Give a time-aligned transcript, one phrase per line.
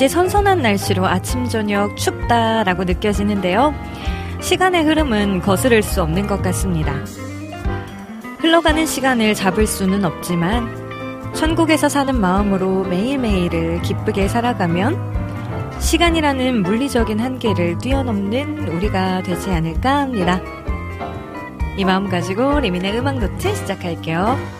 [0.00, 3.74] 이제 선선한 날씨로 아침 저녁 춥다라고 느껴지는데요.
[4.40, 6.94] 시간의 흐름은 거스를 수 없는 것 같습니다.
[8.38, 14.98] 흘러가는 시간을 잡을 수는 없지만 천국에서 사는 마음으로 매일매일을 기쁘게 살아가면
[15.80, 20.40] 시간이라는 물리적인 한계를 뛰어넘는 우리가 되지 않을까 합니다.
[21.76, 24.59] 이 마음 가지고 리민의 음악 노트 시작할게요.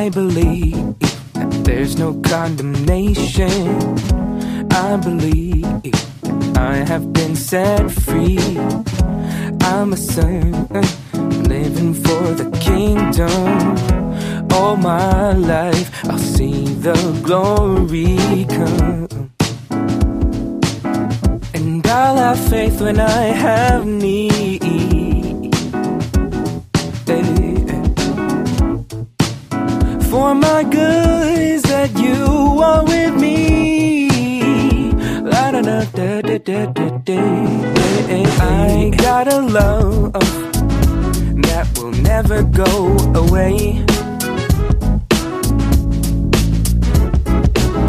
[0.00, 0.98] I believe
[1.34, 3.60] that there's no condemnation.
[4.72, 5.66] I believe
[6.56, 8.38] I have been set free.
[9.60, 10.52] I'm a son
[11.52, 14.48] living for the kingdom.
[14.50, 19.30] All my life I'll see the glory come.
[21.52, 24.69] And I'll have faith when I have need.
[30.20, 34.92] For my good is that you are with me.
[35.22, 35.80] La da da.
[38.38, 40.12] I got a love
[41.46, 42.72] that will never go
[43.22, 43.82] away.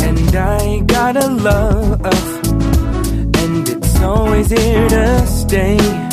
[0.07, 1.99] And I got a love,
[3.41, 6.10] and it's always here to stay.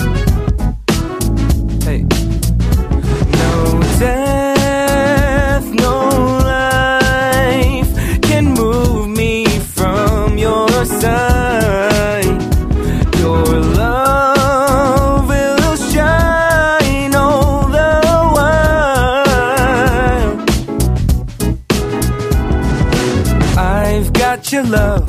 [24.58, 25.06] Your love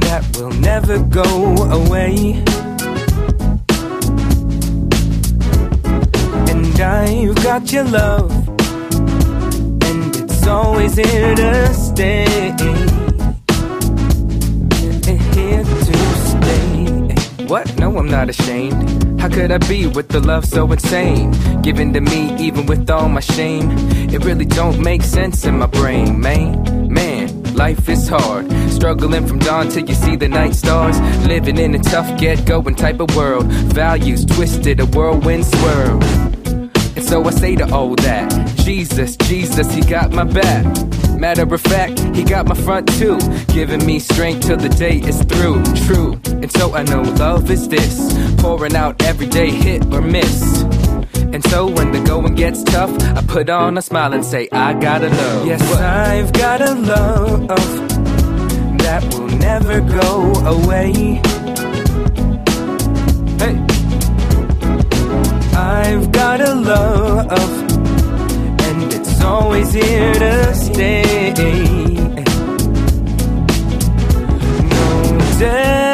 [0.00, 1.22] that will never go
[1.80, 2.42] away.
[6.48, 8.30] And I've got your love,
[9.84, 12.24] and it's always here to stay.
[15.34, 15.96] Here to
[16.32, 17.44] stay.
[17.44, 17.78] What?
[17.78, 19.20] No, I'm not ashamed.
[19.20, 21.32] How could I be with the love so insane?
[21.60, 23.68] Given to me, even with all my shame.
[24.08, 26.79] It really don't make sense in my brain, man.
[27.60, 28.50] Life is hard.
[28.70, 30.98] Struggling from dawn till you see the night stars.
[31.26, 33.44] Living in a tough get going type of world.
[33.74, 36.02] Values twisted, a whirlwind swirl.
[36.96, 38.30] And so I say to all that
[38.64, 40.64] Jesus, Jesus, he got my back.
[41.18, 43.18] Matter of fact, he got my front too.
[43.52, 45.62] Giving me strength till the day is through.
[45.84, 46.18] True.
[46.40, 47.94] And so I know love is this.
[48.38, 50.64] Pouring out every day, hit or miss.
[51.32, 54.74] And so when the going gets tough, I put on a smile and say, I
[54.74, 55.46] gotta love.
[55.46, 57.48] Yes, I've got a love
[58.78, 61.20] that will never go away.
[63.38, 63.56] Hey.
[65.52, 67.30] I've got a love,
[68.66, 71.32] and it's always here to stay.
[74.70, 75.89] No death,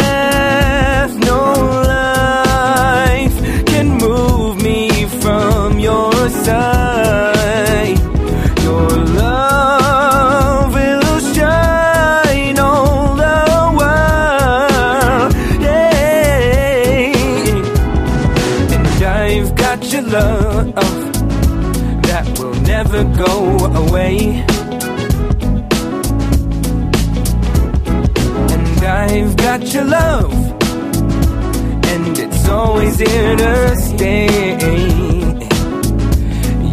[32.76, 34.26] always here to stay.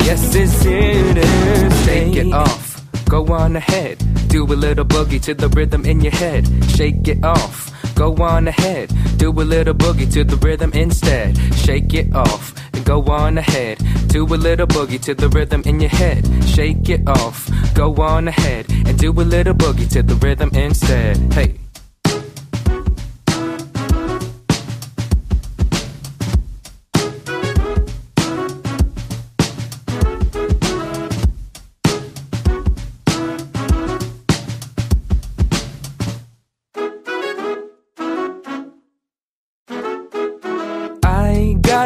[0.05, 2.13] Yes, it's here to stay.
[2.13, 4.03] Shake it off, go on ahead.
[4.27, 6.45] Do a little boogie to the rhythm in your head.
[6.75, 7.71] Shake it off.
[7.95, 11.37] Go on ahead, do a little boogie to the rhythm instead.
[11.53, 13.77] Shake it off, and go on ahead.
[14.07, 16.27] Do a little boogie to the rhythm in your head.
[16.43, 21.17] Shake it off, go on ahead, and do a little boogie to the rhythm instead.
[21.33, 21.62] Hey.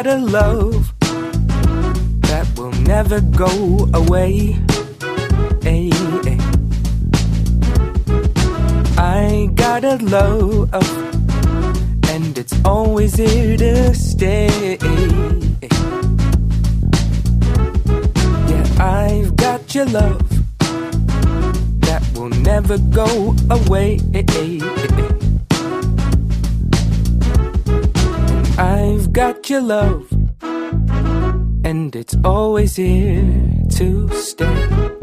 [0.08, 0.92] A love
[2.22, 4.56] that will never go away.
[5.64, 5.90] Ay,
[6.24, 6.38] ay.
[8.96, 10.72] I got a love,
[12.08, 14.78] and it's always here to stay.
[18.48, 20.22] Yeah, I've got your love
[21.80, 24.00] that will never go away.
[28.58, 30.08] I've got your love,
[31.62, 33.22] and it's always here
[33.78, 34.98] to stay.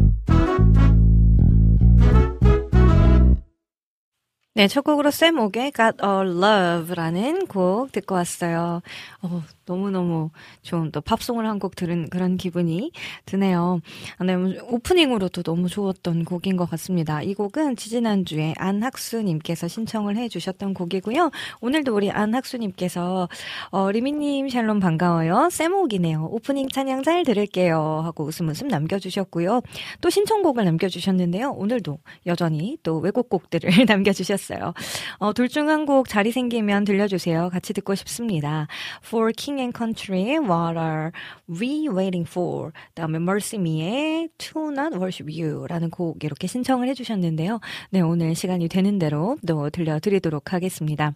[4.55, 8.81] 네, 첫 곡으로 쌤 옥의 Got a Love라는 곡 듣고 왔어요.
[9.25, 10.29] 어, 너무너무
[10.61, 12.91] 좋은 또 팝송을 한 곡 들은 그런 기분이
[13.25, 13.79] 드네요.
[14.17, 17.21] 아, 네, 오프닝으로도 너무 좋았던 곡인 것 같습니다.
[17.21, 21.31] 이 곡은 지지난주에 안학수님께서 신청을 해주셨던 곡이고요.
[21.61, 23.29] 오늘도 우리 안학수님께서
[23.71, 25.49] 어, 리미님 샬롬 반가워요.
[25.51, 26.25] 쌤옥이네요.
[26.31, 28.01] 오프닝 찬양 잘 들을게요.
[28.03, 29.61] 하고 웃음 웃음 남겨주셨고요.
[30.01, 31.51] 또 신청곡을 남겨주셨는데요.
[31.51, 34.73] 오늘도 여전히 또 외국곡들을 남겨주셨어요.
[35.19, 37.49] 어, 둘 중 한 곡 자리 생기면 들려주세요.
[37.49, 38.67] 같이 듣고 싶습니다.
[39.15, 41.11] For King and Country, What Are
[41.47, 42.73] We Waiting For?
[42.95, 47.61] 다음에 Mercy Me의 To Not Worship You라는 곡 이렇게 신청을 해주셨는데요.
[47.91, 51.13] 네, 오늘 시간이 되는 대로 또 들려드리도록 하겠습니다.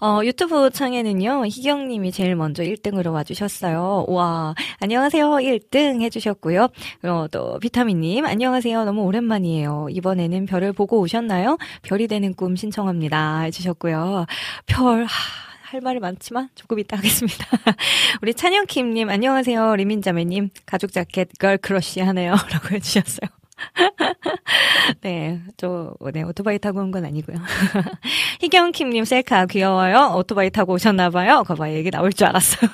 [0.00, 4.06] 어, 유튜브 창에는요, 희경님이 제일 먼저 1등으로 와주셨어요.
[4.06, 5.26] 와, 안녕하세요.
[5.26, 6.68] 1등 해주셨고요.
[7.02, 8.84] 어, 또, 비타민님, 안녕하세요.
[8.84, 9.88] 너무 오랜만이에요.
[9.90, 11.58] 이번에는 별을 보고 오셨나요?
[11.82, 13.40] 별이 되는 꿈 신청합니다.
[13.40, 14.26] 해주셨고요.
[14.66, 17.46] 별, 하, 할 말이 많지만 조금 이따 하겠습니다.
[18.20, 19.76] 우리 찬영킴님, 안녕하세요.
[19.76, 22.34] 리민자매님, 가죽 자켓 걸 크러쉬 하네요.
[22.50, 23.30] 라고 해주셨어요.
[25.02, 27.36] 네, 저, 네, 오토바이 타고 온 건 아니고요.
[28.40, 30.14] 희경킴님 셀카 귀여워요.
[30.16, 31.44] 오토바이 타고 오셨나봐요.
[31.44, 32.70] 거봐, 얘기 나올 줄 알았어요.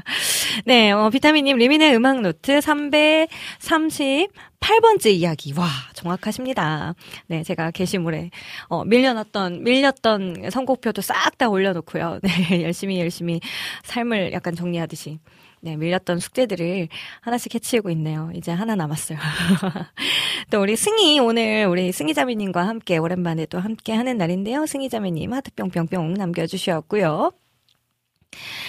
[0.66, 5.52] 네, 어, 비타민님 리민의 음악 노트 338번째 이야기.
[5.56, 6.94] 와, 정확하십니다.
[7.26, 8.30] 네, 제가 게시물에,
[8.68, 12.20] 어, 밀려났던, 밀렸던 선곡표도 싹 다 올려놓고요.
[12.22, 13.40] 네, 열심히 열심히
[13.84, 15.18] 삶을 약간 정리하듯이.
[15.62, 16.88] 네, 밀렸던 숙제들을
[17.20, 18.30] 하나씩 해치우고 있네요.
[18.34, 19.18] 이제 하나 남았어요.
[20.50, 24.64] 또 우리 승희, 오늘 우리 승희 자매님과 함께 오랜만에 또 함께 하는 날인데요.
[24.66, 27.32] 승희 자매님 하트 뿅뿅뿅 남겨 주셨고요.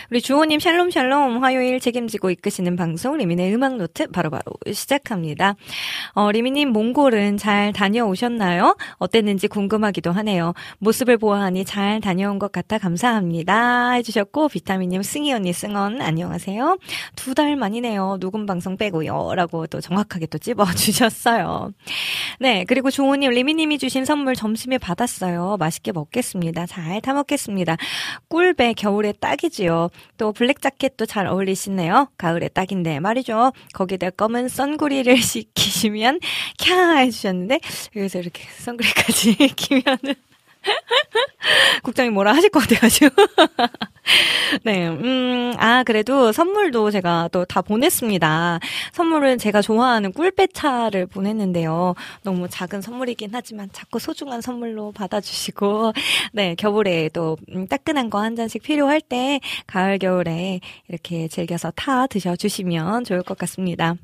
[0.09, 5.55] 우리 주호님 샬롬 샬롬 화요일 책임지고 이끄시는 방송 리민의 음악 노트 바로바로 바로 시작합니다.
[6.13, 8.75] 어, 리민님 몽골은 잘 다녀오셨나요?
[8.97, 10.53] 어땠는지 궁금하기도 하네요.
[10.79, 13.91] 모습을 보아하니 잘 다녀온 것 같아 감사합니다.
[13.91, 16.77] 해주셨고 비타민님 승희 언니 승언 안녕하세요.
[17.15, 18.17] 두 달 만이네요.
[18.19, 19.35] 녹음 방송 빼고요.
[19.35, 21.71] 라고 또 정확하게 또 찝어주셨어요.
[22.39, 25.55] 네 그리고 주호님 리민님이 주신 선물 점심에 받았어요.
[25.57, 26.65] 맛있게 먹겠습니다.
[26.65, 27.77] 잘 타먹겠습니다.
[28.27, 29.89] 꿀배 겨울에 딱이 딱이지요.
[30.17, 32.09] 또 블랙 자켓도 잘 어울리시네요.
[32.17, 33.51] 가을에 딱인데 말이죠.
[33.73, 36.19] 거기다 검은 선구리를 시키시면
[36.57, 37.59] 캬 해주셨는데
[37.95, 40.15] 여기서 이렇게 선구리까지 끼면은
[41.83, 43.13] 국장님 뭐라 하실 것 같아가지고.
[44.63, 48.59] 네, 음, 아, 그래도 선물도 제가 또 다 보냈습니다.
[48.93, 51.95] 선물은 제가 좋아하는 꿀배차를 보냈는데요.
[52.23, 55.93] 너무 작은 선물이긴 하지만 자꾸 소중한 선물로 받아주시고,
[56.33, 62.05] 네, 겨울에 또 음, 따끈한 거 한 잔씩 필요할 때, 가을, 겨울에 이렇게 즐겨서 타
[62.07, 63.95] 드셔주시면 좋을 것 같습니다.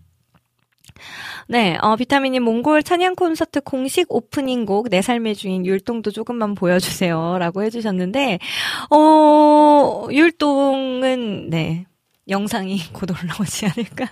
[1.48, 7.38] 네, 어, 비타민이 몽골 찬양 콘서트 공식 오프닝 곡, 내 삶의 주인 율동도 조금만 보여주세요.
[7.40, 8.40] 라고 해주셨는데,
[8.92, 11.86] 어, 율동은, 네,
[12.30, 14.08] 영상이 곧 올라오지 않을까.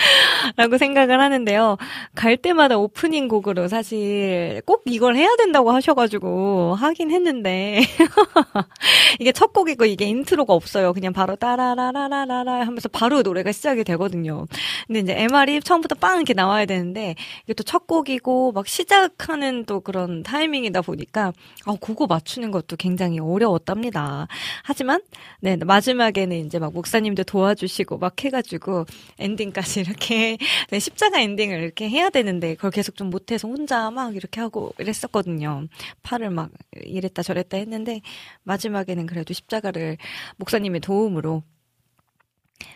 [0.56, 1.76] 라고 생각을 하는데요.
[2.14, 7.80] 갈 때마다 오프닝 곡으로 사실 꼭 이걸 해야 된다고 하셔가지고 하긴 했는데
[9.20, 10.92] 이게 첫 곡이고 이게 인트로가 없어요.
[10.92, 14.46] 그냥 바로 따라라라라라 하면서 바로 노래가 시작이 되거든요.
[14.86, 17.14] 근데 이제 MR이 처음부터 빵 이렇게 나와야 되는데
[17.44, 21.32] 이게 또 첫 곡이고 막 시작하는 또 그런 타이밍이다 보니까
[21.66, 24.26] 아 그거 맞추는 것도 굉장히 어려웠답니다.
[24.64, 25.02] 하지만
[25.40, 28.86] 네 마지막에는 이제 막 목사님도 도와주시고 막 해가지고
[29.20, 30.38] 엔딩까지 이렇게
[30.70, 35.66] 네, 십자가 엔딩을 이렇게 해야 되는데 그걸 계속 좀 못해서 혼자 막 이렇게 하고 이랬었거든요.
[36.02, 36.50] 팔을 막
[36.84, 38.00] 이랬다 저랬다 했는데
[38.44, 39.98] 마지막에는 그래도 십자가를
[40.36, 41.42] 목사님의 도움으로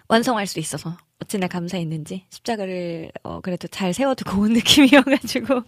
[0.08, 5.62] 완성할 수 있어서 어찌나 감사했는지 십자가를 어 그래도 잘 세워두고 온 느낌이어가지고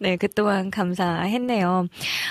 [0.00, 1.86] 네 그동안 감사했네요.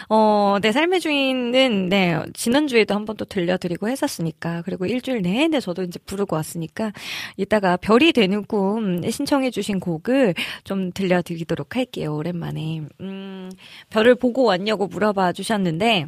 [0.10, 6.00] 어내 삶의 주인은 네 지난주에도 한 번 또 들려드리고 했었으니까 그리고 일주일 내내 저도 이제
[6.06, 6.92] 부르고 왔으니까
[7.38, 12.16] 이따가 별이 되는 꿈 신청해주신 곡을 좀 들려드리도록 할게요.
[12.16, 13.50] 오랜만에 음
[13.90, 16.08] 별을 보고 왔냐고 물어봐 주셨는데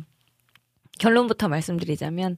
[0.99, 2.37] 결론부터 말씀드리자면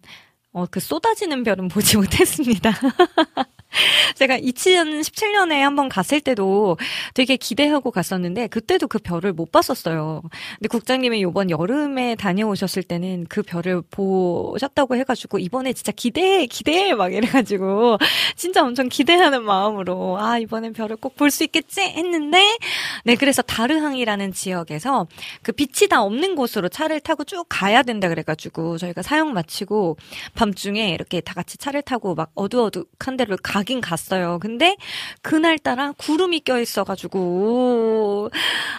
[0.53, 2.72] 어, 그 쏟아지는 별은 보지 못했습니다.
[4.15, 6.77] 제가 2017년에 한번 갔을 때도
[7.13, 10.22] 되게 기대하고 갔었는데 그때도 그 별을 못 봤었어요.
[10.60, 17.13] 근데 국장님이 이번 여름에 다녀오셨을 때는 그 별을 보셨다고 해가지고 이번에 진짜 기대해 기대해 막
[17.13, 17.98] 이래가지고
[18.36, 22.43] 진짜 엄청 기대하는 마음으로 아 이번엔 별을 꼭 볼 수 있겠지 했는데
[23.05, 25.08] 네 그래서 다르항이라는 지역에서
[25.43, 29.98] 그 빛이 다 없는 곳으로 차를 타고 쭉 가야 된다 그래가지고 저희가 사용 마치고
[30.42, 34.40] 밤중에 이렇게 다 같이 차를 타고 막 어두어둑한 가 가긴 갔어요.
[34.42, 34.76] 근데
[35.22, 38.30] 그날따라 구름이 껴 있어 가지고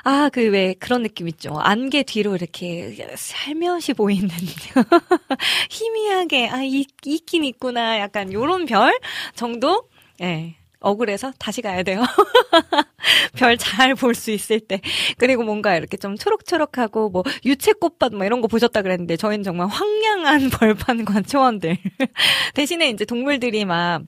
[0.04, 1.57] 아 그 왜 그런 느낌 있죠.
[1.61, 4.28] 안개 뒤로 이렇게 살며시 보이는
[5.71, 8.99] 희미하게 아 있, 있긴 있구나 약간 요런 별
[9.37, 9.88] 정도
[10.21, 10.25] 예.
[10.26, 10.57] 네.
[10.82, 12.02] 억울해서 다시 가야 돼요.
[13.36, 14.80] 별 잘 볼 수 있을 때.
[15.18, 20.50] 그리고 뭔가 이렇게 좀 초록초록하고 뭐 유채꽃밭 뭐 이런 거 보셨다 그랬는데 저희는 정말 황량한
[20.58, 21.76] 벌판과 초원들.
[22.54, 24.02] 대신에 이제 동물들이 막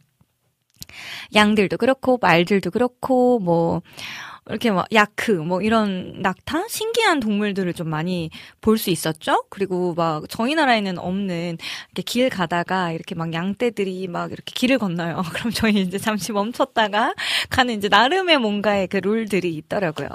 [1.35, 3.83] 양들도 그렇고 말들도 그렇고 뭐
[4.49, 9.45] 이렇게 막 야크 뭐 이런 낙타 신기한 동물들을 좀 많이 볼 수 있었죠.
[9.51, 11.59] 그리고 막 저희 나라에는 없는
[11.93, 15.23] 이렇게 길 가다가 이렇게 막 양떼들이 막 이렇게 길을 건너요.
[15.33, 17.15] 그럼 저희 이제 잠시 멈췄다가
[17.51, 20.09] 가는 이제 나름의 뭔가의 그 룰들이 있더라고요.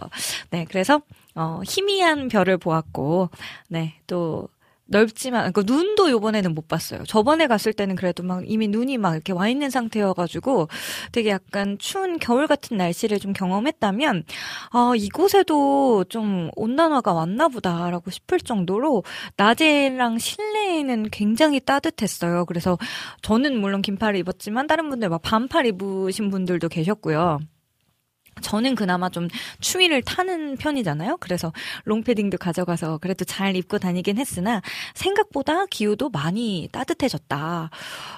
[0.51, 1.01] 네, 그래서
[1.35, 3.29] 어 희미한 별을 보았고
[3.69, 4.49] 네 또
[4.89, 7.03] 넓지만 그 눈도 요번에는 못 봤어요.
[7.05, 10.67] 저번에 갔을 때는 그래도 막 이미 눈이 막 이렇게 와 있는 상태여 가지고
[11.11, 14.23] 되게 약간 추운 겨울 같은 날씨를 좀 경험했다면
[14.71, 19.03] 아 이곳에도 좀 온난화가 왔나 보다라고 싶을 정도로
[19.37, 22.45] 낮에랑 실내에는 굉장히 따뜻했어요.
[22.45, 22.77] 그래서
[23.21, 27.39] 저는 물론 긴팔을 입었지만 다른 분들 막 반팔 입으신 분들도 계셨고요.
[28.41, 29.27] 저는 그나마 좀
[29.59, 31.17] 추위를 타는 편이잖아요.
[31.19, 31.51] 그래서
[31.85, 34.61] 롱패딩도 가져가서 그래도 잘 입고 다니긴 했으나
[34.93, 37.69] 생각보다 기후도 많이 따뜻해졌다.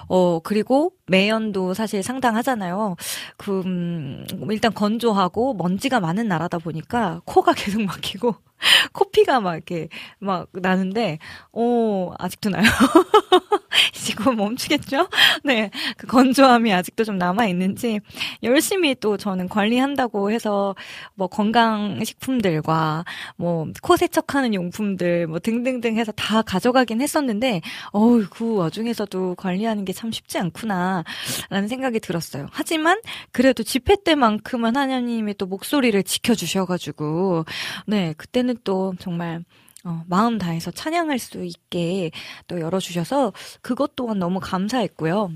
[0.08, 2.96] 어, 그리고 매연도 사실 상당하잖아요.
[3.36, 8.34] 그, 음, 일단 건조하고 먼지가 많은 나라다 보니까 코가 계속 막히고
[8.92, 9.88] 코피가 막 이렇게
[10.18, 11.18] 막 나는데,
[11.52, 12.62] 어, 아직도 나요.
[13.92, 15.08] 지금 멈추겠죠?
[15.44, 15.70] 네.
[15.96, 18.00] 그 건조함이 아직도 좀 남아있는지,
[18.42, 20.74] 열심히 또 저는 관리한다고 해서,
[21.14, 23.04] 뭐 건강식품들과,
[23.36, 27.60] 뭐, 코 세척하는 용품들, 뭐 등등등 해서 다 가져가긴 했었는데,
[27.92, 31.04] 어우, 그 와중에서도 관리하는 게 참 쉽지 않구나,
[31.50, 32.46] 라는 생각이 들었어요.
[32.50, 32.98] 하지만,
[33.30, 37.44] 그래도 집회 때만큼은 하나님이 또 목소리를 지켜주셔가지고,
[37.86, 39.44] 네, 그때는 오늘은 또 정말
[39.84, 42.10] 어, 마음 다해서 찬양할 수 있게
[42.46, 43.32] 또 열어주셔서
[43.62, 45.32] 그것 또한 너무 감사했고요.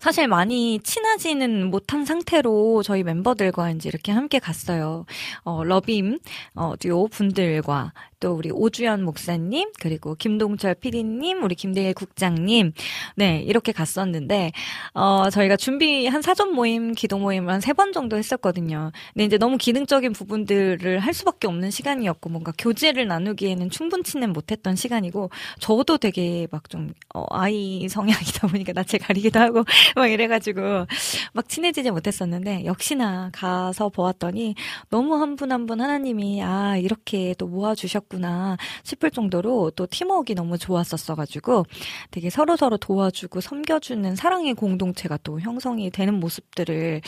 [0.00, 5.06] 사실 많이 친하지는 못한 상태로 저희 멤버들과 이제 이렇게 함께 갔어요.
[5.44, 6.18] 어, 러빔,
[6.54, 12.72] 어, 듀오 분들과 또 우리 오주연 목사님, 그리고 김동철 PD님, 우리 김대일 국장님,
[13.16, 14.52] 네, 이렇게 갔었는데,
[14.94, 18.92] 어, 저희가 준비 한 사전 모임, 기도 모임을 한 세 번 정도 했었거든요.
[19.14, 25.30] 근데 이제 너무 기능적인 부분들을 할 수밖에 없는 시간이었고, 뭔가 교제를 나누기에는 충분치는 못했던 시간이고,
[25.60, 29.64] 저도 되게 막 좀, 어, 아이 성향이다 보니까 낯을 가리기도 하고,
[29.96, 30.86] 막 이래가지고,
[31.34, 34.54] 막 친해지지 못했었는데, 역시나 가서 보았더니,
[34.90, 40.58] 너무 한 분 한분 하나님이, 아, 이렇게 또 모아주셨고, 있구나 싶을 정도로 또 팀워크가 너무
[40.58, 41.66] 좋았었어가지고
[42.10, 47.00] 되게 서로 서로 도와주고 섬겨주는 사랑의 공동체가 또 형성이 되는 모습들을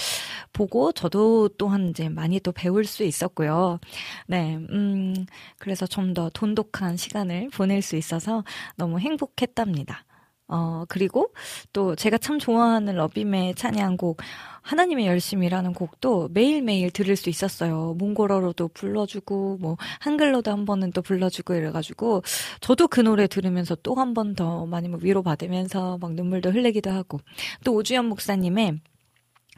[0.52, 3.78] 보고 저도 또한 이제 많이 또 배울 수 있었고요.
[4.26, 5.26] 네, 음,
[5.58, 8.44] 그래서 좀 더 돈독한 시간을 보낼 수 있어서
[8.76, 10.04] 너무 행복했답니다.
[10.48, 11.32] 어, 그리고
[11.72, 14.20] 또 제가 참 좋아하는 러빔의 찬양곡,
[14.62, 17.94] 하나님의 열심이라는 곡도 매일매일 들을 수 있었어요.
[17.98, 22.22] 몽골어로도 불러주고, 뭐, 한글로도 한 번은 또 불러주고 이래가지고,
[22.60, 27.20] 저도 그 노래 들으면서 또 한 번 더 많이 뭐 위로받으면서 막 눈물도 흘리기도 하고,
[27.64, 28.80] 또 오주연 목사님의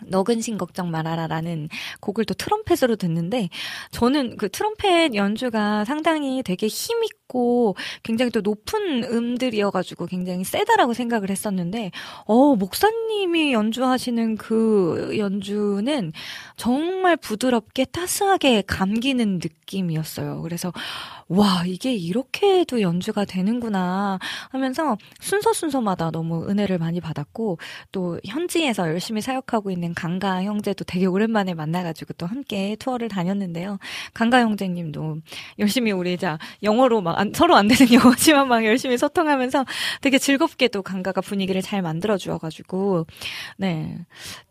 [0.08, 1.68] 너 근심 걱정 말아라라는
[2.00, 3.48] 곡을 또 트럼펫으로 듣는데
[3.92, 11.30] 저는 그 트럼펫 연주가 상당히 되게 힘있고 맑고 굉장히 또 높은 음들이어가지고 굉장히 세다라고 생각을
[11.30, 11.90] 했었는데,
[12.24, 16.12] 어, 목사님이 연주하시는 그 연주는
[16.56, 20.42] 정말 부드럽게 따스하게 감기는 느낌이었어요.
[20.42, 20.72] 그래서,
[21.28, 24.18] 와, 이게 이렇게도 연주가 되는구나
[24.50, 27.58] 하면서 순서 순서마다 너무 은혜를 많이 받았고,
[27.92, 33.78] 또 현지에서 열심히 사역하고 있는 강가 형제도 되게 오랜만에 만나가지고 또 함께 투어를 다녔는데요.
[34.14, 35.18] 강가 형제님도
[35.58, 39.64] 열심히 우리 자 영어로 막 안, 서로 안 되는 영어지만 막 열심히 소통하면서
[40.02, 43.06] 되게 즐겁게 또 강가가 분위기를 잘 만들어 주어가지고
[43.58, 43.98] 네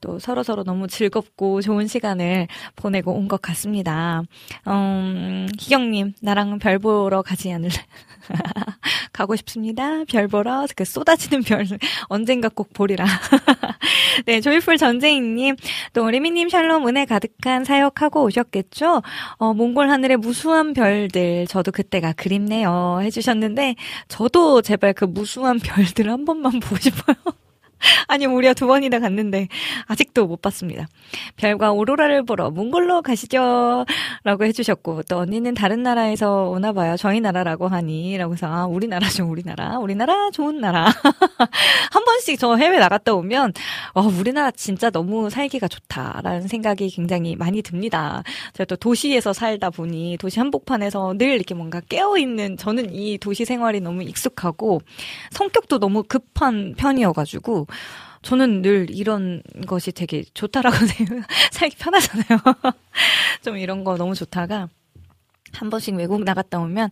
[0.01, 4.21] 또 서로 서로 너무 즐겁고 좋은 시간을 보내고 온 것 같습니다.
[4.67, 7.73] 음, 희경님 나랑 별 보러 가지 않을래?
[9.13, 10.03] 가고 싶습니다.
[10.05, 11.65] 별 보러 그 쏟아지는 별
[12.09, 13.05] 언젠가 꼭 보리라.
[14.25, 15.55] 네, 조이풀 전재인님
[15.93, 19.01] 또 리미님 샬롬 은혜 가득한 사역하고 오셨겠죠?
[19.37, 23.75] 어, 몽골 하늘의 무수한 별들 저도 그때가 그립네요 해주셨는데
[24.07, 27.15] 저도 제발 그 무수한 별들 한 번만 보고 싶어요.
[28.07, 29.47] 아니, 우리가 두 번이나 갔는데,
[29.87, 30.87] 아직도 못 봤습니다.
[31.37, 33.85] 별과 오로라를 보러 몽골로 가시죠.
[34.23, 36.95] 라고 해주셨고, 또 언니는 다른 나라에서 오나 봐요.
[36.97, 38.17] 저희 나라라고 하니.
[38.17, 39.77] 라고 해서, 아, 우리나라죠, 우리나라.
[39.77, 40.85] 우리나라 좋은 나라.
[41.91, 43.53] 한 번씩 저 해외 나갔다 오면,
[43.93, 48.23] 와, 우리나라 진짜 너무 살기가 좋다라는 생각이 굉장히 많이 듭니다.
[48.53, 53.79] 제가 또 도시에서 살다 보니, 도시 한복판에서 늘 이렇게 뭔가 깨어있는, 저는 이 도시 생활이
[53.81, 54.81] 너무 익숙하고,
[55.31, 57.67] 성격도 너무 급한 편이어가지고,
[58.21, 60.75] 저는 늘 이런 것이 되게 좋다라고
[61.51, 62.39] 살기 편하잖아요.
[63.43, 64.67] 좀 이런 거 너무 좋다가
[65.53, 66.89] 한 번씩 외국 나갔다 오면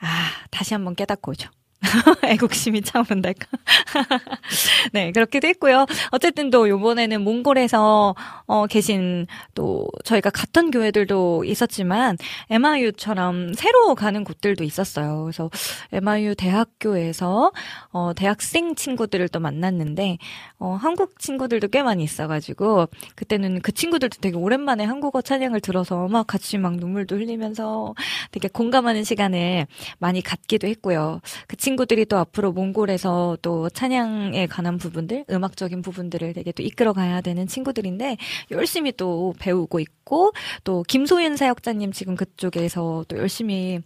[0.00, 1.50] 아 다시 한번 깨닫고 오죠.
[2.24, 3.46] 애국심이 차오른달까?
[4.92, 5.86] 네, 그렇게도 했고요.
[6.10, 8.14] 어쨌든 또 요번에는 몽골에서
[8.46, 12.16] 어, 계신 또 저희가 갔던 교회들도 있었지만
[12.50, 15.24] MIU처럼 새로 가는 곳들도 있었어요.
[15.24, 15.50] 그래서
[15.92, 17.52] MIU 대학교에서
[17.90, 20.18] 어, 대학생 친구들을 또 만났는데
[20.58, 26.26] 어, 한국 친구들도 꽤 많이 있어가지고 그때는 그 친구들도 되게 오랜만에 한국어 찬양을 들어서 막
[26.26, 27.94] 같이 막 눈물도 흘리면서
[28.30, 29.66] 되게 공감하는 시간을
[29.98, 31.20] 많이 갖기도 했고요.
[31.48, 36.92] 그 친구 친구들이 또 앞으로 몽골에서 또 찬양에 관한 부분들, 음악적인 부분들을 되게 또 이끌어
[36.92, 38.16] 가야 되는 친구들인데
[38.50, 40.32] 열심히 또 배우고 있고
[40.64, 43.80] 또 김소윤 사역자님 지금 그쪽에서 또 열심히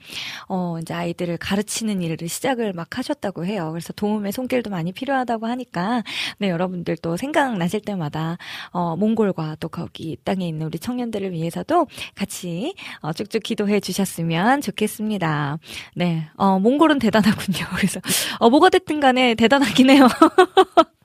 [0.48, 3.68] 어 이제 아이들을 가르치는 일을 시작을 막 하셨다고 해요.
[3.70, 6.02] 그래서 도움의 손길도 많이 필요하다고 하니까
[6.38, 8.38] 네 여러분들 또 생각나실 때마다
[8.70, 15.58] 어 몽골과 또 거기 땅에 있는 우리 청년들을 위해서도 같이 어 쭉쭉 기도해 주셨으면 좋겠습니다.
[15.94, 17.66] 네, 어 몽골은 대단하군요.
[17.76, 18.00] 그래서
[18.40, 20.08] 어 뭐가 됐든 간에 대단하긴 해요.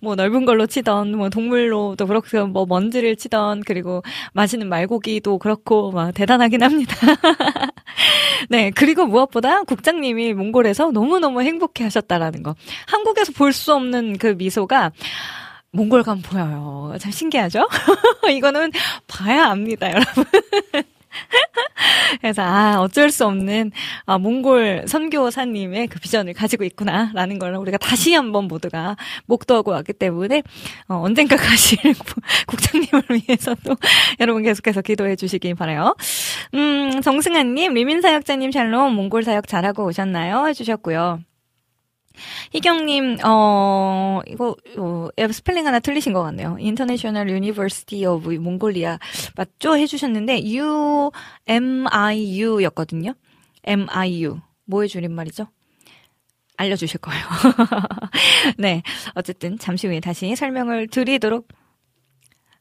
[0.00, 6.12] 뭐 넓은 걸로 치던 뭐 동물로도 그렇고 뭐 먼지를 치던 그리고 마시는 말고기도 그렇고 막
[6.12, 6.94] 대단하긴 합니다.
[8.50, 12.54] 네 그리고 무엇보다 국장님이 몽골에서 너무 너무 행복해 하셨다라는 거.
[12.86, 14.92] 한국에서 볼 수 없는 그 미소가
[15.72, 16.94] 몽골 가면 보여요.
[17.00, 17.68] 참 신기하죠?
[18.30, 18.70] 이거는
[19.06, 20.24] 봐야 압니다, 여러분.
[22.20, 23.72] 그래서 아 어쩔 수 없는
[24.06, 28.96] 아, 몽골 선교사님의 그 비전을 가지고 있구나라는 걸 우리가 다시 한번 모두가
[29.26, 30.42] 목도하고 왔기 때문에
[30.88, 31.78] 어, 언젠가 가실
[32.46, 33.76] 국장님을 위해서도
[34.20, 35.94] 여러분 계속해서 기도해 주시기 바라요.
[36.54, 40.46] 음 정승아님 리민 사역자님 샬롬 몽골 사역 잘하고 오셨나요?
[40.48, 41.20] 해주셨고요.
[42.52, 46.56] 희경님, 어, 이거, 어, 스펠링 하나 틀리신 것 같네요.
[46.60, 48.98] International University of Mongolia.
[49.36, 49.76] 맞죠?
[49.76, 51.10] 해주셨는데, U,
[51.46, 53.14] M, I, U 였거든요.
[53.64, 54.40] M, I, U.
[54.66, 55.48] 뭐의 줄임말이죠?
[56.56, 57.24] 알려주실 거예요.
[58.58, 58.82] 네.
[59.14, 61.48] 어쨌든, 잠시 후에 다시 설명을 드리도록,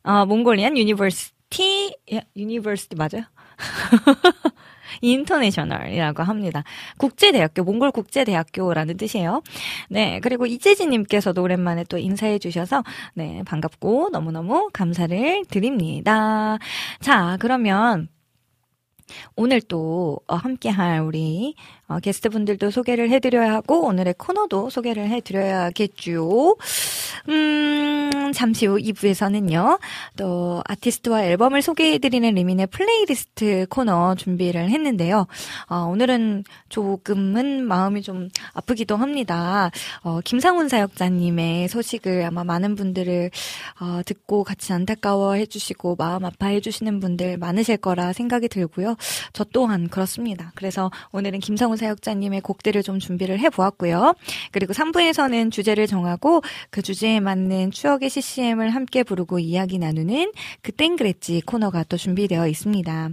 [0.04, 1.96] 어, Mongolian University,
[2.36, 3.24] University 맞아요?
[5.04, 6.64] International이라고 합니다.
[6.98, 9.42] 국제대학교, 몽골 국제대학교라는 뜻이에요.
[9.90, 16.58] 네, 그리고 이재진님께서도 오랜만에 또 인사해 주셔서 네 반갑고 너무너무 감사를 드립니다.
[17.02, 18.08] 자, 그러면
[19.36, 21.56] 오늘 또 어, 함께할 우리
[21.88, 26.58] 어, 게스트분들도 소개를 해드려야 하고 오늘의 코너도 소개를 해드려야겠죠.
[27.30, 29.80] 음, 잠시 후 2부에서는요.
[30.18, 35.28] 또 아티스트와 앨범을 소개해드리는 리민의 플레이리스트 코너 준비를 했는데요.
[35.70, 39.70] 어, 오늘은 조금은 마음이 좀 아프기도 합니다.
[40.02, 43.30] 어, 김상훈 사역자님의 소식을 아마 많은 분들을
[43.82, 48.93] 어, 듣고 같이 안타까워 해주시고 마음 아파해 주시는 분들 많으실 거라 생각이 들고요.
[49.34, 50.52] 저 또한 그렇습니다.
[50.56, 54.14] 그래서 오늘은 김상훈 사역자님의 곡들을 좀 준비를 해보았고요.
[54.52, 61.42] 그리고 3부에서는 주제를 정하고 그 주제에 맞는 추억의 CCM을 함께 부르고 이야기 나누는 그땐 그랬지
[61.46, 63.10] 코너가 또 준비되어 있습니다.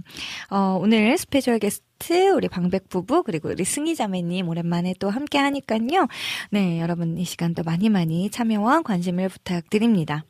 [0.49, 6.07] 어, 오늘 스페셜 게스트 우리 방백 부부 그리고 우리 승희 자매님 오랜만에 또 함께 하니까요.
[6.49, 10.23] 네, 여러분 이 시간도 많이 많이 참여와 관심을 부탁드립니다.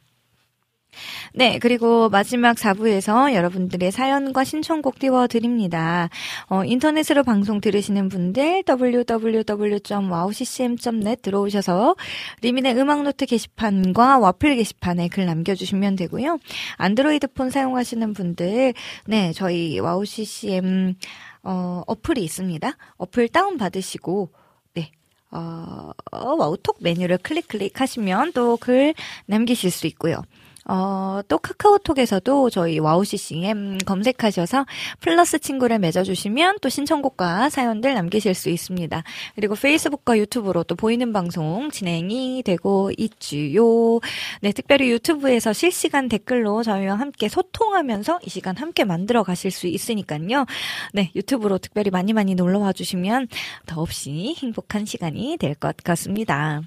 [1.34, 6.10] 네, 그리고 마지막 4부에서 여러분들의 사연과 신청곡 띄워드립니다.
[6.48, 11.96] 어, 인터넷으로 방송 들으시는 분들 www.wowccm.net 들어오셔서
[12.42, 16.38] 리민의 음악노트 게시판과 와플 게시판에 글 남겨주시면 되고요.
[16.78, 18.74] 안드로이드 폰 사용하시는 분들,
[19.06, 20.96] 네, 저희 와우ccm
[21.44, 22.72] 어, 어플이 있습니다.
[22.98, 24.30] 어플 다운받으시고,
[24.76, 24.92] 네,
[25.32, 28.94] 어, 와우톡 메뉴를 클릭 클릭하시면 또 글
[29.26, 30.22] 남기실 수 있고요.
[30.68, 34.66] 어, 또 카카오톡에서도 저희 와우CCM 검색하셔서
[35.00, 39.04] 플러스 친구를 맺어주시면 또 신청곡과 사연들 남기실 수 있습니다.
[39.36, 44.00] 그리고 페이스북과 유튜브로 또 보이는 방송 진행이 되고 있지요.
[44.42, 50.46] 네, 특별히 유튜브에서 실시간 댓글로 저희와 함께 소통하면서 이 시간 함께 만들어 가실 수 있으니까요.
[50.94, 53.28] 네, 유튜브로 특별히 많이 많이 놀러 와 주시면
[53.66, 56.62] 더없이 행복한 시간이 될 것 같습니다.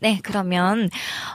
[0.00, 0.90] 네, 그러면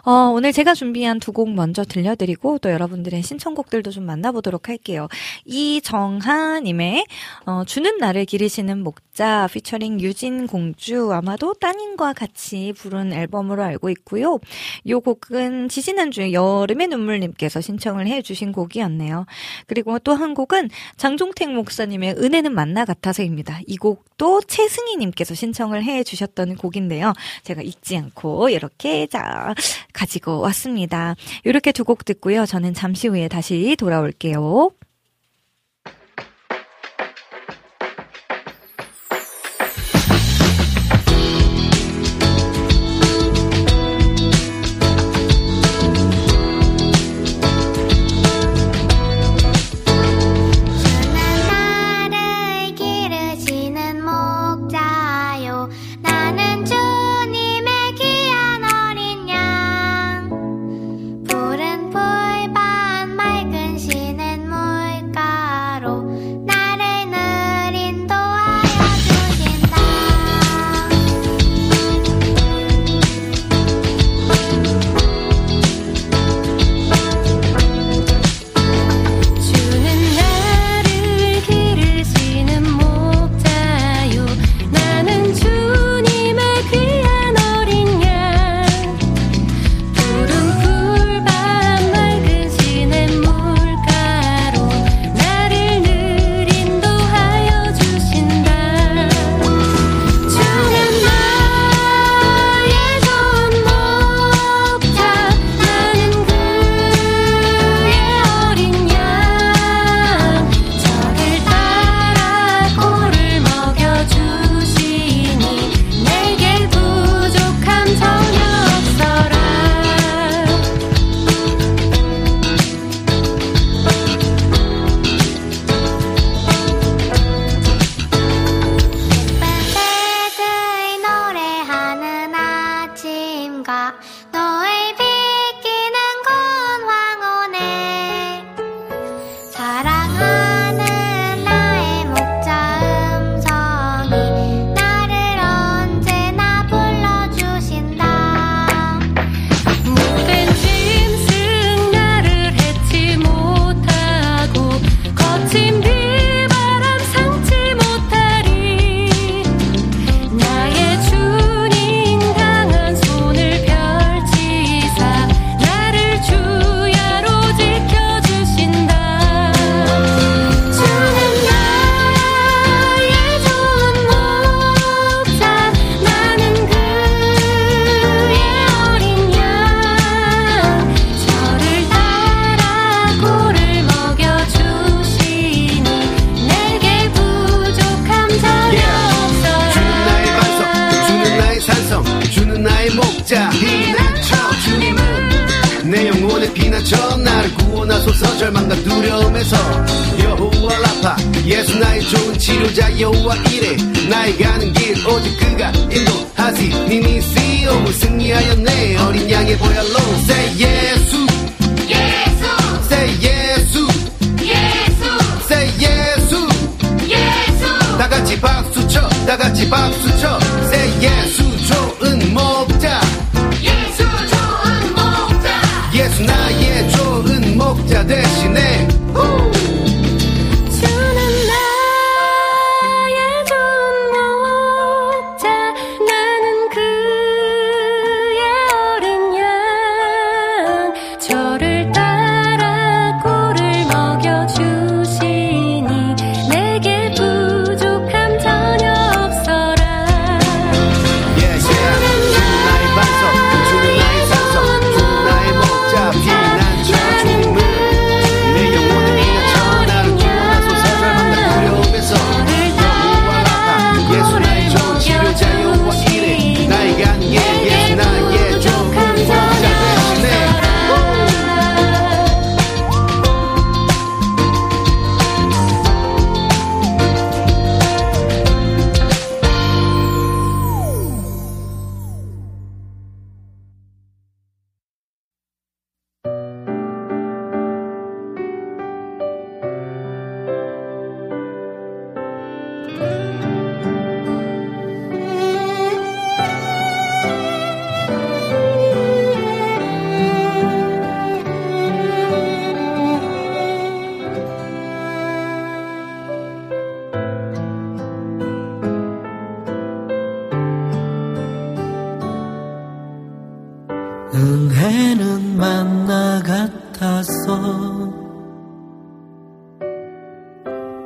[0.06, 5.08] 어, 오늘 제가 준비한 두 곡 먼저 들려드리고 또 여러분들의 신청곡들도 좀 만나보도록 할게요.
[5.45, 7.06] 이정하님의
[7.45, 14.39] 어, 주는 나를 기르시는 목자 피처링 유진 공주 아마도 따님과 같이 부른 앨범으로 알고 있고요.
[14.84, 19.26] 이 곡은 지지난주에 여름의 눈물님께서 신청을 해주신 곡이었네요.
[19.67, 23.60] 그리고 또 한 곡은 장종택 목사님의 은혜는 만나 같아서입니다.
[23.67, 27.13] 이 곡도 최승희님께서 신청을 해주셨던 곡인데요.
[27.43, 29.54] 제가 잊지 않고 이렇게 자
[29.93, 31.15] 가지고 왔습니다.
[31.45, 32.45] 이렇게 두 곡 듣고요.
[32.45, 34.72] 저는 잠시 후에 다시 돌아올게요.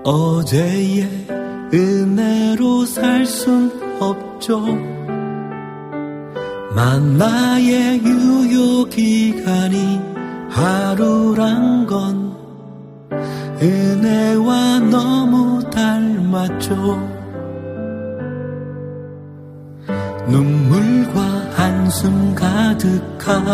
[0.04, 1.28] 어제의
[1.74, 4.64] 은혜로 살 순 없죠.
[6.76, 10.02] 만나의 유효 기간이
[10.50, 12.36] 하루란 건
[13.62, 16.76] 은혜와 너무 닮았죠.
[20.28, 21.22] 눈물과
[21.56, 23.48] 한숨 가득한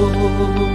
[0.00, 0.69] 주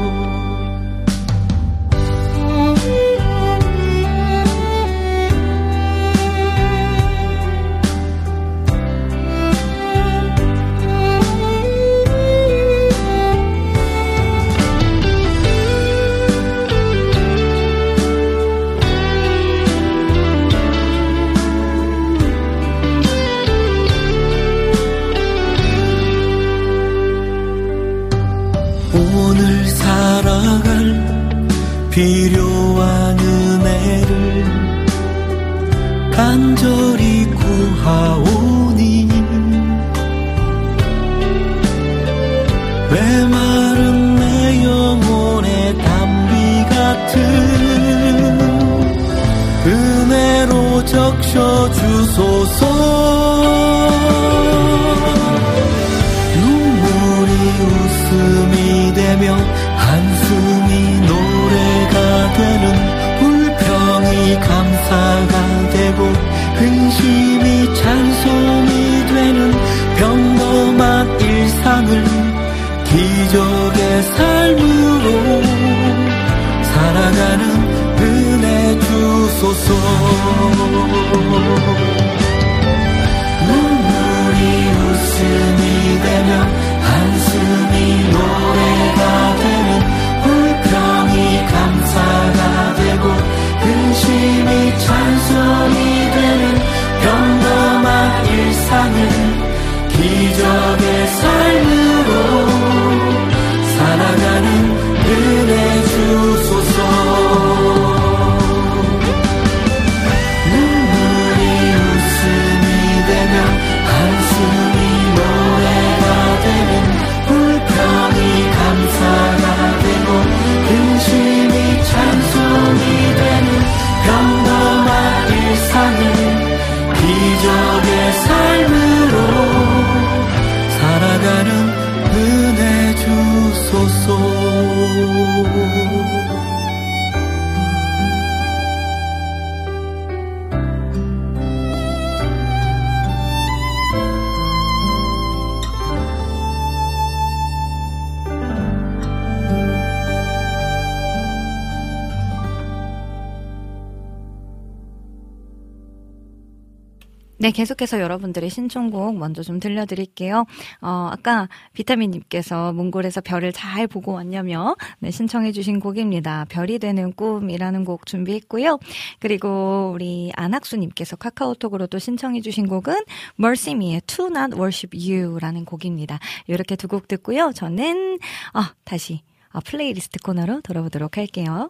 [157.46, 160.46] 네, 계속해서 여러분들의 신청곡 먼저 좀 들려드릴게요.
[160.82, 166.46] 어, 아까 비타민님께서 몽골에서 별을 잘 보고 왔냐며 네, 신청해주신 곡입니다.
[166.50, 168.80] 별이 되는 꿈이라는 곡 준비했고요.
[169.20, 172.96] 그리고 우리 안학수님께서 카카오톡으로도 신청해주신 곡은
[173.40, 176.18] Mercy Me의 To Not Worship You라는 곡입니다.
[176.48, 177.52] 이렇게 두 곡 듣고요.
[177.54, 178.18] 저는
[178.54, 181.70] 아, 다시 아, 플레이리스트 코너로 돌아오도록 할게요.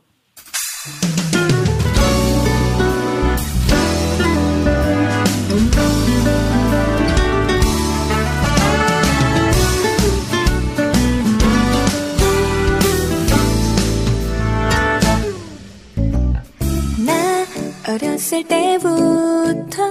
[17.87, 19.83] 어렸을 때부터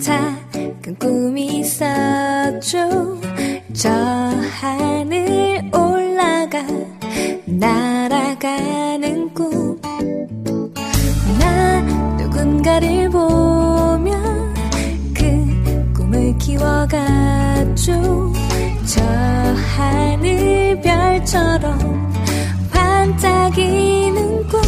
[0.00, 3.20] 작은 꿈이 있었죠.
[3.72, 6.66] 저 하늘 올라가
[7.44, 9.80] 날아가는 꿈.
[11.38, 11.80] 나
[12.16, 14.10] 누군가를 보며
[15.14, 17.92] 그 꿈을 키워갔죠.
[18.84, 19.02] 저
[19.76, 22.12] 하늘 별처럼
[22.72, 24.60] 반짝이는 꿈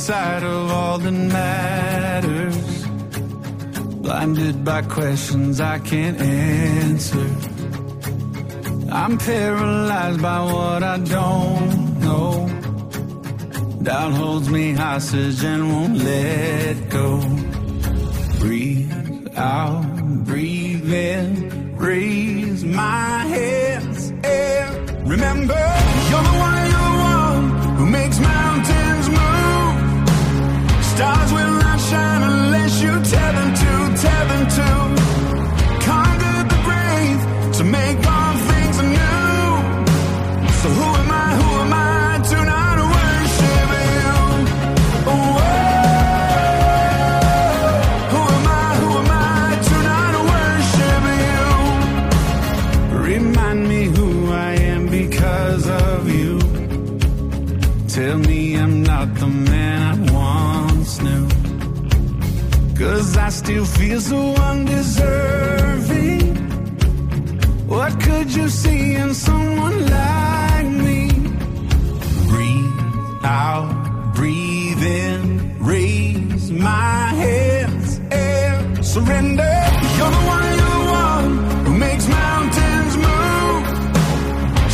[0.00, 2.86] sight of all that matters.
[3.96, 7.28] Blinded by questions I can't answer.
[8.90, 12.30] I'm paralyzed by what I don't know.
[13.82, 17.20] Doubt holds me hostage and won't let go.
[18.38, 19.84] Breathe out,
[20.24, 25.62] breathe in, raise my hands and remember
[26.10, 26.59] you're the one
[31.00, 33.72] Stars will not shine unless you tell them to,
[34.06, 34.68] tell them to.
[35.88, 37.20] Conquer the grave
[37.56, 38.09] to make
[63.26, 66.20] I still feel so undeserving.
[67.68, 71.10] What could you see in someone like me?
[72.32, 79.54] Breathe out, breathe in, raise my hands and surrender.
[79.96, 81.30] You're the one, you're the one
[81.66, 83.64] who makes mountains move.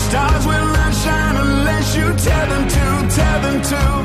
[0.07, 2.85] Stars will not shine unless you tell them to,
[3.17, 3.96] tell them to.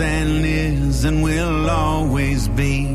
[0.00, 2.86] And is and will always be.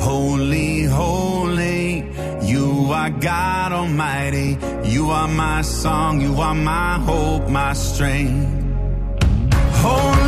[0.00, 2.04] Holy, holy,
[2.42, 4.58] you are God Almighty.
[4.84, 8.50] You are my song, you are my hope, my strength.
[9.84, 10.21] Holy,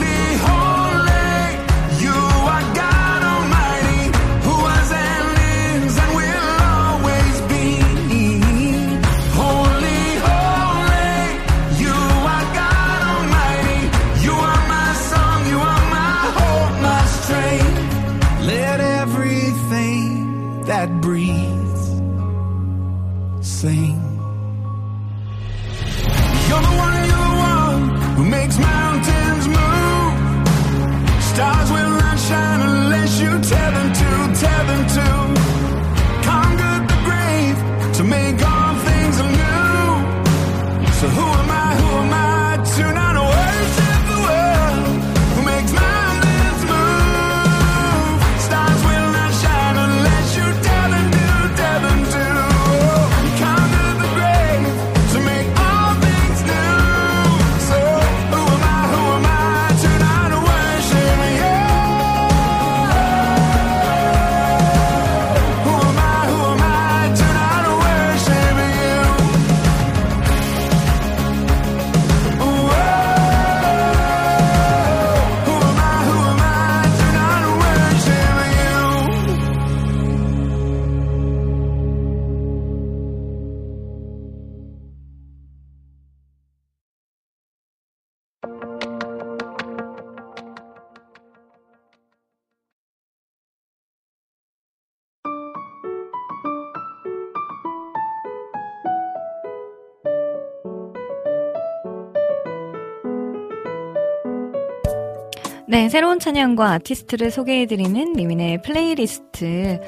[105.75, 109.81] 네, 새로운 찬양과 아티스트를 소개해드리는 리민의 플레이리스트.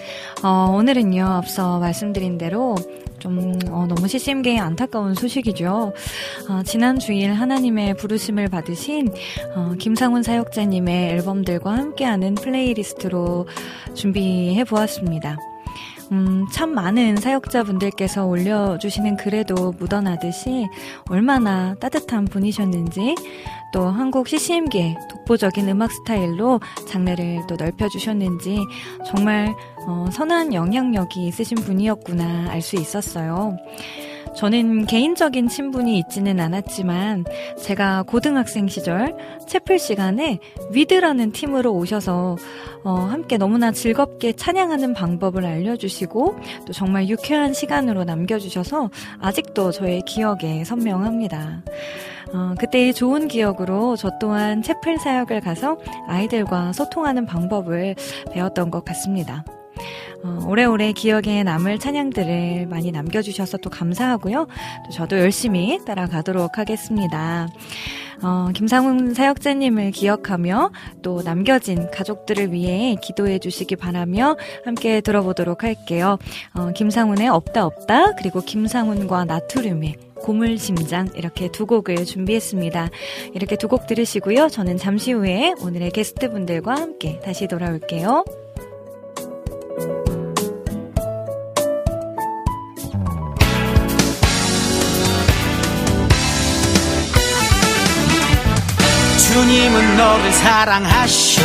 [0.43, 2.74] 어, 오늘은요, 앞서 말씀드린 대로
[3.20, 5.93] 좀 어, 너무 CCM계의 안타까운 소식이죠.
[6.49, 9.14] 어, 지난 주일 하나님의 부르심을 받으신
[9.55, 13.47] 어, 김상훈 사역자님의 앨범들과 함께하는 플레이리스트로
[13.95, 15.37] 준비해 보았습니다.
[16.12, 20.66] 음, 참 많은 사역자분들께서 올려주시는 글에도 묻어나듯이
[21.09, 23.14] 얼마나 따뜻한 분이셨는지
[23.77, 28.57] 또 한국 CCM계 독보적인 음악 스타일로 장르를 또 넓혀주셨는지
[29.05, 29.55] 정말
[29.87, 33.55] 어, 선한 영향력이 있으신 분이었구나 알 수 있었어요.
[34.37, 37.24] 저는 개인적인 친분이 있지는 않았지만
[37.59, 39.16] 제가 고등학생 시절
[39.49, 40.39] 채플 시간에
[40.70, 42.37] 위드라는 팀으로 오셔서
[42.84, 50.64] 어, 함께 너무나 즐겁게 찬양하는 방법을 알려주시고 또 정말 유쾌한 시간으로 남겨주셔서 아직도 저의 기억에
[50.64, 51.62] 선명합니다.
[52.34, 57.95] 어, 그때의 좋은 기억으로 저 또한 채플 사역을 가서 아이들과 소통하는 방법을
[58.32, 59.45] 배웠던 것 같습니다.
[60.22, 64.47] 어, 오래오래 기억에 남을 찬양들을 많이 남겨주셔서 또 감사하고요.
[64.87, 67.49] 또 저도 열심히 따라가도록 하겠습니다.
[68.22, 70.70] 어, 김상훈 사역자님을 기억하며
[71.03, 76.18] 또 남겨진 가족들을 위해 기도해 주시기 바라며 함께 들어보도록 할게요.
[76.55, 82.89] 어, 김상훈의 없다 없다 그리고 김상훈과 나트륨의 고물심장 이렇게 두 곡을 준비했습니다.
[83.35, 84.49] 이렇게 두 곡 들으시고요.
[84.49, 88.24] 저는 잠시 후에 오늘의 게스트분들과 함께 다시 돌아올게요.
[99.37, 101.43] 주님은 너를 사랑하셔.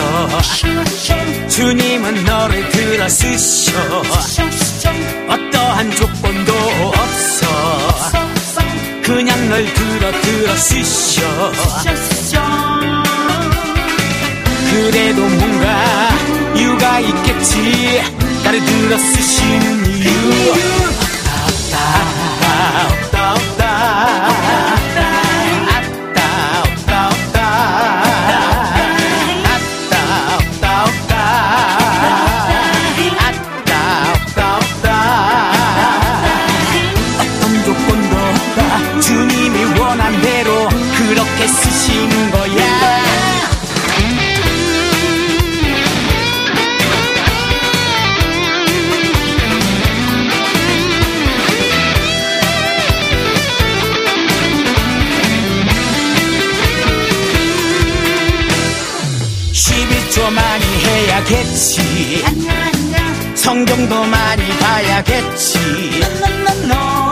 [1.49, 3.73] 주님은 너를 들어쓰셔.
[5.27, 6.53] 어떠한 조건도
[6.87, 7.47] 없어.
[9.03, 11.51] 그냥 널 들어 들어쓰셔.
[14.69, 16.09] 그래도 뭔가
[16.55, 18.01] 이유가 있겠지.
[18.45, 20.11] 나를 들어쓰시는 이유.
[21.73, 23.10] 없다
[61.11, 62.23] 많이 해야겠지
[63.35, 65.59] 성경도 많이 봐야겠지.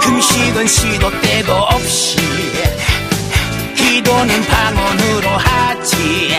[0.02, 2.18] 금식은 시도 때도 없이
[3.76, 6.38] 기도는 방언으로 하지.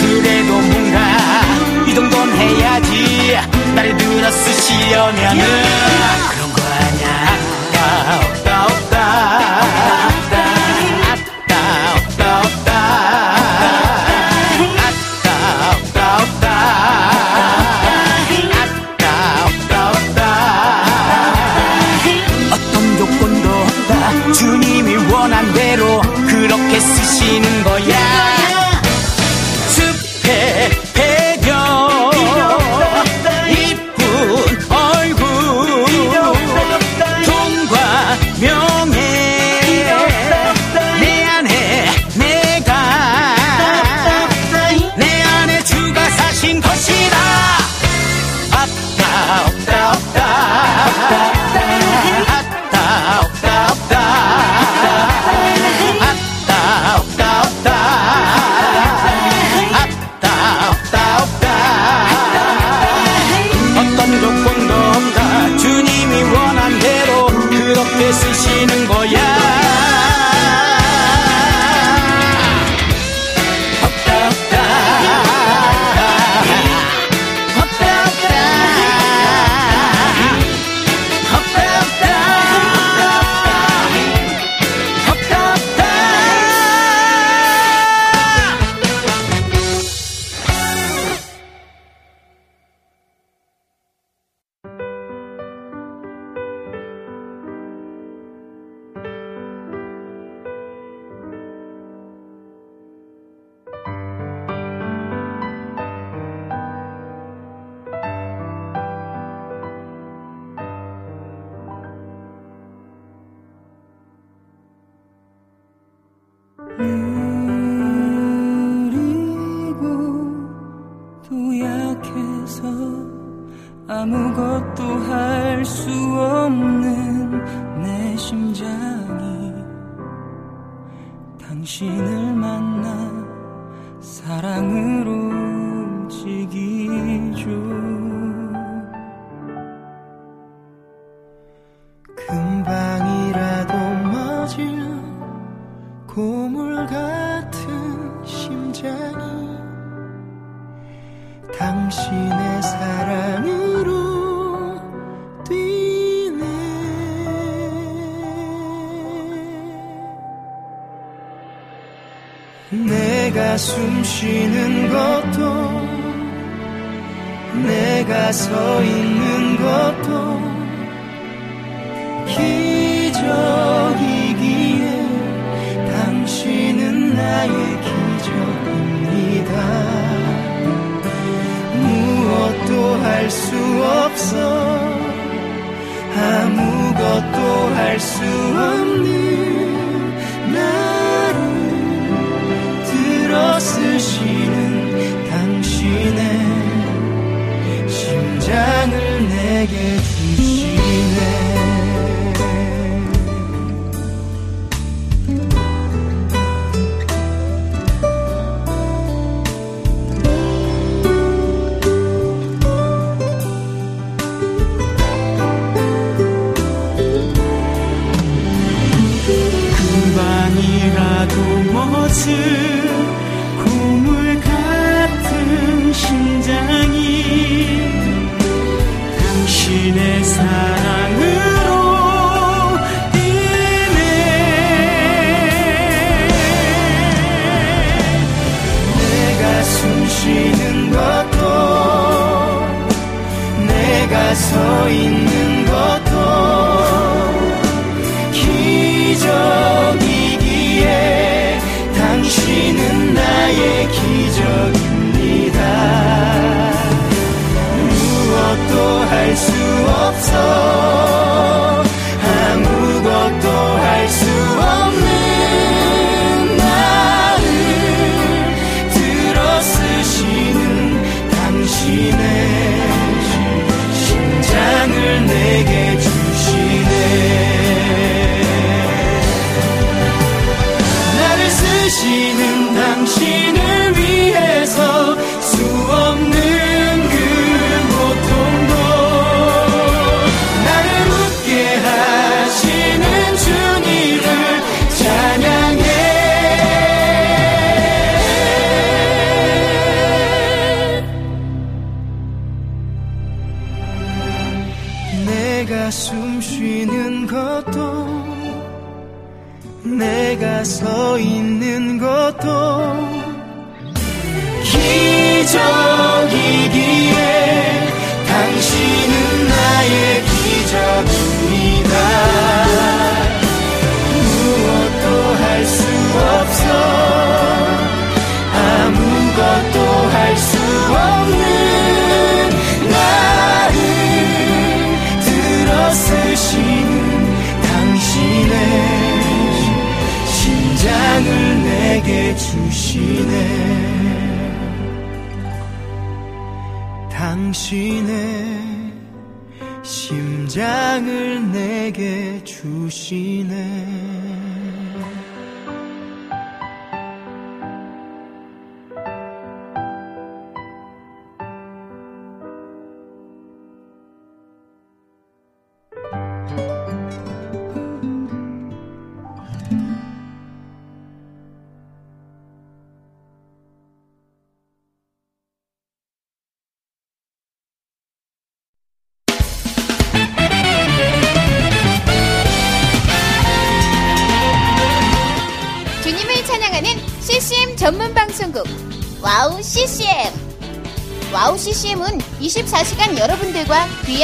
[0.00, 1.42] 그래도 뭔가
[1.86, 3.36] 이 정도는 해야지.
[3.74, 5.44] 나를 들어 쓰시려면은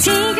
[0.00, 0.39] 지금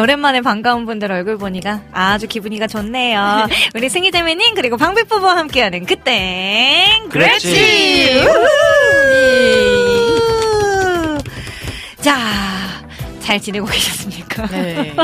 [0.00, 3.46] 오랜만에 반가운 분들 얼굴 보니까 아주 기분이가 좋네요.
[3.74, 7.08] 우리 승희재매님 그리고 방백부부와 함께하는 그땐.
[7.08, 8.20] 그렇지.
[8.24, 8.40] 우후!
[12.00, 12.16] 자,
[13.20, 14.46] 잘 지내고 계셨습니까?
[14.48, 14.94] 네.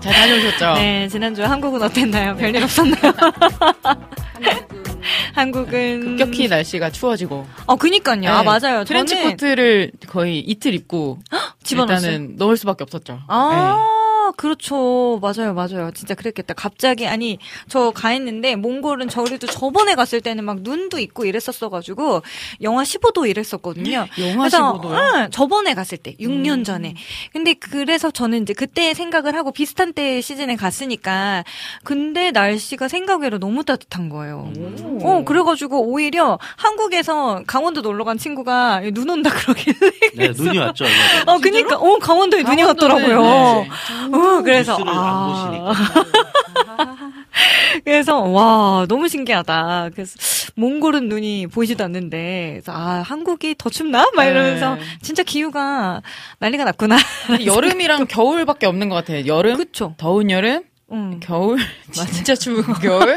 [0.00, 0.74] 잘 다녀오셨죠?
[0.74, 2.36] 네, 지난주 한국은 어땠나요?
[2.36, 3.12] 별일 없었나요?
[5.34, 7.46] 한국은 급격히 날씨가 추워지고.
[7.66, 8.30] 어, 그니까요.
[8.30, 8.84] 아, 맞아요.
[8.84, 11.18] 트렌치 저는 코트를 거의 이틀 입고
[11.62, 12.10] 집어넣었어요?
[12.12, 13.20] 일단은 넣을 수밖에 없었죠.
[13.28, 13.76] 아,
[14.36, 15.18] 그렇죠.
[15.22, 15.90] 맞아요, 맞아요.
[15.94, 16.54] 진짜 그랬겠다.
[16.54, 22.22] 갑자기, 아니, 저가 있는데, 몽골은 저희도 저번에 갔을 때는 막 눈도 있고 이랬었어가지고,
[22.62, 24.06] 영하 15도 이랬었거든요.
[24.20, 25.14] 영하 그래서, 15도요?
[25.24, 26.64] 응, 저번에 갔을 때, 6년 음.
[26.64, 26.94] 전에.
[27.32, 31.44] 근데 그래서 저는 이제 그때 생각을 하고 비슷한 때 시즌에 갔으니까,
[31.84, 34.52] 근데 날씨가 생각외로 너무 따뜻한 거예요.
[35.02, 39.76] 어, 그래가지고 오히려 한국에서 강원도 놀러 간 친구가 눈 온다 그러길래.
[40.14, 40.84] 네, 눈이 왔죠.
[41.26, 43.62] 어, 그니까, 어, 강원도에 눈이 강원도는, 왔더라고요.
[43.62, 44.16] 네.
[44.16, 45.72] 어, 그래서, 뉴스를 안 아.
[45.72, 45.74] 보시니까.
[47.84, 49.90] 그래서, 와, 너무 신기하다.
[49.92, 50.16] 그래서,
[50.54, 54.06] 몽골은 눈이 보이지도 않는데, 그래서, 아, 한국이 더 춥나?
[54.14, 54.80] 막 이러면서, 네.
[55.02, 56.02] 진짜 기후가
[56.38, 56.96] 난리가 났구나.
[57.44, 59.26] 여름이랑 겨울밖에 없는 것 같아요.
[59.26, 59.94] 여름, 그쵸.
[59.98, 60.62] 더운 여름,
[60.92, 61.18] 응.
[61.20, 61.58] 겨울,
[61.90, 63.16] 진짜 추운 겨울.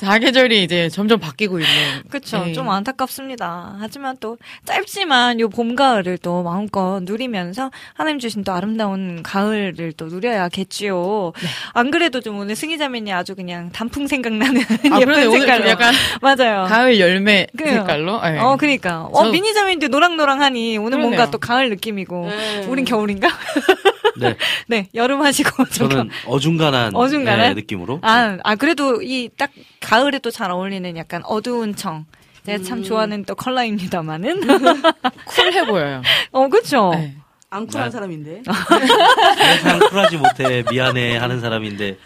[0.00, 1.72] 사계절이 이제 점점 바뀌고 있는.
[2.08, 2.44] 그쵸.
[2.44, 2.52] 네.
[2.52, 3.76] 좀 안타깝습니다.
[3.80, 10.06] 하지만 또 짧지만 요 봄, 가을을 또 마음껏 누리면서 하나님 주신 또 아름다운 가을을 또
[10.06, 11.32] 누려야겠지요.
[11.40, 11.48] 네.
[11.74, 15.68] 안 그래도 좀 오늘 승희자매님 아주 그냥 단풍 생각나는 아, 예쁜 색깔로.
[15.68, 16.64] 약간 맞아요.
[16.66, 17.80] 가을 열매 그래요.
[17.80, 18.20] 색깔로.
[18.22, 18.38] 네.
[18.38, 19.02] 어, 그니까.
[19.12, 21.08] 어, 저- 미니자매인데 노랑노랑하니 오늘 그러네요.
[21.08, 22.26] 뭔가 또 가을 느낌이고.
[22.28, 22.66] 네.
[22.68, 23.28] 우린 겨울인가?
[24.28, 24.36] 네.
[24.68, 25.64] 네, 여름 하시고.
[25.66, 27.48] 저는 어중간한, 어중간한?
[27.48, 27.98] 네, 느낌으로.
[28.02, 29.50] 아, 아, 그래도 이 딱
[29.80, 32.04] 가을에 또 잘 어울리는 약간 어두운 청.
[32.46, 34.40] 제가 참 좋아하는 또 컬러입니다만은.
[35.26, 36.02] 쿨해 보여요.
[36.32, 36.90] 어, 그쵸.
[36.94, 37.14] 네.
[37.50, 37.90] 안 쿨한 아.
[37.90, 38.42] 사람인데.
[38.46, 41.96] 항상 쿨하지 못해 미안해 하는 사람인데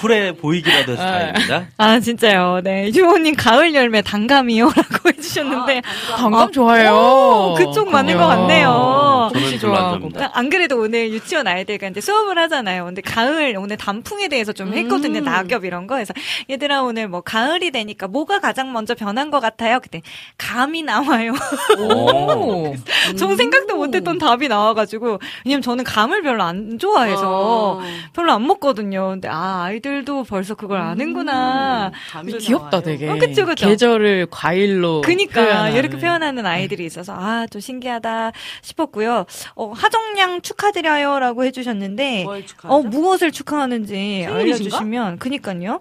[0.00, 1.66] 쿨해 보이기라도 해서 다행입니다.
[1.76, 2.60] 아, 진짜요.
[2.62, 2.90] 네.
[2.94, 5.82] 유호님, 가을 열매 단감이요라고 해주셨는데.
[6.16, 6.90] 단감 좋아해요.
[6.92, 9.30] 오, 그쪽 맞는 것 같네요.
[9.32, 12.84] 저는 별로 안 그래도 오늘 유치원 아이들과 이제 수업을 하잖아요.
[12.84, 15.20] 근데 가을, 오늘 단풍에 대해서 좀 했거든요.
[15.20, 15.24] 음.
[15.24, 15.94] 낙엽 이런 거.
[15.94, 16.12] 그래서
[16.50, 19.80] 얘들아, 오늘 뭐 가을이 되니까 뭐가 가장 먼저 변한 것 같아요?
[19.80, 20.02] 그때
[20.38, 21.32] 감이 나와요.
[21.78, 22.74] 오.
[23.18, 25.18] 전 생각도 못했던 답이 나와가지고.
[25.44, 27.80] 왜냐면 저는 감을 별로 안 좋아해서 어.
[28.14, 29.08] 별로 안 먹거든요.
[29.10, 31.92] 근데 아, 아이들도 벌써 그걸 아는구나.
[32.10, 32.82] 감이 귀엽다 나와요.
[32.82, 33.08] 되게.
[33.08, 33.66] 어, 그쵸, 그쵸.
[33.68, 35.00] 계절을 과일로.
[35.02, 35.76] 그니까 표현하는.
[35.76, 38.32] 이렇게 표현하는 아이들이 있어서 아 좀 신기하다
[38.62, 39.24] 싶었고요.
[39.56, 42.74] 어, 하정양 축하드려요 라고 해주셨는데 뭘 축하하죠?
[42.74, 44.36] 어 무엇을 축하하는지 생일이신가?
[44.38, 45.80] 알려주시면 그니까요.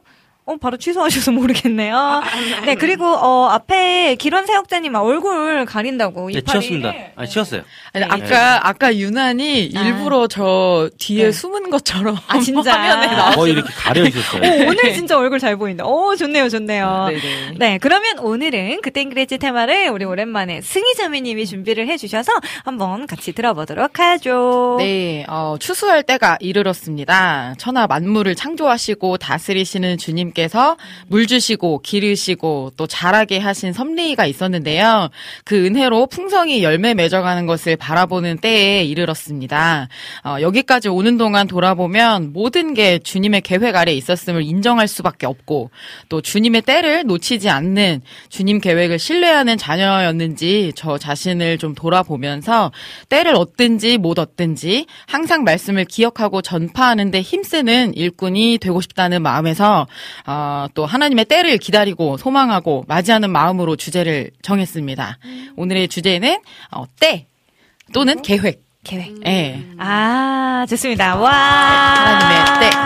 [0.49, 2.23] 어 바로 취소하셔서 모르겠네요.
[2.65, 6.45] 네 그리고 어 앞에 기런 사역자님 얼굴 가린다고 네, 이파리.
[6.61, 6.93] 치웠습니다.
[7.15, 7.61] 아니, 치웠어요.
[7.93, 8.11] 아니, 네.
[8.11, 9.81] 아까, 아까 유난히 아.
[9.81, 11.31] 일부러 저 뒤에 네.
[11.31, 12.17] 숨은 것처럼.
[12.27, 12.73] 아, 진짜?
[12.73, 13.31] 화면에 나와.
[13.35, 14.41] 거의 이렇게 가려 있었어요.
[14.41, 15.85] 오, 오늘 진짜 얼굴 잘 보인다.
[15.85, 17.07] 오 좋네요 좋네요.
[17.09, 17.53] 네네.
[17.57, 22.31] 네, 그러면 오늘은 그땐 그랬지 테마를 우리 오랜만에 승희자매님이 준비를 해주셔서
[22.63, 24.77] 한번 같이 들어보도록 하죠.
[24.79, 27.53] 네, 어, 추수할 때가 이르렀습니다.
[27.59, 30.77] 천하 만물을 창조하시고 다스리시는 주님께 서
[31.07, 35.09] 물 주시고 기르시고 또 자라게 하신 섭리가 있었는데요.
[35.43, 39.87] 그 은혜로 풍성이 열매 맺어가는 것을 바라보는 때에 이르렀습니다.
[40.23, 45.71] 어, 여기까지 오는 동안 돌아보면 모든 게 주님의 계획 아래 있었음을 인정할 수밖에 없고
[46.09, 52.71] 또 주님의 때를 놓치지 않는 주님 계획을 신뢰하는 자녀였는지 저 자신을 좀 돌아보면서
[53.09, 59.87] 때를 얻든지 못 얻든지 항상 말씀을 기억하고 전파하는데 힘쓰는 일꾼이 되고 싶다는 마음에서
[60.29, 65.17] 어, 또 하나님의 때를 기다리고 소망하고 맞이하는 마음으로 주제를 정했습니다.
[65.55, 66.39] 오늘의 주제는
[66.71, 67.25] 어, 때
[67.93, 68.63] 또는 계획.
[68.83, 69.25] 계획.
[69.25, 69.59] 예.
[69.79, 71.15] 아, 좋습니다.
[71.15, 71.31] 와.
[71.31, 72.77] 하나님의 때.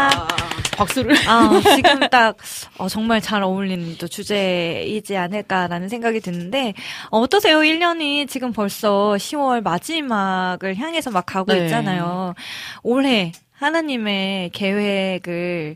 [0.78, 1.16] 박수를.
[1.28, 2.38] 아, 지금 딱,
[2.78, 6.74] 어, 정말 잘 어울리는 또 주제이지 않을까라는 생각이 드는데,
[7.12, 7.60] 어, 어떠세요?
[7.60, 11.66] 1년이 지금 벌써 10월 마지막을 향해서 막 가고 네.
[11.66, 12.34] 있잖아요.
[12.82, 15.76] 올해 하나님의 계획을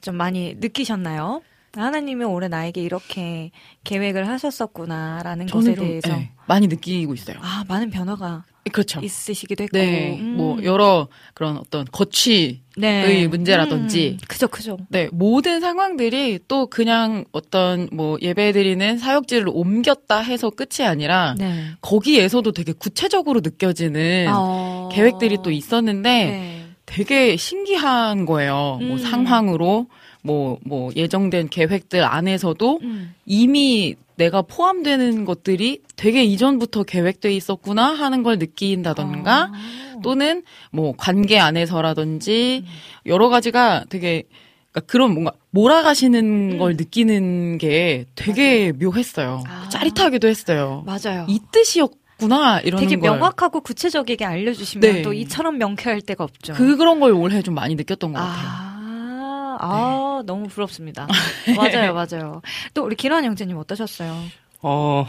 [0.00, 1.42] 좀 많이 느끼셨나요?
[1.74, 3.52] 하나님이 올해 나에게 이렇게
[3.84, 6.10] 계획을 하셨었구나라는 것에 대해서.
[6.10, 7.36] 예, 많이 느끼고 있어요.
[7.40, 9.00] 아, 많은 변화가 그렇죠.
[9.00, 9.78] 있으시기도 했고.
[9.78, 10.36] 네, 음.
[10.36, 13.26] 뭐 여러 그런 어떤 거취의 네.
[13.28, 14.78] 문제라든지, 음, 그죠, 그죠.
[14.88, 21.66] 네 모든 상황들이 또 그냥 어떤 뭐 예배드리는 사역지를 옮겼다 해서 끝이 아니라 네.
[21.80, 24.88] 거기에서도 되게 구체적으로 느껴지는 어.
[24.92, 26.59] 계획들이 또 있었는데 네.
[26.90, 28.78] 되게 신기한 거예요.
[28.80, 28.98] 뭐 음.
[28.98, 29.86] 상황으로
[30.22, 33.14] 뭐뭐 예정된 계획들 안에서도 음.
[33.24, 40.00] 이미 내가 포함되는 것들이 되게 이전부터 계획돼 있었구나 하는 걸 느낀다던가 아.
[40.02, 42.64] 또는 뭐 관계 안에서라든지
[43.06, 44.24] 여러 가지가 되게
[44.72, 49.42] 그러니까 그런 뭔가 몰아가시는 걸 느끼는 게 되게 묘했어요.
[49.46, 49.68] 아.
[49.68, 50.84] 짜릿하기도 했어요.
[50.86, 51.26] 맞아요.
[51.28, 53.10] 이 뜻이었 구나 이러는 되게 걸.
[53.10, 55.02] 명확하고 구체적이게 알려주시면 네.
[55.02, 56.54] 또 이처럼 명쾌할 때가 없죠.
[56.54, 58.48] 그 그런 걸 올해 좀 많이 느꼈던 것 같아요.
[58.48, 61.06] 아, 아 너무 부럽습니다.
[61.56, 62.42] 맞아요, 맞아요.
[62.74, 64.14] 또 우리 기란 형제님 어떠셨어요?
[64.62, 65.06] 어,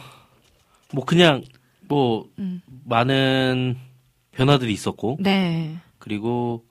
[0.94, 1.44] 뭐 그냥
[1.88, 2.62] 뭐 음.
[2.86, 3.78] 많은
[4.32, 5.78] 변화들이 있었고 네.
[6.00, 6.66] 그리고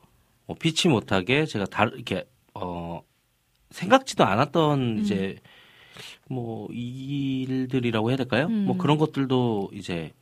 [0.47, 2.25] 뭐 피치 못하게 제가 다 이렇게
[2.55, 3.03] 어
[3.71, 4.99] 생각지도 않았던 음.
[4.99, 5.37] 이제
[6.29, 8.47] 뭐 일들이라고 해야 될까요?
[8.47, 8.67] 음.
[8.67, 10.13] 뭐 그런 것들도 이제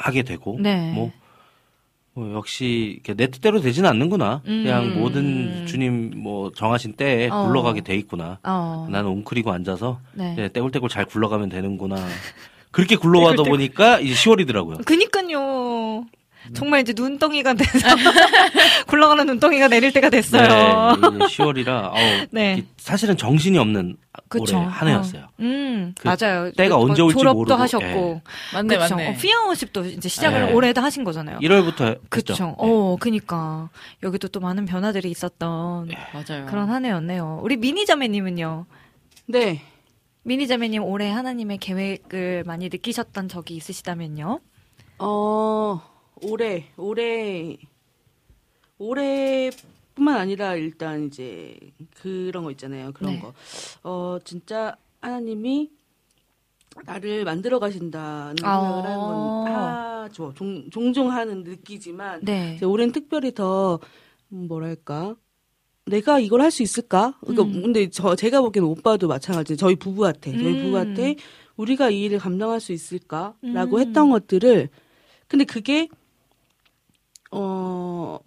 [0.00, 0.92] 하게 되고 네.
[0.92, 1.12] 뭐,
[2.14, 4.42] 뭐 역시 내 뜻대로 되지는 않는구나.
[4.46, 4.64] 음.
[4.64, 7.46] 그냥 모든 주님 뭐 정하신 때에 어.
[7.46, 8.38] 굴러가게 돼 있구나.
[8.42, 8.88] 어.
[8.90, 10.48] 나는 웅크리고 앉아서 네.
[10.52, 11.96] 떼굴떼굴 잘 굴러가면 되는구나.
[12.70, 13.42] 그렇게 굴러가다.
[13.42, 14.84] 보니까 이제 10월이더라고요.
[14.84, 15.40] 그니까요.
[16.54, 17.88] 정말 이제 눈덩이가 돼서
[18.88, 20.42] 굴러가는 눈덩이가 내릴 때가 됐어요.
[20.96, 21.94] 네, 10월이라 어,
[22.30, 22.64] 네.
[22.76, 23.96] 사실은 정신이 없는
[24.28, 24.56] 그쵸.
[24.58, 25.22] 올해 한 해였어요.
[25.24, 25.28] 어.
[25.40, 26.50] 음, 그 맞아요.
[26.52, 27.84] 때가 뭐 언제 올지 졸업도 모르고, 하셨고.
[27.84, 28.22] 예.
[28.54, 28.96] 맞네, 그쵸.
[28.96, 29.08] 맞네.
[29.10, 30.52] 어, 피아노십도 이제 시작을 네.
[30.52, 31.38] 올해도 하신 거잖아요.
[31.38, 32.32] 1월부터 그쵸.
[32.32, 32.54] 했죠.
[32.58, 33.68] 어, 그니까.
[34.02, 36.46] 여기도 또 많은 변화들이 있었던 맞아요.
[36.46, 37.40] 그런 한 해였네요.
[37.42, 38.66] 우리 미니자매님은요?
[39.26, 39.62] 네.
[40.22, 44.40] 미니자매님 올해 하나님의 계획을 많이 느끼셨던 적이 있으시다면요?
[44.98, 45.80] 어,
[46.22, 47.56] 올해, 올해,
[48.78, 51.56] 올해뿐만 아니라 일단 이제
[52.00, 52.92] 그런 거 있잖아요.
[52.92, 53.20] 그런 네.
[53.20, 53.32] 거.
[53.82, 55.70] 어, 진짜 하나님이
[56.86, 60.32] 나를 만들어 가신다는 생각을 하는 건 하죠.
[60.36, 62.58] 종, 종종 하는 느끼지만 네.
[62.64, 63.80] 올해는 특별히 더
[64.32, 65.16] 음, 뭐랄까
[65.86, 67.14] 내가 이걸 할 수 있을까?
[67.20, 67.62] 그러니까 음.
[67.62, 69.56] 근데 저 제가 보기에는 오빠도 마찬가지.
[69.56, 70.62] 저희 부부한테 저희 음.
[70.62, 71.16] 부부한테
[71.56, 73.80] 우리가 이 일을 감당할 수 있을까라고 음.
[73.80, 74.68] 했던 것들을
[75.26, 75.88] 근데 그게
[77.32, 78.18] 어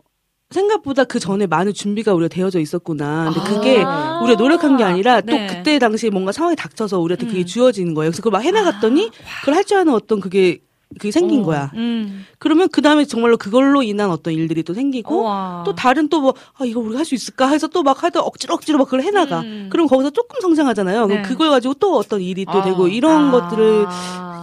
[0.49, 3.32] 생각보다 그 전에 많은 준비가 우리가 되어져 있었구나.
[3.34, 4.20] 근데 그게 아.
[4.24, 5.47] 우리가 노력한 게 아니라 또 네.
[5.47, 7.45] 그때 당시에 뭔가 상황이 닥쳐서 우리한테 그게 음.
[7.45, 8.12] 주어지는 거예요.
[8.12, 9.10] 그래서 그걸 막 해나갔더니
[9.41, 10.60] 그걸 할 줄 아는 어떤 그게
[10.99, 11.43] 그게 생긴 어.
[11.45, 11.72] 거야.
[11.74, 12.24] 음.
[12.38, 15.64] 그러면 그 다음에 정말로 그걸로 인한 어떤 일들이 또 생기고 우와.
[15.66, 18.54] 또 다른 또 뭐 아 이거 우리가 할 수 있을까 해서 또 막 하다 억지로
[18.54, 19.39] 억지로 막 그걸 해나가.
[19.39, 19.70] 음.
[19.72, 21.08] 그럼 거기서 조금 성장하잖아요.
[21.08, 21.16] 네.
[21.16, 22.62] 그럼 그걸 가지고 또 어떤 일이 또 아.
[22.64, 23.32] 되고 이런 아.
[23.32, 23.88] 것들을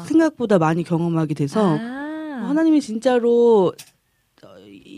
[0.06, 2.46] 생각보다 많이 경험하게 돼서 아.
[2.48, 3.72] 하나님이 진짜로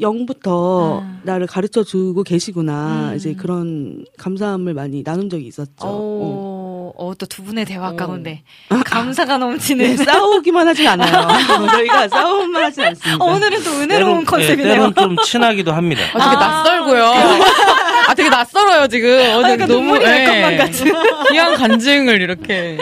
[0.00, 1.18] 영부터 아.
[1.22, 3.10] 나를 가르쳐 주고 계시구나.
[3.10, 3.16] 음.
[3.16, 5.86] 이제 그런 감사함을 많이 나눈 적이 있었죠.
[5.86, 6.92] 어.
[6.94, 7.96] 어, 어, 또두 분의 대화 오.
[7.96, 8.42] 가운데
[8.84, 11.28] 감사가 넘치는 네, 싸우기만 하진 않아요.
[11.70, 13.24] 저희가 싸움만 하진 않습니다.
[13.24, 14.72] 어, 오늘은 또 은혜로운 때론, 컨셉이네요.
[14.72, 16.02] 예, 때론 좀 친하기도 합니다.
[16.14, 17.04] 아, 되게 낯설고요.
[18.08, 19.10] 아, 되게 낯설어요, 지금.
[19.10, 20.92] 어, 되게 약간 눈물이 날 것만 같은.
[21.30, 22.78] 귀한 간증을 이렇게.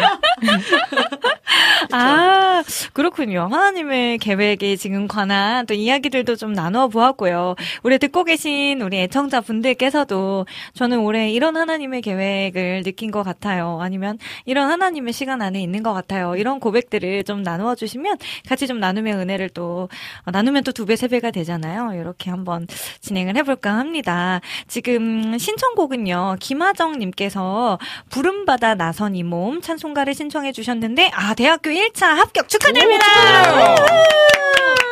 [1.93, 3.49] 아, 그렇군요.
[3.51, 7.57] 하나님의 계획에 지금 관한 또 이야기들도 좀 나누어 보았고요.
[7.83, 13.79] 우리 듣고 계신 우리 애청자 분들께서도 저는 올해 이런 하나님의 계획을 느낀 것 같아요.
[13.81, 16.37] 아니면 이런 하나님의 시간 안에 있는 것 같아요.
[16.37, 19.89] 이런 고백들을 좀 나누어 주시면 같이 좀 나눔의 은혜를 또,
[20.25, 21.93] 어, 나누면 또 두 배, 세 배가 되잖아요.
[22.01, 22.67] 이렇게 한번
[23.01, 24.41] 진행을 해볼까 합니다.
[24.69, 27.79] 지금 신청곡은요, 김하정님께서
[28.11, 33.07] 부름받아 나선 이 몸 찬송가를 신청해 주셨는데, 아, 대학교 1차 합격 축하드립니다!
[33.49, 34.90] 오.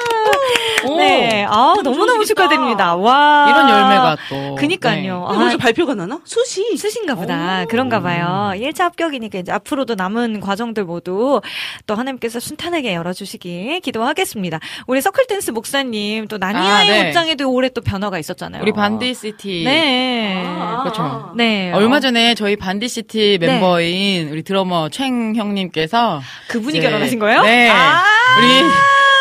[0.96, 2.94] 네, 아, 너무너무 축하드립니다.
[2.96, 3.46] 와.
[3.48, 4.54] 이런 열매가 또.
[4.54, 5.26] 그니까요.
[5.28, 6.20] 아, 벌써 발표가 나나?
[6.24, 6.76] 수시.
[6.76, 7.64] 수신가 보다.
[7.68, 8.52] 그런가 봐요.
[8.54, 11.40] 1차 합격이니까 이제 앞으로도 남은 과정들 모두
[11.86, 14.60] 또 하나님께서 순탄하게 열어주시길 기도하겠습니다.
[14.86, 17.08] 우리 서클댄스 목사님 또 나니아의 아, 네.
[17.08, 18.62] 옷장에도 올해 또 변화가 있었잖아요.
[18.62, 19.64] 우리 반디시티.
[19.64, 20.44] 네.
[20.82, 21.32] 그렇죠.
[21.36, 21.72] 네.
[21.72, 27.42] 얼마 전에 저희 반디시티 멤버인 우리 드러머 챙 형님께서 그분이 이제- 결혼하신 거예요?
[27.42, 27.68] 네.
[27.70, 28.02] 아.
[28.38, 28.62] 우리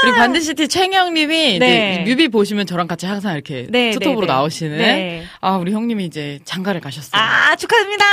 [0.04, 2.02] 우리 반디시티 챙 형님이 네.
[2.02, 4.34] 이제 뮤비 보시면 저랑 같이 항상 이렇게 네, 투톱으로 네, 네.
[4.34, 5.24] 나오시는 네.
[5.42, 7.22] 아 우리 형님이 이제 장가를 가셨어요.
[7.22, 8.06] 아, 축하드립니다.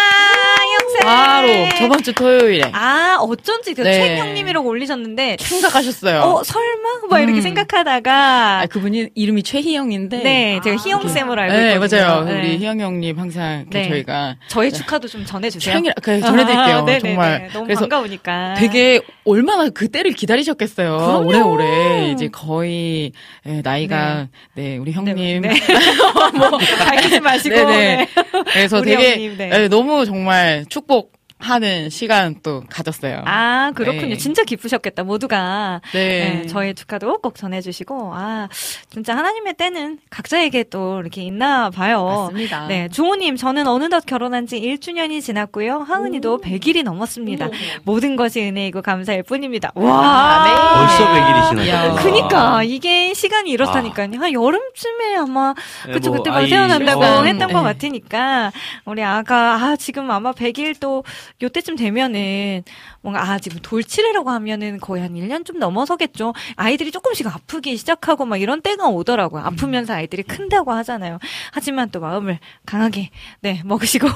[0.80, 1.00] 형생.
[1.02, 3.92] 바로 저번 주 토요일에 아, 어쩐지 그 네.
[3.92, 6.20] 최 형님이라고 올리셨는데 생각하셨어요.
[6.20, 6.88] 어, 설마?
[7.10, 7.42] 막 이렇게 음.
[7.42, 10.18] 생각하다가 아, 그분이 이름이 최희영인데.
[10.22, 12.02] 네, 제가 희영쌤으로 알고 네, 있거든요.
[12.02, 12.24] 맞아요.
[12.24, 12.38] 네.
[12.38, 13.88] 우리 희영 형님 항상 네.
[13.88, 15.72] 저희가 저희 축하도 좀 전해주세요.
[15.72, 16.76] 최영이 그 전해드릴게요.
[16.88, 16.98] 아.
[16.98, 18.54] 정말 너무 그래서 반가우니까.
[18.54, 20.96] 되게 얼마나 그 때를 기다리셨겠어요.
[20.96, 21.26] 그럼요.
[21.28, 21.73] 오래오래
[22.12, 23.12] 이제 거의
[23.46, 25.50] 예, 나이가 네, 우리 형님 네.
[26.38, 27.54] 뭐 밝히지 마시고.
[27.54, 27.96] 네네.
[27.96, 28.08] 네.
[28.52, 29.50] 그래서 우리 되게 형님, 네.
[29.52, 31.13] 예, 너무 정말 축복
[31.44, 33.22] 하는 시간 또 가졌어요.
[33.26, 34.08] 아, 그렇군요.
[34.08, 34.16] 네.
[34.16, 35.80] 진짜 기쁘셨겠다, 모두가.
[35.92, 36.42] 네.
[36.42, 38.48] 네, 저의 축하도 꼭 전해주시고, 아,
[38.90, 42.04] 진짜 하나님의 때는 각자에게 또 이렇게 있나 봐요.
[42.04, 42.66] 맞습니다.
[42.66, 45.80] 네, 주호님, 저는 어느덧 결혼한 지 1주년이 지났고요.
[45.80, 47.48] 하은이도 100일이 넘었습니다.
[47.84, 49.72] 모든 것이 은혜이고 감사할 뿐입니다.
[49.74, 50.54] 와, 네.
[50.78, 51.90] 벌써 100일이시나 야.
[51.90, 52.02] 보다.
[52.02, 54.08] 그니까 이게 시간이 이렇다니까요.
[54.18, 55.54] 한 여름쯤에 아마
[55.86, 57.64] 네, 그쵸 뭐 그때 막 아이 태어난다고 시간, 했던 것 네.
[57.64, 58.52] 같으니까
[58.84, 61.04] 우리 아가 아 지금 아마 100일 또
[61.42, 62.62] 요때쯤 되면은
[63.00, 66.34] 뭔가 아 지금 돌치레라고 하면은 거의 한 1년 좀 넘어서겠죠.
[66.56, 69.42] 아이들이 조금씩 아프기 시작하고 막 이런 때가 오더라고요.
[69.42, 71.18] 아프면서 아이들이 큰다고 하잖아요.
[71.52, 73.10] 하지만 또 마음을 강하게
[73.40, 74.08] 네 먹으시고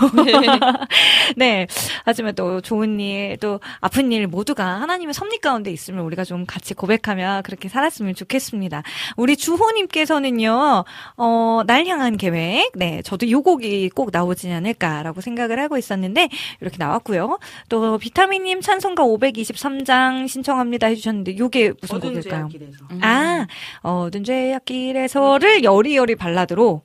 [1.37, 1.67] 네
[2.05, 6.75] 하지만 또 좋은 일 또 아픈 일 모두가 하나님의 섭리 가운데 있으면 우리가 좀 같이
[6.75, 8.83] 고백하며 그렇게 살았으면 좋겠습니다.
[9.17, 10.85] 우리 주호님께서는요
[11.17, 16.29] 어, 날 향한 계획 네 저도 이 곡이 꼭 나오지 않을까라고 생각을 하고 있었는데
[16.61, 17.39] 이렇게 나왔고 요.
[17.69, 22.49] 또 비타민님 찬송가 523장 신청합니다 해주셨는데 이게 무슨 곡일까요?
[22.51, 22.85] 죄악길에서.
[23.03, 23.47] 아,
[23.83, 26.83] 어두운 죄악길에서를 여리여리 발라드로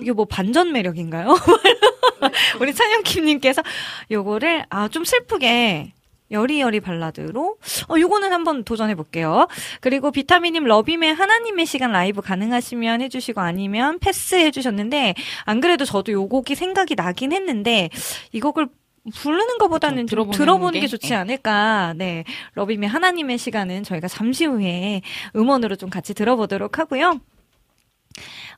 [0.00, 1.34] 이게 뭐 반전 매력인가요?
[2.60, 3.62] 우리 찬영킴님께서
[4.10, 5.92] 요거를 아 좀 슬프게
[6.32, 7.56] 여리여리 발라드로
[7.88, 9.48] 어 요거는 한번 도전해 볼게요.
[9.80, 16.28] 그리고 비타민님 러빔의 하나님의 시간 라이브 가능하시면 해주시고 아니면 패스 해주셨는데 안 그래도 저도 요
[16.28, 17.90] 곡이 생각이 나긴 했는데
[18.32, 18.68] 이 곡을
[19.14, 20.86] 부르는 것보다는 좀 들어보는 들어보는 게, 게?
[20.86, 21.16] 좋지 예.
[21.16, 21.94] 않을까.
[21.96, 22.24] 네.
[22.54, 25.02] 러빔의 하나님의 시간은 저희가 잠시 후에
[25.34, 27.20] 음원으로 좀 같이 들어보도록 하고요.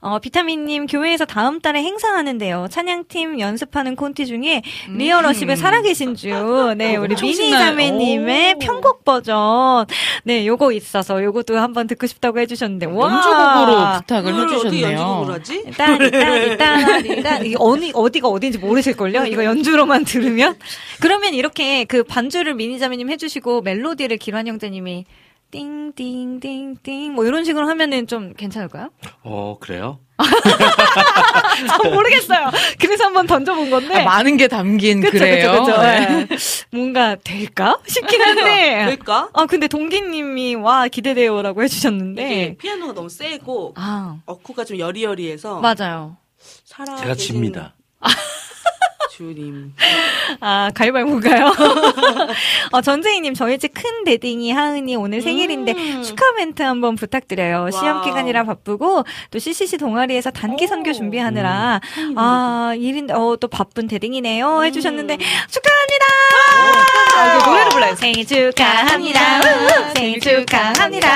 [0.01, 2.67] 어, 비타민님, 교회에서 다음 달에 행사하는데요.
[2.71, 6.29] 찬양팀 연습하는 콘티 중에 리얼러십에 살아계신 주,
[6.77, 7.51] 네, 우리 엄청 미니.
[7.51, 8.59] 자매님의 오.
[8.59, 9.87] 편곡 버전,
[10.25, 13.13] 네, 요거 있어서 요것도 한번 듣고 싶다고 해주셨는데, 와.
[13.13, 14.99] 연주곡으로 부탁을 그걸 어떻게 해주셨네요.
[14.99, 15.71] 연주곡을 하지?
[15.77, 17.49] 따리, 따리, 따리.
[17.49, 19.27] 이게 어디, 어디가 어딘지 모르실걸요?
[19.27, 20.57] 이거 연주로만 들으면?
[21.01, 25.05] 그러면 이렇게 그 반주를 미니 자매님 해주시고 멜로디를 기란 형제님이
[25.53, 28.89] 띵띵띵띵 뭐 이런 식으로 하면은 좀 괜찮을까요?
[29.23, 30.01] 어, 그래요?
[31.83, 32.51] 저 모르겠어요.
[32.81, 34.01] 그래서 한번 던져본 건데.
[34.01, 35.51] 아, 많은 게 담긴 그쵸, 그래요.
[35.53, 35.83] 그쵸, 그쵸.
[35.83, 36.27] 네.
[36.27, 36.37] 네.
[36.71, 37.79] 뭔가 될까?
[37.87, 38.87] 싶긴 한데.
[38.97, 39.29] 될까?
[39.35, 42.33] 아, 근데 동기님이 와, 기대돼요라고 해주셨는데.
[42.33, 46.17] 이게 피아노가 너무 세고 아, 어쿠가 좀 여리여리해서 맞아요.
[46.65, 47.75] 살아 제가 집니다.
[49.17, 49.75] 주님.
[50.41, 51.53] 아, 가위바위보인가요?
[52.73, 57.71] 어, 전재희님, 저희 집 큰 대딩이 하은이 오늘 생일인데 축하 멘트 한번 부탁드려요.
[57.71, 58.05] 시험 와우.
[58.05, 61.81] 기간이라 바쁘고 또 CCC 동아리에서 단기 선교 준비하느라
[62.17, 64.63] 아, 일인데 어, 또 바쁜 대딩이네요.
[64.65, 66.07] 해주셨는데 축하합니다!
[67.17, 67.95] 아, 노래를 불러요.
[67.97, 69.41] 생일 축하합니다.
[69.41, 71.09] 우, 생일 축하합니다.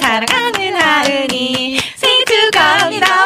[0.00, 3.23] 사랑하는 하은이 생일 축하합니다.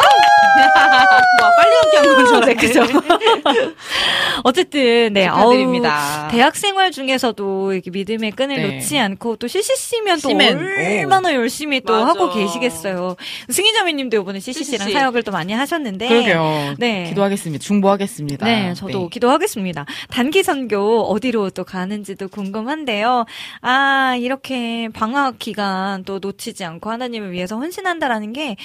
[2.28, 2.82] 줄 네, 그죠.
[4.44, 6.24] 어쨌든, 네, 축하드립니다.
[6.26, 8.74] 어우, 대학 생활 중에서도 이렇게 믿음의 끈을 네.
[8.76, 10.58] 놓지 않고 또 CCC면 또 시맨.
[10.58, 12.06] 얼마나 열심히 또 맞아.
[12.08, 13.16] 하고 계시겠어요.
[13.48, 14.92] 승희자매 님도 이번에 CCC랑 CCC.
[14.98, 16.08] 사역을 또 많이 하셨는데.
[16.08, 16.74] 그러게요.
[16.78, 17.04] 네.
[17.08, 17.62] 기도하겠습니다.
[17.62, 18.46] 중보하겠습니다.
[18.46, 19.86] 네, 저도 기도하겠습니다.
[20.10, 23.24] 단기 선교 어디로 또 가는지도 궁금한데요.
[23.60, 28.56] 아, 이렇게 방학 기간 또 놓치지 않고 하나님을 위해서 헌신한다라는 게,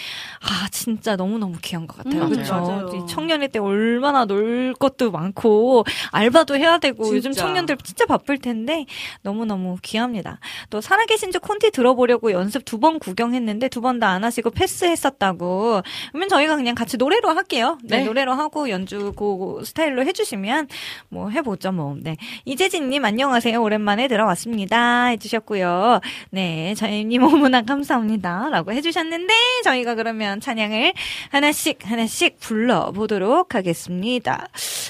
[0.41, 2.23] 아, 진짜 너무너무 귀한 것 같아요.
[2.23, 3.05] 음, 그렇죠.
[3.09, 7.43] 청년일 때 얼마나 놀 것도 많고, 알바도 해야 되고, 요즘 진짜.
[7.45, 8.85] 청년들 진짜 바쁠 텐데,
[9.21, 10.39] 너무너무 귀합니다.
[10.69, 15.81] 또 살아계신 주 콘티 들어보려고 연습 두 번 구경했는데, 두 번 다 안 하시고 패스했었다고.
[16.11, 17.77] 그러면 저희가 그냥 같이 노래로 할게요.
[17.83, 18.03] 네, 네.
[18.05, 20.67] 노래로 하고 연주 그 스타일로 해주시면
[21.09, 21.95] 뭐 해보죠 뭐.
[21.99, 22.17] 네.
[22.45, 23.61] 이재진님 안녕하세요.
[23.61, 25.05] 오랜만에 들어왔습니다.
[25.05, 26.01] 해주셨고요.
[26.31, 29.33] 네, 저희님 너무나 감사합니다.라고 해주셨는데
[29.63, 30.93] 저희가 그러면 찬양을
[31.29, 34.47] 하나씩 하나씩 불러보도록 하겠습니다.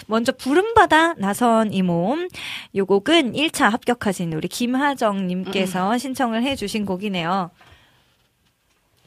[0.07, 2.27] 먼저 부름받아 나선 이 몸.
[2.75, 7.51] 요 곡은 1차 합격하신 우리 김하정 님께서 신청을 해 주신 곡이네요.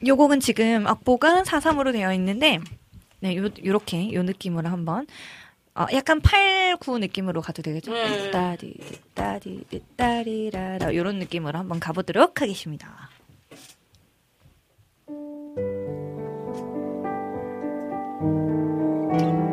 [0.06, 2.60] 요 곡은 지금 악보가 4-3으로 되어 있는데,
[3.20, 5.06] 네, 요, 요렇게, 요 느낌으로 한번,
[5.74, 7.92] 어, 약간 8, 9 느낌으로 가도 되겠죠?
[7.92, 8.30] 네.
[8.30, 8.74] 따디,
[9.14, 9.64] 따디,
[9.96, 13.08] 따리라라, 요런 느낌으로 한번 가보도록 하겠습니다.
[18.18, 18.75] 푸
[19.18, 19.45] 른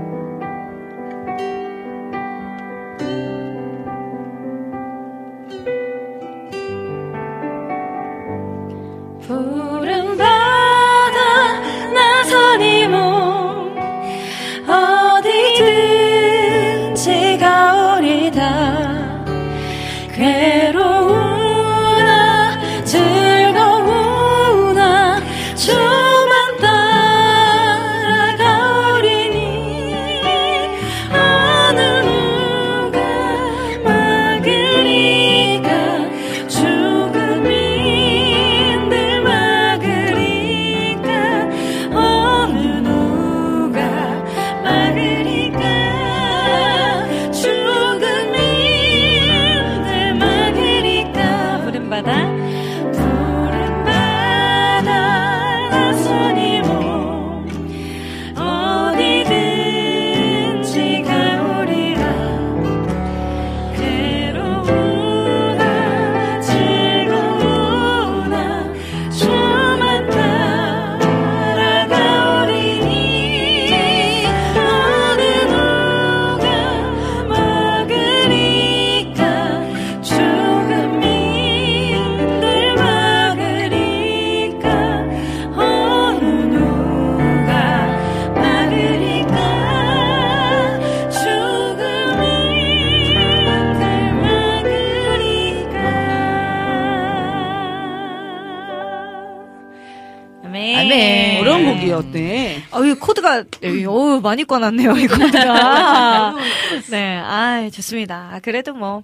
[103.04, 106.36] 코드가 어유 많이 꺼놨네요 이 코드가.
[106.90, 108.40] 네, 아 좋습니다.
[108.42, 109.04] 그래도 뭐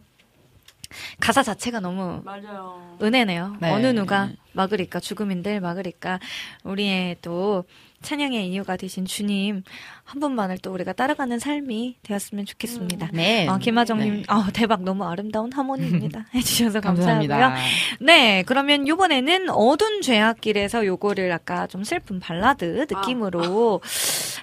[1.20, 2.98] 가사 자체가 너무 맞아요.
[3.02, 3.58] 은혜네요.
[3.60, 3.72] 네.
[3.72, 6.20] 어느 누가 막으리까 죽음인들 막으리까
[6.64, 7.66] 우리의 또
[8.02, 9.64] 찬양의 이유가 되신 주님
[10.04, 13.10] 한 분만을 또 우리가 따라가는 삶이 되었으면 좋겠습니다.
[13.14, 13.48] 네.
[13.48, 14.24] 어, 김하정님, 네.
[14.28, 16.26] 아, 대박 너무 아름다운 하모니입니다.
[16.34, 17.28] 해주셔서 감사하고요.
[17.28, 17.56] 감사합니다.
[18.02, 23.82] 네, 그러면 요번에는 어두운 죄악길에서 요거를 아까 좀 슬픈 발라드 느낌으로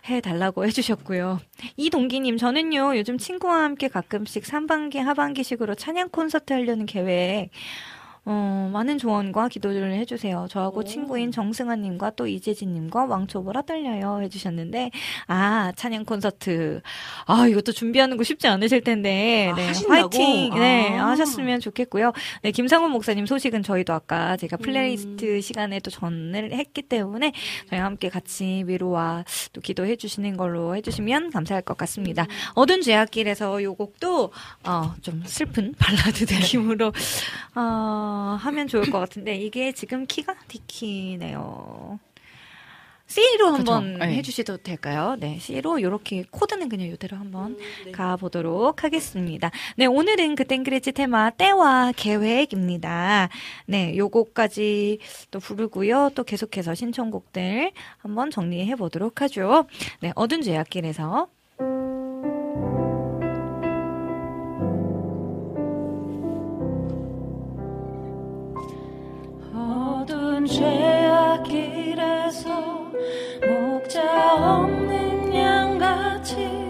[0.09, 1.41] 해달라고 해주셨고요.
[1.77, 7.51] 이동기님, 저는요, 요즘 친구와 함께 가끔씩 상반기, 하반기식으로 찬양 콘서트 하려는 계획,
[8.29, 10.49] 어, 많은 조언과 기도를 해주세요.
[10.51, 14.21] 저하고 친구인 정승아님과 또 이재진님과 왕초보라 떨려요.
[14.23, 14.91] 해주셨는데,
[15.29, 16.81] 아, 찬양 콘서트.
[17.27, 19.73] 아, 이것도 준비하는 거 쉽지 않으실 텐데, 아, 네?
[19.89, 20.55] 화이팅!
[20.55, 21.07] 네, 아.
[21.11, 22.13] 하셨으면 좋겠고요.
[22.43, 24.37] 네, 김상훈 목사님 소식은 저희도 아까 음.
[24.39, 27.33] 제가 플레이리스트 시간에 또 전을 했기 때문에
[27.71, 32.25] 저희와 함께 같이 위로와 또 기도해 주시는 걸로 해주시면 감사할 것 같습니다.
[32.25, 32.29] 음.
[32.55, 34.33] 어두운 죄악길에서 요 곡도,
[34.65, 36.93] 어, 좀 슬픈 발라드 느낌으로,
[37.55, 41.99] 어, 하면 좋을 것 같은데, 이게 지금 키가 D키네요.
[43.09, 44.17] C로 한번 네.
[44.17, 45.17] 해주셔도 될까요?
[45.21, 47.57] 네, C로 이렇게 코드는 그냥 이대로 한번
[47.93, 49.53] 가보도록 하겠습니다.
[49.77, 53.29] 네, 오늘은 그땐 그랬지 테마 때와 계획입니다.
[53.67, 54.99] 네, 요거까지
[55.31, 56.11] 또 부르고요.
[56.17, 59.67] 또 계속해서 신청곡들 한번 정리해 보도록 하죠.
[60.01, 61.29] 네, 어둔 죄악길에서
[70.47, 72.49] 죄악 길에서
[73.47, 76.66] 목자 없는 양 같이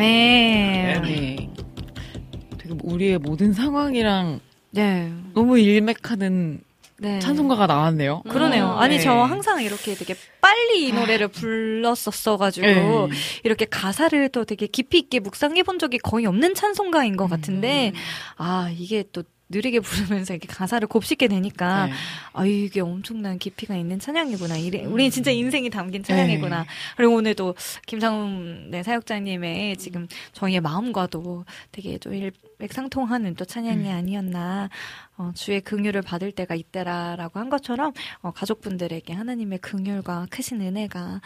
[0.00, 1.02] 아멘.
[1.02, 1.50] 네.
[2.58, 4.40] 되게 우리의 모든 상황이랑
[4.70, 5.12] 네.
[5.34, 6.62] 너무 일맥하는
[6.98, 7.18] 네.
[7.18, 8.22] 찬송가가 나왔네요.
[8.28, 8.72] 그러네요.
[8.72, 9.02] 아니 네.
[9.02, 13.08] 저 항상 이렇게 되게 빨리 이 노래를 불렀었어가지고 네.
[13.44, 17.92] 이렇게 가사를 또 되게 깊이 있게 묵상해 본 적이 거의 없는 찬송가인 것 같은데
[18.36, 21.92] 아 이게 또 느리게 부르면서 이렇게 가사를 곱씹게 되니까 네.
[22.32, 24.56] 아 이게 엄청난 깊이가 있는 찬양이구나.
[24.56, 26.64] 이래 우리 진짜 인생이 담긴 찬양이구나.
[26.96, 27.56] 그리고 오늘도
[27.86, 34.70] 김상훈 네, 사역자님의 지금 저희의 마음과도 되게 좀 일맥상통하는 또 찬양이 아니었나.
[35.20, 37.92] 어, 주의 긍휼을 받을 때가 있더라라고 한 것처럼
[38.22, 41.20] 어, 가족분들에게 하나님의 긍휼과 크신 은혜가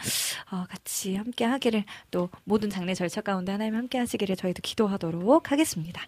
[0.51, 6.01] 어, 같이 함께 하기를 또 모든 장례 절차 가운데 하나님 함께 하시기를 저희도 기도하도록 하겠습니다.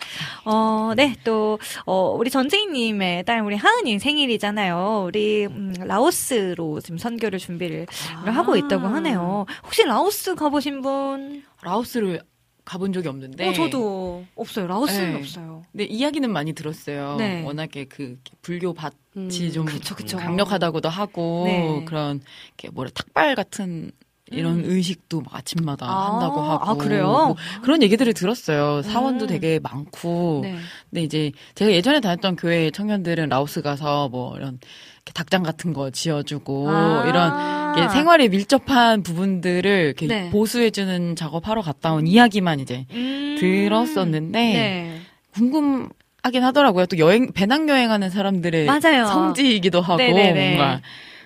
[0.44, 5.06] 어, 네, 또 어, 우리 전재희님의 딸 우리 하은이 생일이잖아요.
[5.08, 7.88] 우리 음, 라오스로 지금 선교를 준비를
[8.26, 9.46] 하고 있다고 하네요.
[9.64, 11.44] 혹시 라오스 가보신 분?
[11.62, 12.22] 라오스를
[12.68, 13.48] 가본 적이 없는데.
[13.48, 14.68] 어, 저도 없어요.
[14.68, 15.20] 라오스는 네.
[15.20, 15.64] 없어요.
[15.72, 17.16] 네, 이야기는 많이 들었어요.
[17.16, 17.42] 네.
[17.44, 20.18] 워낙에 그 불교 밭이 음, 좀 그쵸, 그쵸.
[20.18, 21.86] 강력하다고도 하고 네.
[21.86, 23.92] 그런 이렇게 뭐라 탁발 같은
[24.32, 25.90] 이런 의식도 막 아침마다 음.
[25.90, 27.08] 아, 한다고 하고 아, 그래요?
[27.08, 28.82] 뭐 그런 얘기들을 들었어요.
[28.82, 29.28] 사원도 음.
[29.28, 30.42] 되게 많고.
[30.44, 30.58] 네.
[30.90, 34.60] 근데 이제 제가 예전에 다녔던 교회 청년들은 라오스 가서 뭐 이런
[35.14, 37.04] 닭장 같은 거 지어주고 아.
[37.76, 40.30] 이런 생활에 밀접한 부분들을 이렇게 네.
[40.30, 43.36] 보수해주는 작업하러 갔다 온 이야기만 이제 음.
[43.40, 45.00] 들었었는데 네.
[45.34, 45.90] 궁금
[46.24, 46.88] 하긴 하더라고요.
[46.88, 49.06] 또 여행 배낭 여행하는 사람들의 맞아요.
[49.06, 50.56] 성지이기도 하고 네네네.
[50.56, 50.82] 뭔가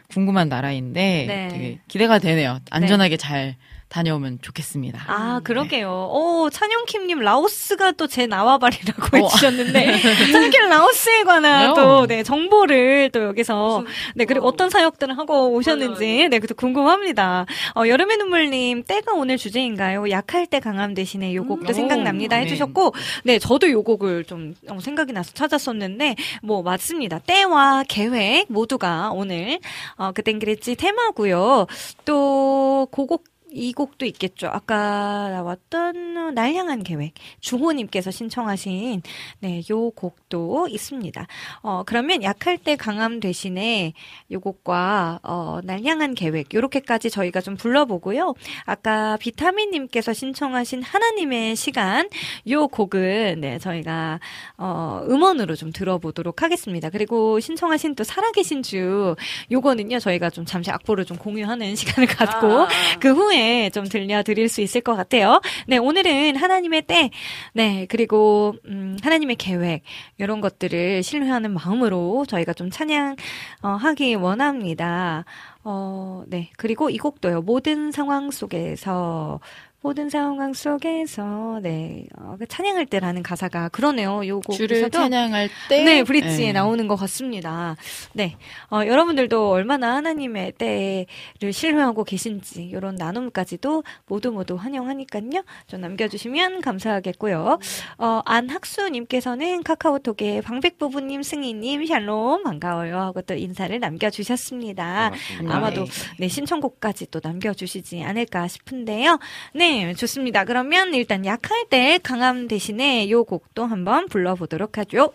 [0.09, 1.47] 궁금한 나라인데 네.
[1.49, 2.59] 되게 기대가 되네요.
[2.69, 3.55] 안전하게 잘
[3.91, 5.03] 다녀오면 좋겠습니다.
[5.07, 6.09] 아, 그러게요.
[6.11, 9.19] 오, 찬용킴님, 라오스가 또 제 나와바리라고 어.
[9.19, 9.99] 해주셨는데,
[10.31, 11.73] 찬용킴 라오스에 관한 왜요?
[11.75, 13.83] 또, 네, 정보를 또 여기서,
[14.15, 17.45] 네, 그리고 어떤 사역들을 하고 오셨는지, 네, 그것도 궁금합니다.
[17.75, 20.09] 어, 여름의 눈물님, 때가 오늘 주제인가요?
[20.09, 21.73] 약할 때 강함 대신에 요 곡도 음.
[21.73, 22.37] 생각납니다.
[22.37, 22.93] 오, 해주셨고,
[23.25, 27.19] 네, 저도 요 곡을 좀 어, 생각이 나서 찾았었는데, 뭐, 맞습니다.
[27.19, 29.59] 때와 계획 모두가 오늘,
[29.97, 31.67] 어, 그땐 그랬지 테마고요
[32.05, 34.47] 또, 고곡 이 곡도 있겠죠.
[34.47, 37.13] 아까 나왔던 날 향한 계획.
[37.41, 39.01] 주호님께서 신청하신,
[39.39, 41.27] 네, 요 곡도 있습니다.
[41.61, 43.91] 어, 그러면 약할 때 강함 대신에
[44.31, 46.53] 요 곡과, 어, 날 향한 계획.
[46.53, 48.35] 요렇게까지 저희가 좀 불러보고요.
[48.63, 52.07] 아까 비타민님께서 신청하신 하나님의 시간.
[52.49, 54.21] 요 곡은, 네, 저희가,
[54.57, 56.89] 어, 음원으로 좀 들어보도록 하겠습니다.
[56.89, 59.15] 그리고 신청하신 또 살아계신 주.
[59.51, 62.67] 요거는요, 저희가 좀 잠시 악보를 좀 공유하는 시간을 갖고,
[63.01, 63.40] 그 후에
[63.73, 65.41] 좀 들려드릴 수 있을 것 같아요.
[65.67, 67.09] 네, 오늘은 하나님의 때,
[67.53, 69.83] 네, 그리고, 음, 하나님의 계획,
[70.17, 73.15] 이런 것들을 신뢰하는 마음으로 저희가 좀 찬양,
[73.61, 75.25] 어, 하기 원합니다.
[75.63, 76.49] 어, 네.
[76.57, 77.41] 그리고 이 곡도요.
[77.41, 79.39] 모든 상황 속에서,
[79.83, 84.27] 모든 상황 속에서, 네, 어, 그 찬양할 때라는 가사가 그러네요.
[84.27, 84.67] 요 곡에서도.
[84.67, 86.51] 주를 찬양할 때 네, 브릿지에 네.
[86.53, 87.75] 나오는 것 같습니다.
[88.13, 88.35] 네,
[88.69, 95.43] 어, 여러분들도 얼마나 하나님의 때를 신뢰하고 계신지 이런 나눔까지도 모두 모두 환영하니까요.
[95.65, 97.57] 좀 남겨주시면 감사하겠고요.
[97.97, 105.09] 어, 안학수님께서는 카카오톡에 방백부부님, 승희님, 샬롬 반가워요 하고 또 인사를 남겨주셨습니다.
[105.09, 105.55] 반갑습니다.
[105.55, 105.85] 아마도
[106.19, 109.17] 네 신청곡까지 또 남겨주시지 않을까 싶은데요.
[109.55, 110.45] 네, 좋습니다.
[110.45, 115.13] 그러면 일단 약할 때 강함 대신에 요 곡도 한번 불러보도록 하죠.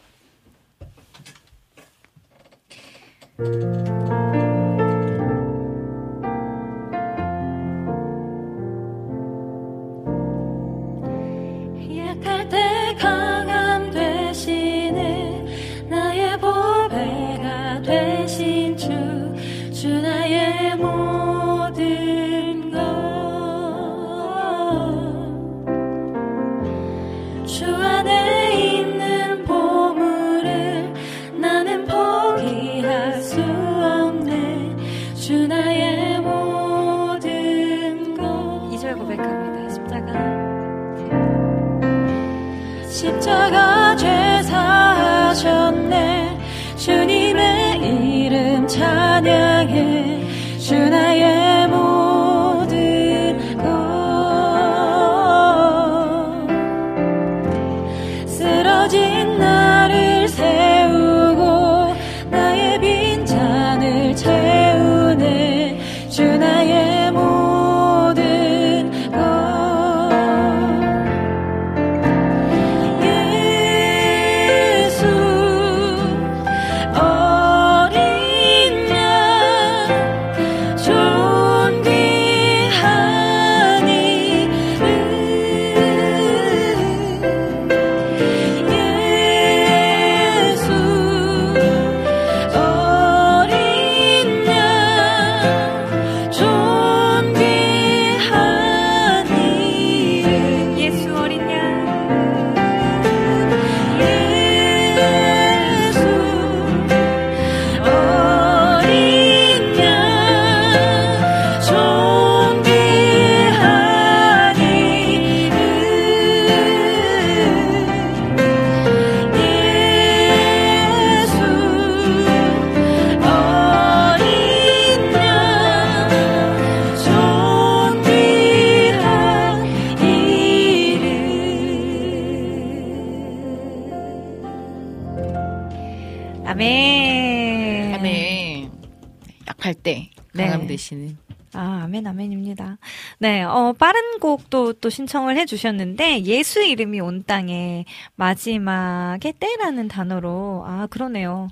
[140.86, 140.86] 네.
[140.86, 141.18] 되시는.
[141.54, 142.76] 아, 아멘, 아멘입니다.
[143.18, 150.86] 네, 어, 빠른 곡도 또 신청을 해주셨는데, 예수 이름이 온 땅에 마지막에 때라는 단어로, 아,
[150.88, 151.48] 그러네요.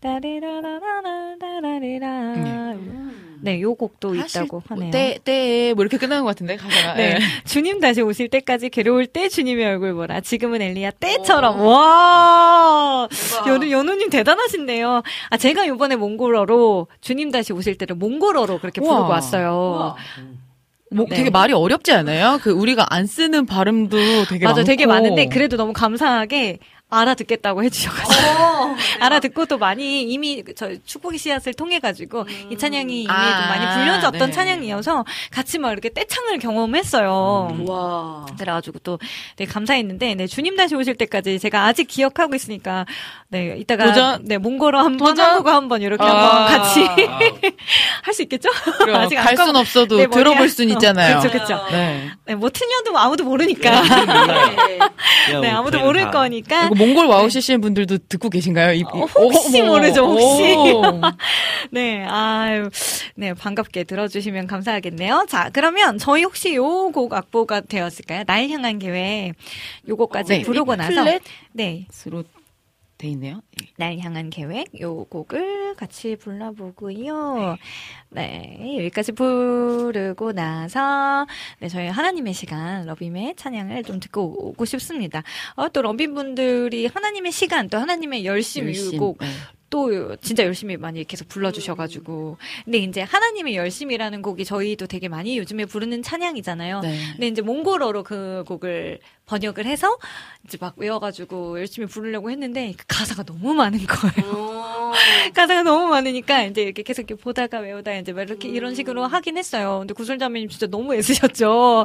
[0.00, 2.32] 따리라라라라라리라.
[2.34, 2.76] 네,
[3.60, 4.90] 요 곡도 있다고 하네요.
[4.90, 6.94] 때, 때, 뭐 이렇게 끝나는 것 같은데, 가사가.
[6.94, 7.14] 네.
[7.14, 7.18] 네.
[7.44, 10.20] 주님 다시 오실 때까지 괴로울 때 주님의 얼굴 보라.
[10.20, 11.60] 지금은 엘리야 때처럼.
[11.60, 13.08] 와!
[13.46, 15.02] 연우, 연우님 대단하신데요.
[15.30, 19.08] 아, 제가 요번에 몽골어로 주님 다시 오실 때를 몽골어로 그렇게 부르고 우와.
[19.08, 19.96] 왔어요.
[20.92, 21.16] 뭐 네.
[21.16, 22.38] 되게 말이 어렵지 않아요?
[22.40, 23.96] 그 우리가 안 쓰는 발음도
[24.28, 24.64] 되게 맞아, 많고.
[24.66, 26.58] 되게 많은데 그래도 너무 감사하게
[26.88, 33.40] 알아듣겠다고 해주셔가지고 알아듣고 또 많이 이미 저 축복의 씨앗을 통해 가지고 이 찬양이 이미 아,
[33.40, 34.32] 좀 많이 불려졌던 네.
[34.32, 37.64] 찬양이어서 같이 막 이렇게 떼창을 경험했어요.
[37.66, 38.26] 와.
[38.38, 38.98] 그래가지고 또
[39.36, 42.86] 되게 감사했는데 네 주님 다시 오실 때까지 제가 아직 기억하고 있으니까
[43.28, 44.24] 네 이따가 도전?
[44.24, 45.26] 네 몽골어 한번 도전?
[45.30, 46.08] 한국어 한번 이렇게 아.
[46.08, 46.86] 한번 같이
[48.02, 48.48] 할 수 있겠죠?
[48.94, 51.20] 아직 안갈순 없어도 네, 들어볼 순 있잖아요.
[51.20, 51.66] 그렇죠, 그렇죠.
[51.70, 52.10] 네.
[52.24, 53.82] 네, 뭐 틀려도 아무도 모르니까.
[55.42, 56.70] 네, 아무도 모를 거니까.
[56.76, 58.72] 몽골 와우 CCM 분들도 듣고 계신가요?
[58.74, 60.42] 이, 이- 어, 혹시 어머, 모르죠, 혹시.
[60.54, 60.82] 오.
[61.72, 62.68] 네, 아유,
[63.16, 65.26] 네, 반갑게 들어주시면 감사하겠네요.
[65.28, 68.24] 자, 그러면 저희 혹시 요 곡 악보가 되었을까요?
[68.26, 69.32] 날 향한 계획.
[69.88, 70.90] 요거까지 네, 부르고 이 나서.
[71.02, 71.22] 플랫?
[71.52, 71.86] 네.
[71.90, 72.22] 스로
[72.98, 73.40] 돼 있네요.
[73.76, 77.56] 날 향한 계획 요 곡을 같이 불러보고요.
[78.10, 81.26] 네 여기까지 부르고 나서
[81.60, 85.22] 네 저희 하나님의 시간 러빔의 찬양을 좀 듣고 오고 싶습니다.
[85.54, 89.26] 어, 또 러빔 분들이 하나님의 시간 또 하나님의 열심 이곡 네.
[89.68, 95.64] 또 진짜 열심히 많이 계속 불러주셔가지고 근데 이제 하나님의 열심이라는 곡이 저희도 되게 많이 요즘에
[95.64, 96.80] 부르는 찬양이잖아요.
[96.80, 96.98] 네.
[97.12, 99.96] 근데 이제 몽골어로 그 곡을 번역을 해서
[100.44, 104.92] 이제 막 외워가지고 열심히 부르려고 했는데 그 가사가 너무 많은 거예요.
[105.34, 109.36] 가사가 너무 많으니까 이제 이렇게 계속 이렇게 보다가 외우다 이제 막 이렇게 이런 식으로 하긴
[109.36, 109.78] 했어요.
[109.80, 111.84] 근데 구슬자매님 진짜 너무 애쓰셨죠.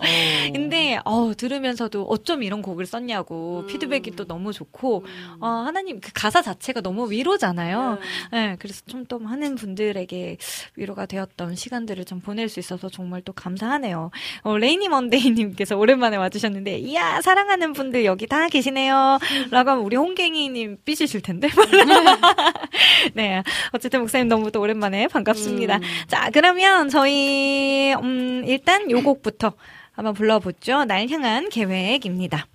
[0.54, 5.06] 근데 어 들으면서도 어쩜 이런 곡을 썼냐고 피드백이 또 너무 좋고
[5.40, 8.00] 어 하나님 그 가사 자체가 너무 위로잖아요.
[8.32, 10.38] 네, 그래서 좀 또 많은 분들에게
[10.78, 14.10] 위로가 되었던 시간들을 좀 보낼 수 있어서 정말 또 감사하네요.
[14.44, 19.18] 어, 레이니 먼데이님께서 오랜만에 와주셨는데, 이야, 사랑하는 분들 여기 다 계시네요.
[19.52, 21.48] 라고 하면 우리 홍갱이님 삐지실 텐데.
[23.16, 23.42] 네.
[23.72, 25.80] 어쨌든 목사님 너무 또 오랜만에 반갑습니다.
[26.08, 29.54] 자, 그러면 저희, 음, 일단 요 곡부터
[29.94, 30.84] 한번 불러보죠.
[30.84, 32.48] 날 향한 계획입니다.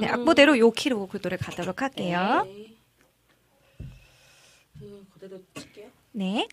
[0.00, 2.48] 네, 악보대로 요 키로 그 노래 가도록 할게요.
[5.14, 5.86] 그대로 칠게요.
[6.12, 6.48] 네.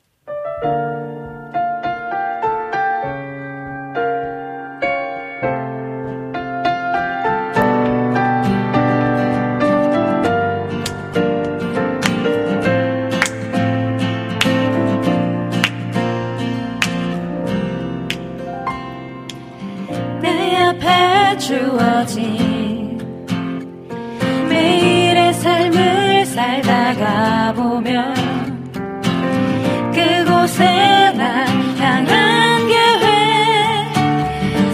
[21.45, 22.97] 주어진
[24.49, 28.15] 매일의 삶을 살다가 보면
[29.93, 30.63] 그곳에
[31.15, 31.45] 날
[31.77, 33.93] 향한 계획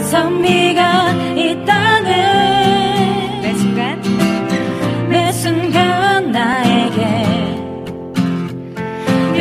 [0.06, 2.11] 선미가 있다는
[3.41, 4.02] 매 순간
[5.10, 7.26] 매 순간 나에게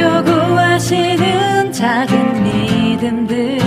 [0.00, 3.59] 요구하시는 작은 믿음들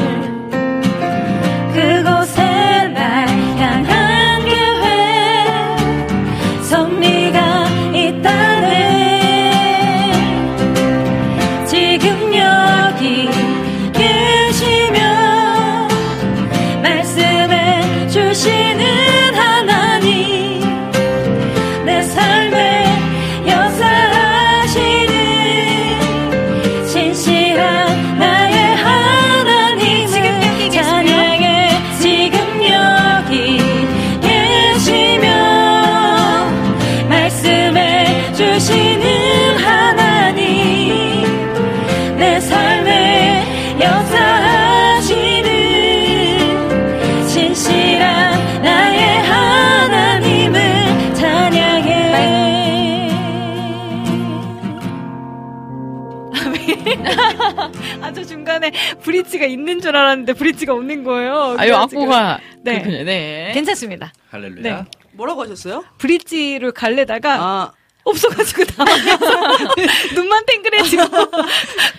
[58.01, 58.71] 아, 저 중간에
[59.01, 61.55] 브릿지가 있는 줄 알았는데 브릿지가 없는 거예요.
[61.57, 62.39] 아유, 악보가.
[62.63, 62.81] 네.
[62.81, 63.03] 그렇군요.
[63.03, 63.51] 네.
[63.53, 64.13] 괜찮습니다.
[64.29, 64.61] 할렐루야.
[64.61, 64.85] 네.
[65.13, 65.83] 뭐라고 하셨어요?
[65.97, 67.71] 브릿지를 갈래다가 아,
[68.03, 69.17] 없어가지고 당황해서
[70.15, 71.03] 눈만 땡그레지고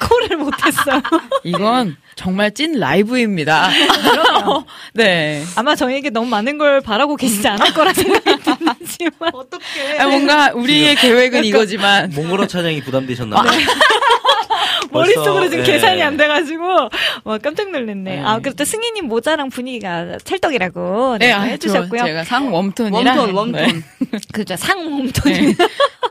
[0.01, 1.01] 콜을 못했어요.
[1.45, 3.71] 이건 정말 찐 라이브입니다.
[4.93, 5.43] 네.
[5.57, 8.37] 아마 저에게 너무 많은 걸 바라고 계시지 않을 거라 생각이
[8.85, 9.99] 드지만 어떡해.
[9.99, 13.61] 아, 뭔가 우리의 계획은 이거지만 몽골어 찬양이 부담되셨나 봐요.
[14.93, 15.73] 머릿속으로 지금 예.
[15.73, 16.65] 계산이 안 돼가지고
[17.25, 18.21] 와 깜짝 놀랐네.
[18.23, 22.01] 아 그리고 승희님 모자랑 분위기가 찰떡이라고 네, 네, 아, 해주셨고요.
[22.01, 23.13] 저- 제가 상 웜톤이라.
[23.13, 23.53] 웜톤, 웜톤.
[23.53, 23.69] 네.
[24.33, 25.33] 그죠 상 warm tone.
[25.33, 25.55] 네.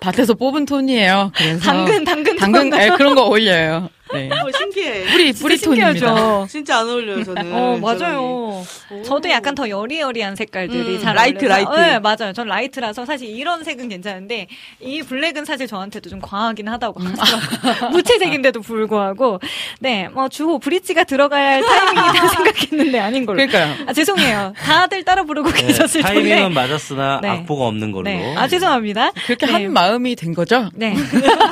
[0.01, 1.31] 밭에서 뽑은 톤이에요.
[1.35, 2.79] 그래서 당근 당근 당근 톤.
[2.79, 3.89] 네, 그런 거 어울려요.
[4.13, 4.29] 네.
[4.31, 5.05] 어, 신기해.
[5.11, 5.91] 뿌리 뿌리 톤입니다.
[5.93, 6.47] 신기하죠.
[6.49, 7.53] 진짜 안 어울려요, 저는.
[7.53, 7.77] 어.
[7.81, 8.63] 맞아요.
[9.05, 11.71] 저도 약간 더 여리여리한 색깔들이 음, 잘 light, 어울려서.
[11.71, 11.81] light.
[11.91, 12.33] 네 맞아요.
[12.33, 14.47] 전 light라서 사실 이런 색은 괜찮은데
[14.79, 17.15] 이 블랙은 사실 저한테도 좀 과하긴 하다고 음.
[17.17, 17.89] 하더라고요.
[17.91, 19.39] 무채색인데도 불구하고
[19.79, 23.37] 네뭐 주호 브릿지가 들어갈 타이밍이다 생각했는데 아닌 걸로.
[23.37, 23.85] 그러니까요.
[23.87, 24.53] 아 죄송해요.
[24.57, 26.13] 다들 따라 부르고 네, 계셨을 텐데.
[26.29, 27.29] 타이밍은 맞았으나 네.
[27.29, 28.03] 악보가 없는 걸로.
[28.03, 28.35] 네.
[28.37, 29.11] 아 죄송합니다.
[29.25, 29.51] 그렇게 네.
[29.51, 30.69] 한 마음이 된 거죠?
[30.73, 30.93] 네.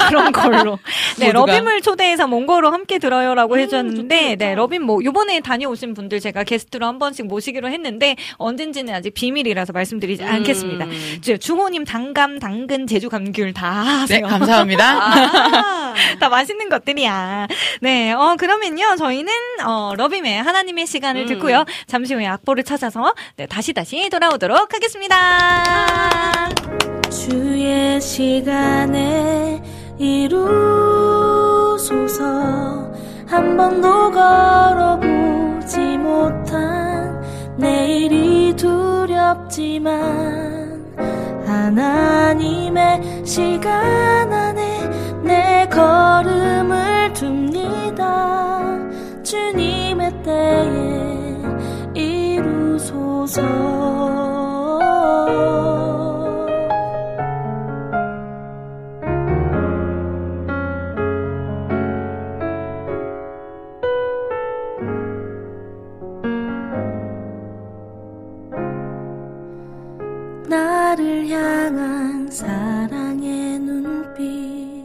[0.07, 0.77] 그런 걸로.
[1.17, 1.31] 네.
[1.31, 6.43] 러빔을 초대해서 몽 고로 함께 들어요라고 음, 해줬는데, 네, 러빔 뭐, 요번에 다녀오신 분들 제가
[6.43, 10.85] 게스트로 한 번씩 모시기로 했는데, 언젠지는 아직 비밀이라서 말씀드리지 않겠습니다.
[11.21, 14.25] 저, 중호님 당감, 당근, 제주 감귤 다 하세요.
[14.25, 14.83] 네, 감사합니다.
[15.01, 17.47] 아, 다 맛있는 것들이야.
[17.79, 19.31] 네, 어, 그러면요, 저희는,
[19.65, 21.27] 어, 러빔의 하나님의 시간을 음.
[21.27, 21.63] 듣고요.
[21.87, 25.63] 잠시 후에 악보를 찾아서, 네, 다시 다시 돌아오도록 하겠습니다.
[27.09, 31.81] 주의 시간에 이루소서.
[33.27, 37.21] 한 번도 걸어보지 못한
[37.55, 40.01] 내일이 두렵지만
[41.45, 44.89] 하나님의 시간 안에
[45.23, 48.77] 내 걸음을 둡니다.
[49.23, 51.37] 주님의 때에
[51.93, 53.41] 이루소서
[70.51, 74.83] 나를 향한 사랑의 눈빛.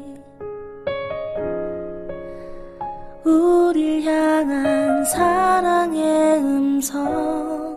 [3.25, 7.77] 우릴 향한 사랑의 음성.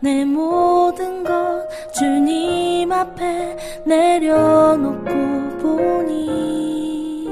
[0.00, 1.32] 내 모든 것
[1.92, 5.08] 주님 앞에 내려놓고
[5.62, 7.30] 보니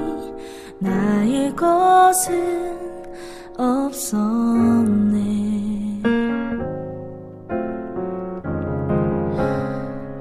[0.79, 2.79] 나의 것은
[3.59, 5.60] 없었네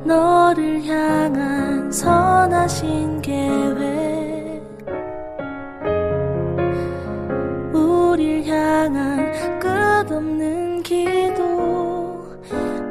[0.09, 4.59] 너를 향한 선하신 계획.
[7.71, 12.25] 우릴 향한 끝없는 기도.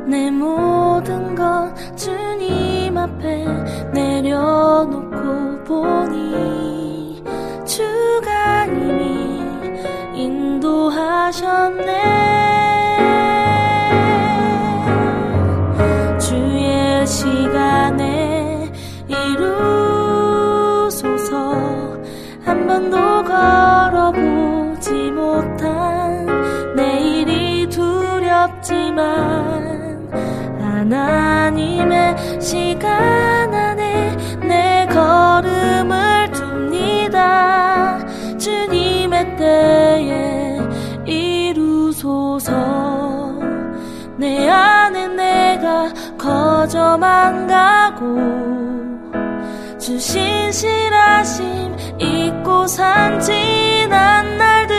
[0.07, 3.45] 내 모든 것 주님 앞에
[3.93, 7.25] 내려놓고 보니
[7.67, 9.43] 주가 이미
[10.15, 11.89] 인도하셨네
[23.39, 26.27] 걸어보지 못한
[26.75, 28.99] 내일이 두렵지만
[30.61, 37.99] 하나님의 시간 안에 내 걸음을 둡니다.
[38.39, 40.59] 주님의 때에
[41.07, 42.53] 이루소서.
[44.17, 48.78] 내 안에 내가 거저만 가고
[49.79, 54.77] 주 신실하심 잊고 산 지난 날들.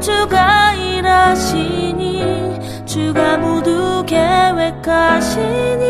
[0.00, 5.88] 주가 일하시니 주가 모두 계획하시니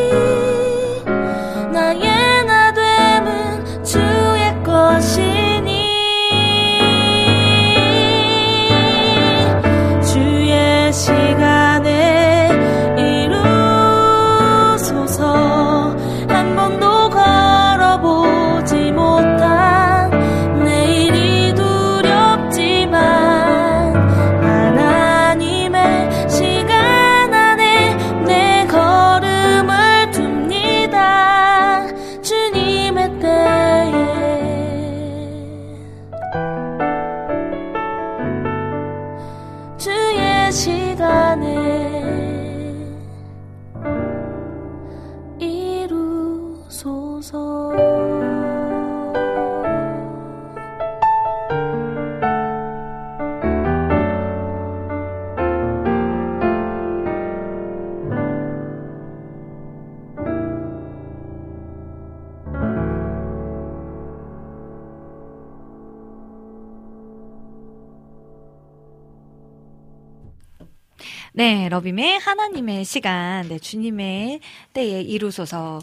[71.79, 74.41] 네, 러빔의 하나님의 시간, 네, 주님의
[74.73, 75.81] 때에 이루소서.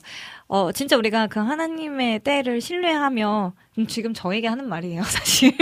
[0.47, 5.53] 어, 진짜 우리가 그 하나님의 때를 신뢰하며, 음, 지금 저에게 하는 말이에요, 사실.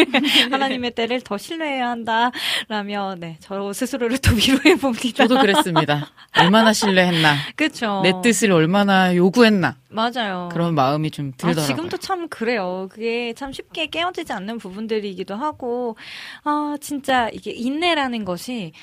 [0.51, 2.31] 하나님의 때를 더 신뢰해야 한다
[2.68, 5.26] 라며, 네, 저 스스로를 또 위로해 봅니다.
[5.27, 6.10] 저도 그랬습니다.
[6.38, 7.35] 얼마나 신뢰했나.
[7.55, 8.01] 그쵸.
[8.03, 9.77] 내 뜻을 얼마나 요구했나.
[9.89, 10.49] 맞아요.
[10.51, 11.65] 그런 마음이 좀 아, 들더라고요.
[11.68, 12.88] 지금도 참 그래요.
[12.91, 15.95] 그게 참 쉽게 깨어지지 않는 부분들이기도 하고,
[16.43, 18.73] 아, 진짜 이게 인내라는 것이,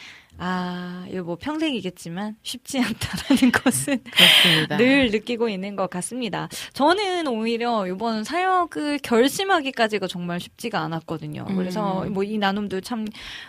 [0.43, 4.77] 아, 이거 뭐 평생이겠지만 쉽지 않다라는 것은 그렇습니다.
[4.79, 6.49] 늘 느끼고 있는 것 같습니다.
[6.73, 11.45] 저는 오히려 이번 사역을 결심하기까지가 정말 쉽지가 않았거든요.
[11.45, 12.15] 그래서 음.
[12.15, 13.07] 뭐이 나눔도 참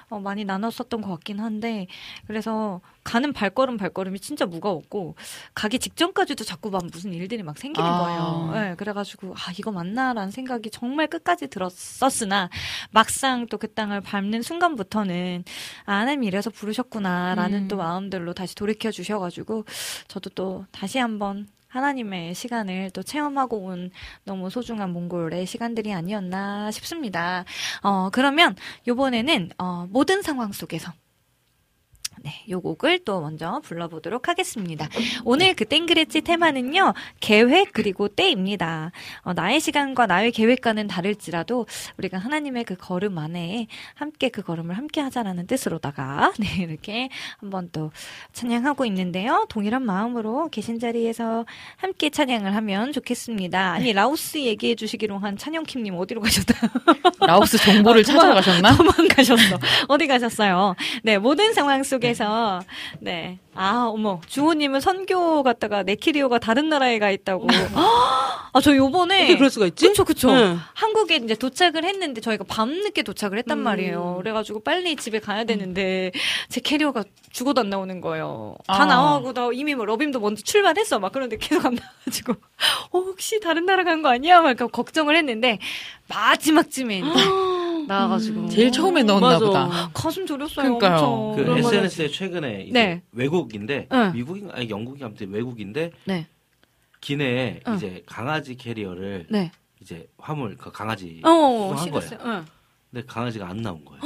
[0.09, 1.87] 어, 많이 나눴었던 것 같긴 한데,
[2.27, 5.15] 그래서 가는 발걸음 발걸음이 진짜 무거웠고,
[5.55, 7.99] 가기 직전까지도 자꾸 막 무슨 일들이 막 생기는 아.
[7.99, 8.51] 거예요.
[8.53, 12.49] 네, 그래가지고, 아, 이거 맞나라는 생각이 정말 끝까지 들었었으나,
[12.91, 15.43] 막상 또 그 땅을 밟는 순간부터는,
[15.85, 17.67] 아, 하나님이 이래서 부르셨구나라는 음.
[17.67, 19.65] 또 마음들로 다시 돌이켜 주셔가지고,
[20.07, 23.91] 저도 또 다시 한번 하나님의 시간을 또 체험하고 온
[24.25, 27.45] 너무 소중한 몽골의 시간들이 아니었나 싶습니다.
[27.81, 28.55] 어, 그러면
[28.87, 30.91] 요번에는, 어, 모든 상황 속에서
[32.23, 34.87] 네, 요 곡을 또 먼저 불러보도록 하겠습니다.
[35.25, 38.91] 오늘 그 땡그레치 테마는요, 계획 그리고 때입니다.
[39.23, 41.65] 어, 나의 시간과 나의 계획과는 다를지라도
[41.97, 43.65] 우리가 하나님의 그 걸음 안에
[43.95, 47.91] 함께 그 걸음을 함께 하자라는 뜻으로다가 네, 이렇게 한번 또
[48.33, 49.47] 찬양하고 있는데요.
[49.49, 51.45] 동일한 마음으로 계신 자리에서
[51.77, 53.71] 함께 찬양을 하면 좋겠습니다.
[53.73, 56.53] 아니, 라오스 얘기해 주시기로 한 찬영킴님 어디로 가셨다?
[57.25, 58.77] 라오스 정보를 아, 도망- 찾아가셨나?
[58.77, 59.59] 도망가셨어.
[59.87, 60.75] 어디 가셨어요?
[61.01, 62.61] 네, 모든 상황 속에 서,
[62.99, 63.39] 네.
[63.53, 64.21] 아, 어머.
[64.27, 67.47] 주호님은 선교 갔다가 네키리오가 다른 나라에 가 있다고.
[68.53, 69.23] 아, 저 요번에.
[69.23, 69.87] 어떻게 그럴 수가 있지?
[69.87, 70.33] 그쵸, 그쵸.
[70.33, 70.57] 네.
[70.73, 73.63] 한국에 이제 도착을 했는데 저희가 밤늦게 도착을 했단 음.
[73.63, 74.15] 말이에요.
[74.21, 76.11] 그래가지고 빨리 집에 가야 되는데
[76.49, 78.55] 제 캐리어가 죽어도 안 나오는 거예요.
[78.67, 78.85] 다 아.
[78.85, 80.99] 나와고 나 이미 뭐 러빔도 먼저 출발했어.
[80.99, 82.33] 막 그런데 계속 안 나와가지고
[82.91, 84.41] 어, 혹시 다른 나라 간 거 아니야?
[84.41, 85.59] 막 이렇게 걱정을 했는데
[86.09, 87.01] 마지막쯤에
[87.87, 89.39] 나와가지고 제일 처음에 넣었나 맞아.
[89.45, 89.89] 보다.
[89.93, 90.77] 가슴 졸였어요.
[90.77, 91.05] 그러니까요.
[91.05, 91.45] 엄청.
[91.45, 93.01] 그 SNS에 최근에 이제 네.
[93.11, 94.11] 외국 인데 응.
[94.13, 96.27] 미국인 아니 영국이 아무튼 외국인데 네.
[97.01, 97.75] 기내에 응.
[97.75, 99.51] 이제 강아지 캐리어를 네.
[99.81, 102.19] 이제 화물 그 강아지 어, 수송한 씹었어요.
[102.19, 102.37] 거예요.
[102.37, 102.45] 응.
[102.91, 104.01] 근데 강아지가 안 나온 거예요.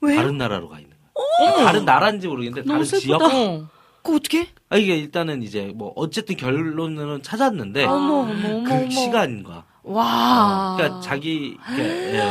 [0.00, 0.16] 왜요?
[0.16, 1.56] 다른 나라로 가 있는 거예요.
[1.64, 3.22] 다른 나라인지 모르겠는데 다른 지역.
[3.22, 3.68] 어.
[4.02, 4.48] 그거 어떻게?
[4.70, 8.90] 아 이게 일단은 이제 뭐 어쨌든 결론은 찾았는데 어머, 어머, 그 어머.
[8.90, 10.76] 시간과 와.
[10.76, 11.82] 그러니까 자기 이렇게,
[12.14, 12.22] 예.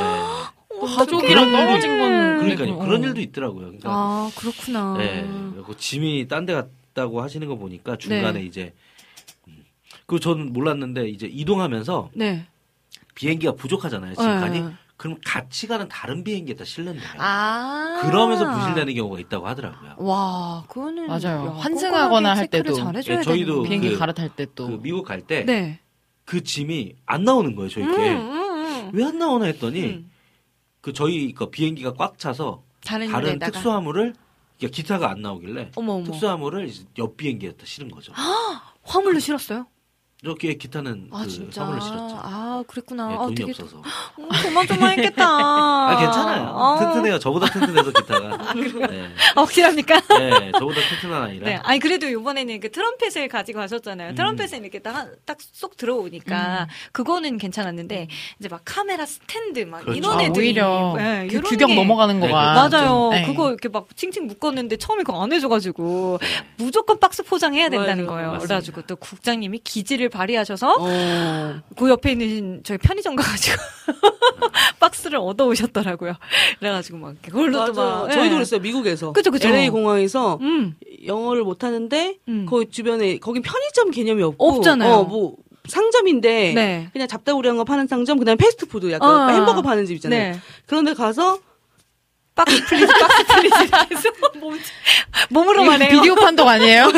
[0.85, 2.85] 가족이랑 떨어진 건 그러니까요 어.
[2.85, 3.65] 그런 일도 있더라고요.
[3.65, 4.95] 그러니까 아, 그렇구나.
[4.97, 5.27] 네.
[5.53, 8.45] 그리고 짐이 딴 데 갔다고 하시는 거 보니까 중간에 네.
[8.45, 8.73] 이제
[9.47, 9.64] 음.
[10.06, 12.45] 그리고 저는 몰랐는데 이제 이동하면서 네.
[13.15, 14.15] 비행기가 부족하잖아요.
[14.15, 14.61] 지금까지.
[14.61, 14.69] 네.
[14.97, 17.07] 그럼 같이 가는 다른 비행기에다 실는데요.
[17.19, 18.01] 아.
[18.03, 19.93] 그러면서 부실되는 경우가 있다고 하더라고요.
[19.97, 21.45] 와, 그거는 맞아요.
[21.47, 22.73] 야, 환승하거나 할 때도
[23.07, 23.64] 예, 저희도.
[23.64, 24.68] 비행기 그- 갈아탈 때 또.
[24.68, 25.80] 그 미국 갈 때그 네.
[26.43, 28.10] 짐이 안 나오는 거예요, 저희께.
[28.11, 28.89] 음, 음.
[28.91, 30.11] 왜안 나오나 했더니 음.
[30.81, 33.51] 그 저희 그 비행기가 꽉 차서 다른 다른.
[33.51, 34.14] 특수화물을
[34.72, 36.03] 기타가 안 나오길래 어머 어머.
[36.06, 38.14] 특수화물을 옆 비행기에다 실은 거죠.
[38.84, 39.68] 화물로 실었어요?
[40.21, 41.61] 이렇게 기타는 아 그 진짜.
[41.61, 42.19] 화물을 실었죠.
[42.21, 43.09] 아 그랬구나.
[43.11, 43.81] 예, 아, 돈이 되게 없어서.
[44.19, 45.25] 음, 조마조마했겠다.
[45.25, 46.43] 아, 괜찮아요.
[46.57, 46.77] 아.
[46.79, 47.19] 튼튼해요.
[47.19, 48.53] 저보다 튼튼해서 기타가.
[48.53, 49.09] 네.
[49.35, 50.01] 아, 확실합니까?
[50.19, 51.45] 네, 저보다 튼튼한 아니라.
[51.49, 51.55] 네.
[51.63, 54.09] 아니 그래도 이번에는 그 트럼펫을 가지고 가셨잖아요.
[54.09, 54.15] 음.
[54.15, 58.09] 트럼펫은 이렇게 딱쏙 들어오니까 그거는 괜찮았는데
[58.39, 59.97] 이제 막 카메라 스탠드 막 그렇죠.
[59.97, 62.53] 이런 아, 애들이 오히려 네, 그 이런 규격 게- 넘어가는 네, 거가.
[62.67, 62.87] 맞아요.
[62.89, 63.25] 좀, 네.
[63.25, 66.19] 그거 이렇게 막 칭칭 묶었는데 처음에 그거 안 해줘가지고
[66.57, 68.07] 무조건 박스 포장해야 된다는 맞아요.
[68.07, 68.31] 거예요.
[68.33, 68.47] 맞습니다.
[68.47, 71.60] 그래가지고 또 국장님이 기지를 발휘하셔서 어.
[71.76, 73.57] 그 옆에 있는 저희 편의점 가가지고
[74.80, 76.14] 박스를 얻어 오셨더라고요.
[76.60, 77.81] 그래가지고 막 그걸로 또 맞아.
[77.81, 78.30] 막 저희도 예.
[78.36, 78.60] 그랬어요.
[78.60, 79.14] 미국에서.
[79.14, 79.49] 그죠, 그죠.
[79.49, 80.76] LA 공항에서 음,
[81.06, 82.45] 영어를 못 하는데 음.
[82.48, 84.94] 거기 주변에 거긴 편의점 개념이 없고 없잖아요.
[84.94, 85.36] 어, 뭐
[85.68, 86.90] 상점인데 네.
[86.91, 89.34] 그냥 잡다구리한 거 파는 상점 그다음에 패스트푸드 약간 어.
[89.34, 90.34] 햄버거 파는 집 있잖아요.
[90.34, 90.40] 네.
[90.65, 91.40] 그런데 가서
[92.45, 93.55] box please, box please
[93.93, 94.09] 해서
[94.39, 94.57] 몸,
[95.29, 95.89] 몸으로만 해요.
[95.91, 96.89] 비디오 판독 아니에요?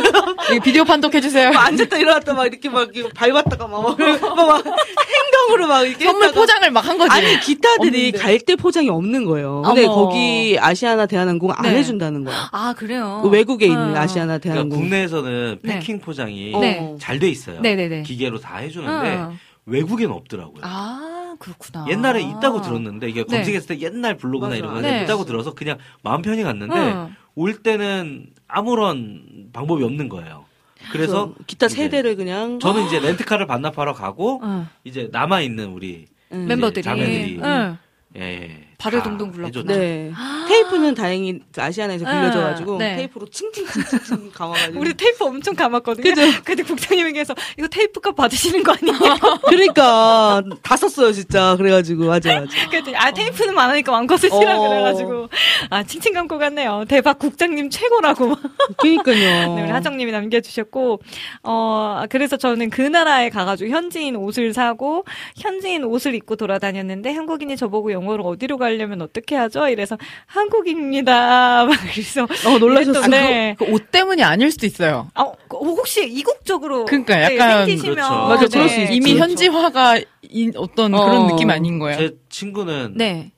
[0.51, 1.51] 이거 비디오 판독 해주세요.
[1.51, 6.05] 막 앉았다 일어났다 막 이렇게 막 이렇게 밟았다가 막, 막, 막, 막 행동으로 막 이렇게
[6.05, 7.11] 선물 했다가 포장을 막 한 거지.
[7.11, 8.11] 아니 기타들이.
[8.13, 9.61] 갈 때 포장이 없는 거예요.
[9.63, 10.05] 근데 어머.
[10.05, 11.77] 거기 아시아나 대한항공 안 네.
[11.77, 12.49] 해준다는 거야.
[12.51, 13.19] 아 그래요.
[13.23, 13.99] 그 외국에 있는 어.
[13.99, 14.79] 아시아나 그러니까 대한항공.
[14.79, 15.73] 국내에서는 네.
[15.73, 16.95] 패킹 포장이 네.
[16.99, 17.61] 잘돼 있어요.
[17.61, 18.01] 네네네.
[18.03, 19.33] 기계로 다 해주는데 어.
[19.67, 20.61] 외국엔 없더라고요.
[20.63, 21.85] 아 그렇구나.
[21.89, 23.35] 옛날에 있다고 들었는데 이게 네.
[23.37, 24.57] 검색했을 때 옛날 블로그나 맞아.
[24.57, 25.03] 이런 거 네.
[25.03, 27.09] 있다고 들어서 그냥 마음 편히 갔는데 어.
[27.35, 30.45] 올 때는 아무런 방법이 없는 거예요.
[30.91, 34.67] 그래서 기타 세 대를 그냥 저는 이제 렌트카를 반납하러 가고 어.
[34.83, 36.47] 이제 남아 있는 우리 음.
[36.47, 37.77] 멤버들이 자매들이 응.
[38.17, 39.73] 예, 예, 발을 동동 굴렀구나.
[39.75, 40.11] 네.
[40.47, 42.95] 테이프는 다행히 그 아시아나에서 아, 빌려줘가지고 네.
[42.95, 44.79] 테이프로 칭칭칭칭 감아가지고.
[44.79, 46.03] 우리 테이프 엄청 감았거든요.
[46.03, 46.21] 그죠?
[46.43, 48.97] 근데 국장님에게서 이거 테이프 값 받으시는 거 아니에요?
[49.47, 51.55] 그러니까 다 썼어요 진짜.
[51.57, 52.47] 그래가지고 맞아 맞아.
[52.69, 54.67] 그랬더니 아 테이프는 많으니까 마음껏 쓰시라 어.
[54.67, 55.29] 그래가지고
[55.69, 56.85] 아 칭칭 감고 갔네요.
[56.87, 58.35] 대박 국장님 최고라고.
[58.77, 59.55] 그니까요.
[59.55, 61.01] 네, 우리 하정님이 남겨주셨고
[61.43, 65.05] 어 그래서 저는 그 나라에 가가지고 현지인 옷을 사고
[65.37, 69.67] 현지인 옷을 입고 돌아다녔는데 한국인이 저보고 영어로 어디로 가려면 어떻게 하죠?
[69.67, 71.65] 이래서 한국입니다.
[71.65, 73.07] 막 그래서 어 놀라셨어요.
[73.07, 73.55] 네.
[73.57, 75.09] 그 옷 때문이 아닐 수도 있어요.
[75.13, 78.13] 아, 그 혹시 이국적으로 그러니까 네, 약간 생기시면 그렇죠.
[78.27, 78.93] 맞아, 그럴 수 있지.
[78.95, 79.23] 이미 그렇죠.
[79.23, 81.05] 현지화가 인- 어떤 어.
[81.05, 81.97] 그런 느낌 아닌 거예요.
[81.97, 83.31] 제 친구는 네.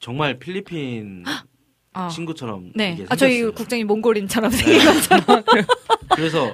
[0.00, 1.24] 정말 필리핀
[1.92, 2.08] 아.
[2.08, 2.98] 친구처럼 네.
[3.08, 3.42] 아, 저희.
[3.42, 4.56] 국장님 몽골인처럼 네.
[4.56, 5.42] 생긴 것처럼.
[6.14, 6.52] 그래서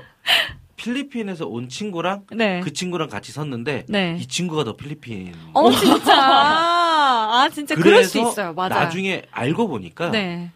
[0.82, 2.60] 필리핀에서 온 친구랑 네.
[2.60, 4.16] 그 친구랑 같이 섰는데 네.
[4.20, 5.32] 이 친구가 더 필리핀.
[5.54, 6.12] 어, 진짜.
[6.18, 8.52] 아, 진짜 그럴 수 있어요.
[8.52, 8.70] 맞아요.
[8.70, 10.50] 나중에 알고 보니까 네.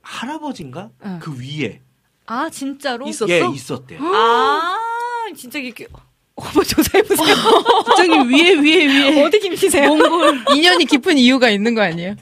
[0.00, 1.18] 할아버지인가 응.
[1.20, 1.80] 그 위에
[2.26, 3.06] 아, 진짜로?
[3.06, 3.30] 있었어?
[3.30, 4.00] 예 있었대요.
[4.02, 4.78] 아,
[5.36, 5.86] 진짜 이게
[6.34, 7.34] 어머 조사해보세요.
[7.84, 9.88] 국장님 위에 위에 위에 어디 김치세요?
[9.94, 12.16] 몽골 인연이 깊은 이유가 있는 거 아니에요?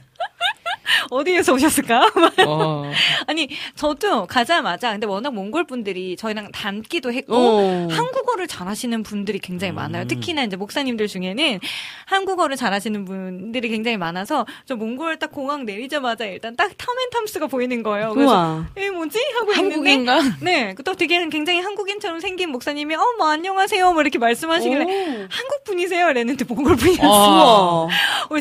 [1.10, 2.10] 어디에서 오셨을까?
[2.46, 2.90] 어.
[3.26, 7.88] 아니, 저도 가자마자, 근데 워낙 몽골 분들이 저희랑 닮기도 했고, 어.
[7.90, 10.06] 한국어를 잘하시는 분들이 굉장히 많아요.
[10.06, 11.60] 특히나 이제 목사님들 중에는
[12.06, 18.12] 한국어를 잘하시는 분들이 굉장히 많아서, 저 몽골 딱 공항 내리자마자 일단 딱 타멘탐스가 보이는 거예요.
[18.12, 18.66] 그래서, 우와.
[18.76, 19.18] 에 뭐지?
[19.38, 20.20] 하고 있는데, 한국인가?
[20.40, 23.92] 네, 또 되게 굉장히 한국인처럼 생긴 목사님이, 어, 뭐, 안녕하세요.
[23.92, 25.26] 뭐 이렇게 말씀하시길래, 오.
[25.30, 26.10] 한국 분이세요?
[26.10, 27.84] 이랬는데 몽골 분이었어.
[27.84, 27.88] 어,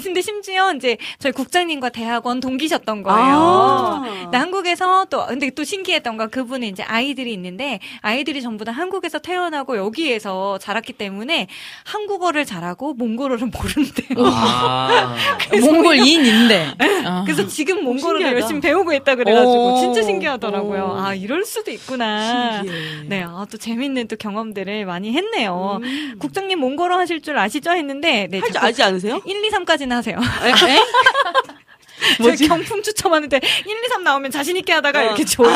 [0.04, 3.20] 근데 심지어 이제 저희 국장님과 대학원 동기셨던 거예요.
[3.20, 4.30] 아.
[4.34, 9.78] 한국에서 또 근데 또 신기했던 건 그분은 이제 아이들이 있는데 아이들이 전부 다 한국에서 태어나고
[9.78, 11.48] 여기에서 자랐기 때문에
[11.86, 14.28] 한국어를 잘하고 몽골어를 모르는데요.
[14.28, 15.16] 아,
[15.60, 16.74] 몽골인인데.
[17.06, 17.24] 어.
[17.26, 18.40] 그래서 지금 몽골어를 신기하다.
[18.42, 19.80] 열심히 배우고 있다 그래가지고 오.
[19.80, 20.96] 진짜 신기하더라고요.
[20.96, 20.98] 오.
[21.00, 22.58] 아 이럴 수도 있구나.
[22.58, 23.04] 신기해.
[23.08, 25.80] 네, 아, 또 재밌는 또 경험들을 많이 했네요.
[25.84, 26.16] 음.
[26.20, 27.72] 국장님 몽골어 하실 줄 아시죠?
[27.72, 29.22] 했는데 네, 할줄 아지 않으세요?
[29.26, 30.18] 1, 2, 3까지는 하세요.
[32.04, 32.24] 에?
[32.30, 32.36] 에?
[32.36, 33.44] 저희 경품 추첨하는데 1,
[33.86, 35.04] 2, 3 나오면 자신 있게 하다가 어.
[35.04, 35.50] 이렇게 줘요.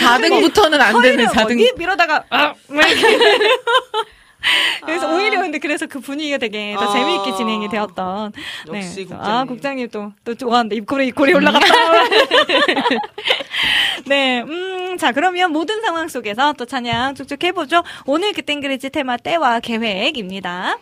[0.00, 1.44] 4등부터는 안 되는 허리를 4등.
[1.44, 2.54] 어디 밀어다가, 아.
[4.84, 6.92] 그래서 오히려 근데 그래서 그 분위기가 되게 더 아.
[6.92, 8.32] 재미있게 진행이 되었던.
[8.68, 9.26] 역시 그래서 국장님.
[9.26, 10.74] 아, 국장님 또, 또 좋아한다.
[10.74, 11.66] 입꼬리, 입꼬리 올라갔다.
[14.04, 17.82] 네, 음, 자, 그러면 모든 상황 속에서 또 찬양 쭉쭉 해보죠.
[18.04, 20.76] 오늘 그땐 그랬지 테마 때와 계획입니다.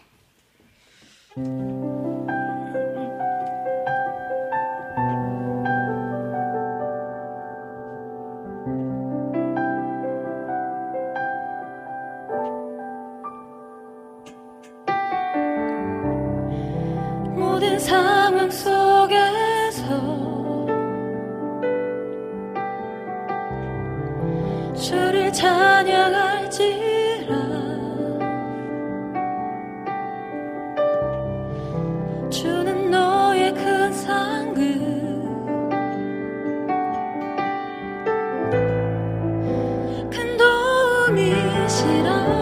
[17.62, 19.86] 모든 상황 속에서
[24.74, 26.66] 주를 찬양할지라.
[32.30, 34.60] 주는 너의 큰 상급.
[40.10, 40.36] 큰
[41.06, 42.41] 도움이시라.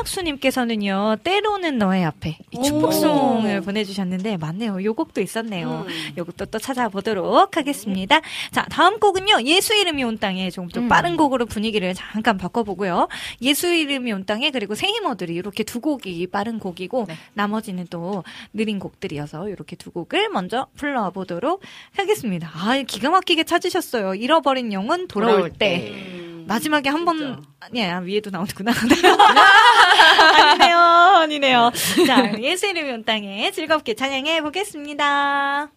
[0.00, 4.82] 안학수님께서는요, 때로는 너의 앞에 이 축복송을 보내주셨는데, 맞네요.
[4.84, 5.86] 요 곡도 있었네요.
[5.86, 6.12] 음.
[6.18, 8.20] 요 곡도 또 찾아보도록 하겠습니다.
[8.50, 10.88] 자, 다음 곡은요, 예수 이름이 온 땅에 좀더 음.
[10.88, 13.08] 빠른 곡으로 분위기를 잠깐 바꿔보고요.
[13.42, 17.16] 예수 이름이 온 땅에 그리고 생이머들이 이렇게 두 곡이 빠른 곡이고, 네.
[17.34, 21.62] 나머지는 또 느린 곡들이어서 이렇게 두 곡을 먼저 불러보도록
[21.96, 22.50] 하겠습니다.
[22.54, 24.14] 아, 기가 막히게 찾으셨어요.
[24.14, 26.29] 잃어버린 영혼 돌아올, 돌아올 때.
[26.40, 27.40] 음, 마지막에 한 번, 진짜.
[27.60, 28.72] 아니야, 위에도 나오는구나.
[30.50, 31.72] 아니네요, 아니네요.
[32.06, 35.70] 자, 예수 이름이 온 땅에 즐겁게 찬양해 보겠습니다.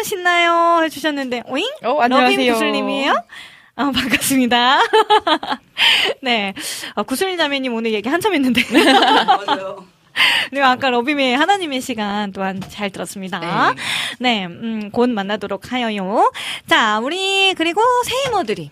[0.00, 0.82] 너무너무 신나요.
[0.84, 1.64] 해주셨는데, 오잉?
[1.84, 2.36] 어, 안녕하세요.
[2.36, 3.14] 러빈 구슬님이에요?
[3.76, 4.80] 아, 반갑습니다.
[6.22, 6.54] 네.
[6.94, 8.62] 아, 구슬 자매님 오늘 얘기 한참 했는데.
[9.46, 9.86] 맞아요.
[10.50, 13.74] 그리고 아까 러빔의 하나님의 시간 또한 잘 들었습니다.
[14.18, 16.30] 네, 음, 곧 만나도록 하여요.
[16.66, 18.70] 자, 우리, 그리고 세이머들이.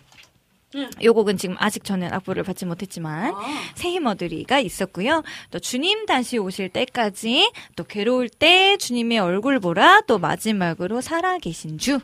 [1.03, 3.41] 요 곡은 지금 아직 저는 악보를 받지 못했지만 아.
[3.75, 5.23] 세이머들이가 있었고요.
[5.51, 12.01] 또 주님 다시 오실 때까지 또 괴로울 때 주님의 얼굴 보라 또 마지막으로 살아계신 주.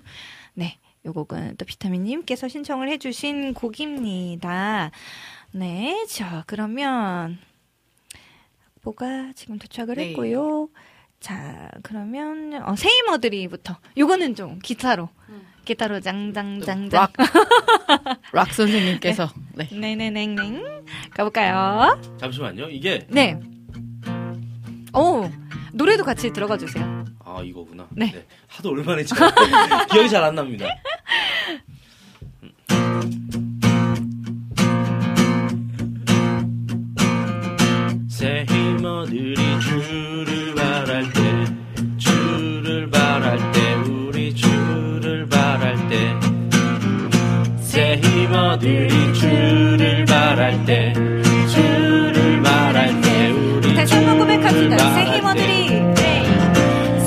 [0.55, 0.78] 네.
[1.05, 4.91] 요 곡은 또 비타민님께서 신청을 해주신 곡입니다.
[5.53, 6.07] 네.
[6.09, 7.39] 자, 그러면
[8.78, 10.09] 악보가 지금 도착을 네.
[10.09, 10.69] 했고요.
[11.20, 15.09] 자, 그러면 어, 세이머들이부터 요거는 좀 기타로
[15.65, 17.12] 기타로 짱짱짱짱 락.
[18.32, 19.31] 락 선생님께서.
[19.55, 19.69] 네.
[19.73, 20.61] 네 네네네
[21.11, 22.01] 가볼까요?
[22.19, 22.69] 잠시만요.
[22.70, 23.39] 이게 네.
[24.93, 25.28] 오
[25.73, 27.05] 노래도 같이 들어가 주세요.
[27.24, 27.86] 아 이거구나.
[27.93, 28.24] 네.
[28.49, 29.28] 하도 오랜만에 잘
[29.91, 30.66] 기억이 잘 안 납니다.
[38.09, 41.23] 새 힘어들이 주를 바랄 때
[48.65, 54.95] 힘어들이 주를 바랄 때 주를 바랄 때 우리 다시 한번 주를 고백합시다.
[54.95, 56.24] 새때 힘어들이 네.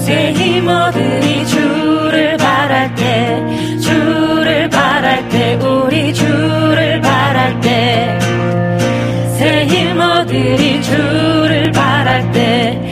[0.05, 3.43] 새 힘어들이 주를 바랄 때
[3.81, 12.86] 주를 바랄 때 우리 주를 바랄 때새 힘어들이 주를 바랄 때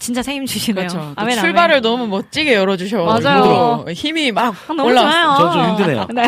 [0.00, 0.88] 진짜 세임 주시네요.
[0.88, 1.12] 그렇죠.
[1.14, 1.82] 또 아멘, 출발을 아멘.
[1.82, 3.04] 너무 멋지게 열어주셔.
[3.04, 3.84] 맞아요.
[3.92, 5.29] 힘이 막 아, 올라왔어요.
[5.40, 5.52] 좋아요.
[5.52, 6.06] 저좀 힘드네요.
[6.14, 6.22] 네.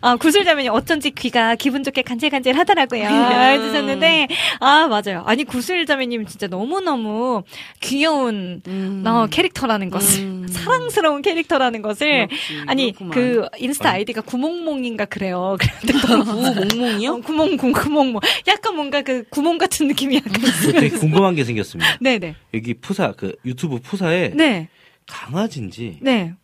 [0.00, 3.04] 아, 구슬자면이 어쩐지 귀가 기분 좋게 간질간질 하더라고요.
[3.04, 4.28] 해주셨는데,
[4.60, 5.22] 아, 맞아요.
[5.26, 7.42] 아니, 구슬자매님 진짜 너무너무
[7.80, 8.62] 귀여운
[9.06, 12.28] 어, 캐릭터라는 것을, 사랑스러운 캐릭터라는 것을,
[12.66, 15.56] 아니, 그 인스타 아이디가 구멍몽인가 그래요.
[16.24, 17.20] 구멍몽이요?
[17.22, 18.20] 구멍, 구- 구멍몽.
[18.48, 20.72] 약간 뭔가 그 구멍 같은 느낌이 약간 있어요.
[20.72, 21.96] 되게 궁금한 게 생겼습니다.
[22.00, 22.34] 네네.
[22.54, 24.68] 여기 푸사 그 유튜브 푸사에 네.
[25.06, 26.34] 강아지인지 네.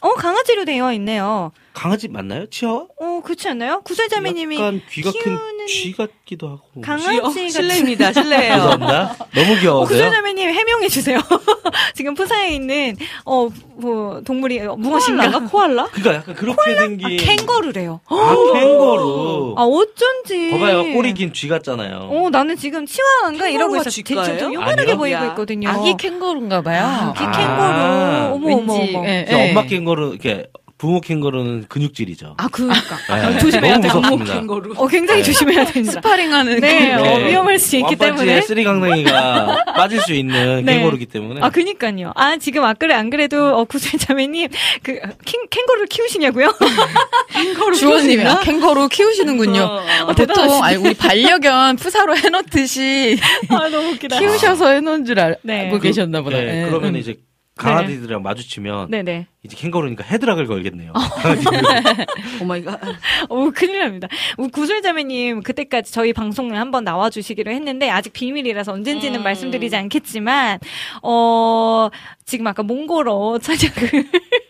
[0.00, 1.52] 어, 강아지로 되어 있네요.
[1.78, 2.46] 강아지 맞나요?
[2.46, 2.86] 치아와?
[3.00, 3.82] 어, 그렇지 않나요?
[3.84, 6.80] 구슬자매님이 약간 귀가 큰쥐 같기도 하고.
[6.82, 8.12] 강아지가 실례입니다.
[8.20, 8.54] 실례예요.
[8.54, 9.16] 죄송합니다.
[9.32, 9.86] 너무 어, 귀여워서요.
[9.86, 11.18] 구슬자매님 해명해 주세요.
[11.94, 13.48] 지금 푸사에 있는 어
[13.80, 15.22] 뭐 동물이 무엇인가?
[15.30, 15.50] 코알라인가?
[15.52, 15.84] 코알라?
[15.92, 17.06] 그러니까 약간 그렇게 생긴.
[17.06, 18.00] 아, 캥거루래요.
[18.08, 19.54] 아, 캥거루.
[19.56, 20.50] 아 어쩐지.
[20.50, 22.08] 봐봐요, 꼬리 긴 쥐 같잖아요.
[22.10, 23.84] 어 나는 지금 치와인가 이러고 있어.
[24.02, 24.96] 대체 좀 요만하게?
[24.96, 25.68] 보이고 야, 있거든요.
[25.70, 27.12] 아기 캥거루인가 봐요.
[27.14, 27.30] 아기 아.
[27.30, 28.34] 캥거루.
[28.34, 29.08] 어머 어머 어머.
[29.08, 29.50] 예, 그래서 예.
[29.50, 30.48] 엄마 캥거루 이렇게
[30.78, 32.34] 부모 캥거루는 근육질이죠.
[32.38, 32.96] 아 그러니까.
[33.30, 33.94] 네, 조심해야 너무 돼요.
[33.96, 34.34] 무섭습니다.
[34.34, 34.74] 캥거루.
[34.76, 35.26] 어 굉장히 네.
[35.26, 35.92] 조심해야 됩니다.
[35.94, 37.10] 스파링하는 네, 캥거루.
[37.10, 38.40] 어, 위험할 수 있기 때문에.
[38.42, 40.74] three 강냉이가 빠질 수 있는 네.
[40.74, 41.40] 캥거루기 때문에.
[41.42, 42.12] 아, 그니까요.
[42.14, 44.48] 아, 지금 안 그래, 안 그래도, 어, 구슬 자매님,
[44.84, 46.54] 그, 캥, 캥거루를 키우시냐고요?
[47.76, 49.60] 주원님이 아, 캥거루 키우시는군요.
[49.60, 50.62] 어, 보통.
[50.62, 53.18] 아니, 우리 반려견 프사로 해놓듯이
[53.50, 54.18] 아, 너무 웃기다.
[54.18, 55.78] 키우셔서 해놓은 줄 알고 네.
[55.82, 56.38] 계셨나 보다.
[56.38, 56.68] 네, 예.
[56.68, 57.00] 그러면 음.
[57.00, 57.16] 이제
[57.58, 59.26] 강아지들이랑 마주치면 네네.
[59.44, 60.92] 이제 캥거루니까 헤드락을 걸겠네요.
[62.42, 62.80] Oh my god.
[63.28, 64.08] 오, 큰일 납니다.
[64.52, 69.24] 구슬자매님, 그때까지 저희 방송에 한번 나와주시기로 했는데, 아직 비밀이라서 언젠지는 음.
[69.24, 70.58] 말씀드리지 않겠지만,
[71.02, 71.88] 어,
[72.24, 74.06] 지금 아까 몽골어 찬양을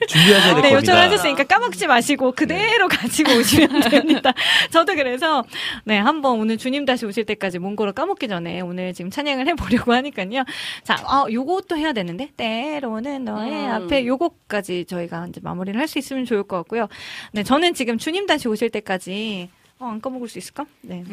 [0.09, 0.77] 준비하셔야 될 네, 겁니다.
[0.79, 4.33] 요청을 하셨으니까 까먹지 마시고 그대로 가지고 오시면 됩니다.
[4.71, 5.45] 저도 그래서
[5.85, 10.45] 네, 한번 오늘 주님 다시 오실 때까지 몽골어 까먹기 전에 오늘 지금 찬양을 해보려고 하니까요.
[10.83, 13.71] 자, 아, 요것도 해야 되는데 때로는 너의 음.
[13.71, 16.87] 앞에 요것까지 저희가 이제 마무리를 할 수 있으면 좋을 것 같고요.
[17.33, 19.49] 네, 저는 지금 주님 다시 오실 때까지
[19.81, 20.67] 어, 안 까먹을 수 있을까?
[20.81, 21.05] 네.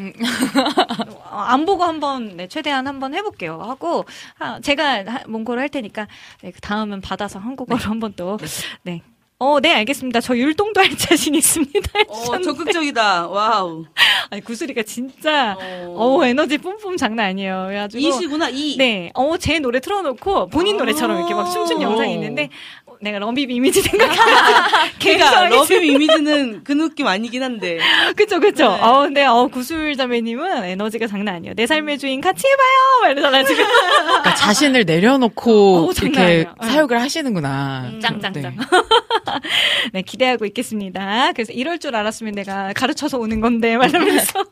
[1.32, 3.60] 어, 안 보고 한번, 네, 최대한 한번 해볼게요.
[3.62, 4.06] 하고,
[4.40, 6.08] 아, 제가 하- 몽골어 할 테니까,
[6.42, 8.38] 네, 그 다음은 받아서 한국어로 한번 또,
[8.82, 9.02] 네.
[9.38, 10.22] 어, 네, 알겠습니다.
[10.22, 11.80] 저 율동도 할 자신 있습니다.
[12.08, 12.42] 어.
[12.42, 13.28] 적극적이다.
[13.28, 13.86] Wow.
[14.32, 15.58] 아니, 구슬이가 진짜,
[15.90, 17.66] 어, 에너지 뿜뿜 장난 아니에요.
[17.68, 18.00] 그래가지고.
[18.08, 18.78] 이시구나, 이.
[18.78, 19.12] 네.
[19.14, 22.50] 어, 제 노래 틀어놓고 본인 노래처럼 이렇게 막 춤춘 영상이 있는데,
[22.85, 24.36] 어, 내가 럼비비 이미지 생각하면
[25.00, 27.78] 굉장히 러브 이미지는 그 느낌 아니긴 한데.
[28.16, 28.68] 그쵸, 그쵸.
[28.70, 28.82] 네.
[28.82, 31.54] 어, 근데, 어, 구슬 자매님은 에너지가 장난 아니에요.
[31.56, 33.02] 내 삶의 주인 같이 해봐요!
[33.04, 33.64] 막 이러잖아, 지금.
[33.64, 36.48] 그러니까 자신을 내려놓고 어, 이렇게.
[36.62, 37.92] 사역을 하시는구나.
[38.02, 38.58] 짱짱짱.
[39.94, 41.32] 네, 기대하고 있겠습니다.
[41.34, 44.44] 그래서 이럴 줄 알았으면 내가 가르쳐서 오는 건데, 말하면서.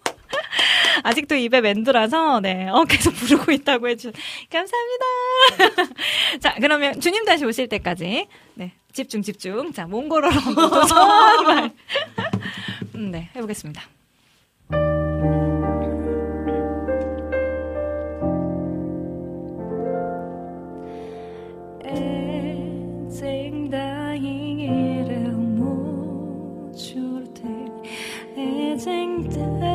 [1.04, 4.12] 아직도 입에 멘드라서, 네, 어, 계속 부르고 있다고 해주
[4.52, 5.06] 감사합니다.
[6.40, 9.72] 자, 그러면 주님 다시 오실 때까지, 네, 집중, 집중.
[9.74, 11.72] 자, 몽골어로 도전!
[12.96, 13.84] 음, 네, 해보겠습니다.
[23.14, 27.44] 인생 다행이를 못줄때
[28.36, 29.73] 다시 할게요.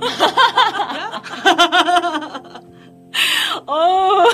[3.66, 4.24] 어.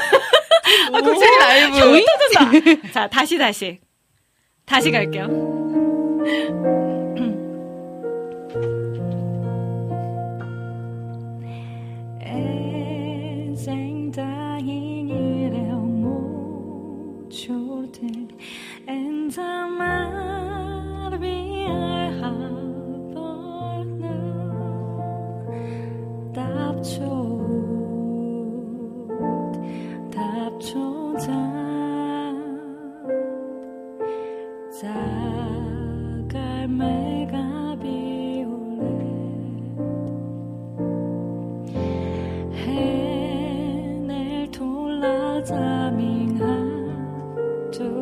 [0.92, 1.78] 아, 곡소리 라이브.
[1.78, 2.50] 형이 터졌다.
[2.92, 3.78] 자, 다시, 다시.
[4.66, 5.28] 다시 갈게요.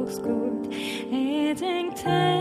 [0.09, 0.69] It's good.
[0.71, 2.38] It's in time.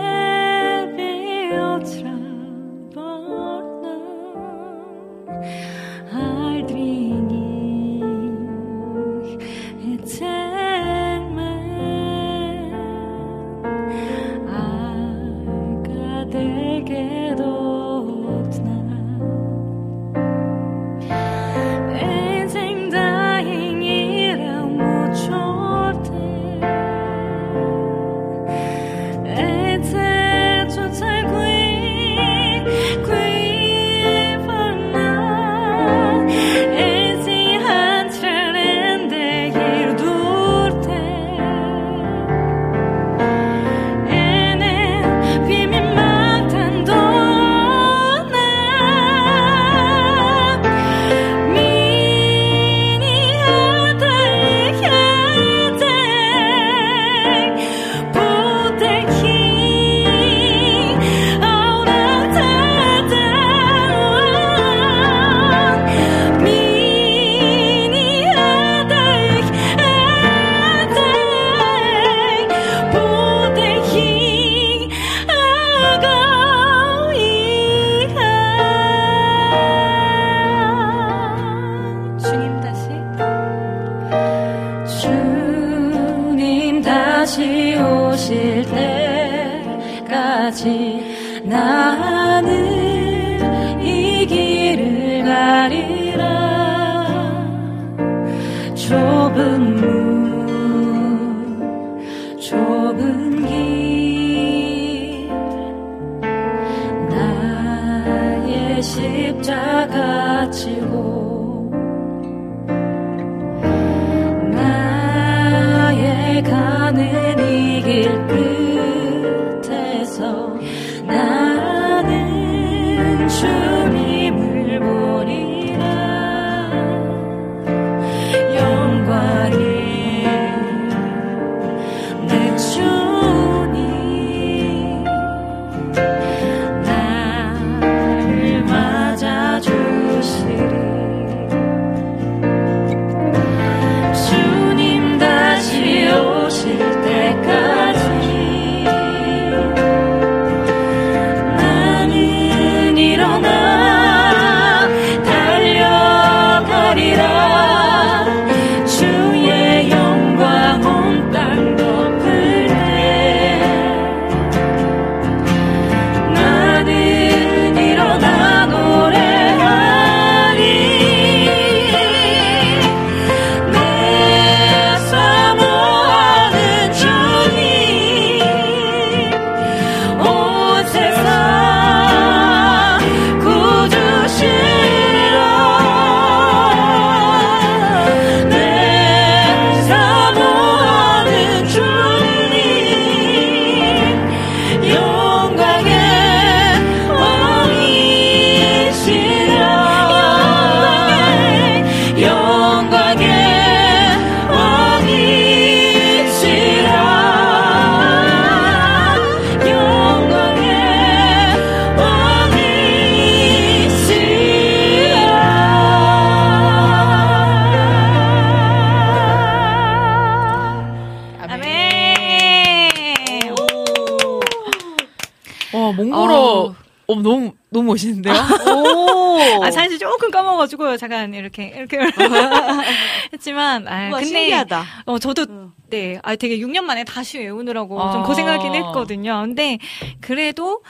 [231.66, 232.16] 이렇게, 이렇게.
[233.34, 234.26] 했지만, 아, 근데.
[234.26, 234.84] 신기하다.
[235.06, 235.46] 어, 저도,
[235.90, 236.20] 네.
[236.24, 238.24] 아, 되게 6년 만에 다시 외우느라고 좀 아.
[238.24, 239.42] 고생하긴 했거든요.
[239.42, 239.78] 근데,
[240.22, 240.84] 그래도,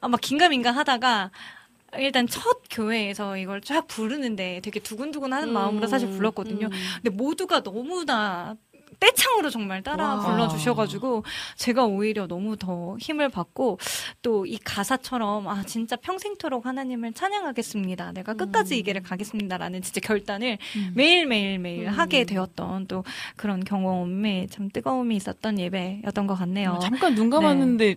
[0.00, 1.30] 아마 긴가민가 하다가,
[1.98, 6.70] 일단 첫 교회에서 이걸 쫙 부르는데 되게 두근두근 하는 마음으로 사실 불렀거든요.
[6.70, 8.56] 근데 모두가 너무나
[8.98, 10.20] 떼창으로 정말 따라 와.
[10.20, 11.24] 불러주셔가지고
[11.56, 13.78] 제가 오히려 너무 더 힘을 받고 또
[14.52, 18.12] 이 가사처럼 아 진짜 평생토록 하나님을 찬양하겠습니다.
[18.12, 20.58] 내가 끝까지 이 길을 가겠습니다라는 진짜 결단을
[20.92, 23.02] 매일 매일 매일 하게 되었던 또
[23.36, 26.72] 그런 경험에 참 뜨거움이 있었던 예배였던 것 같네요.
[26.72, 27.94] 어, 잠깐 눈 감았는데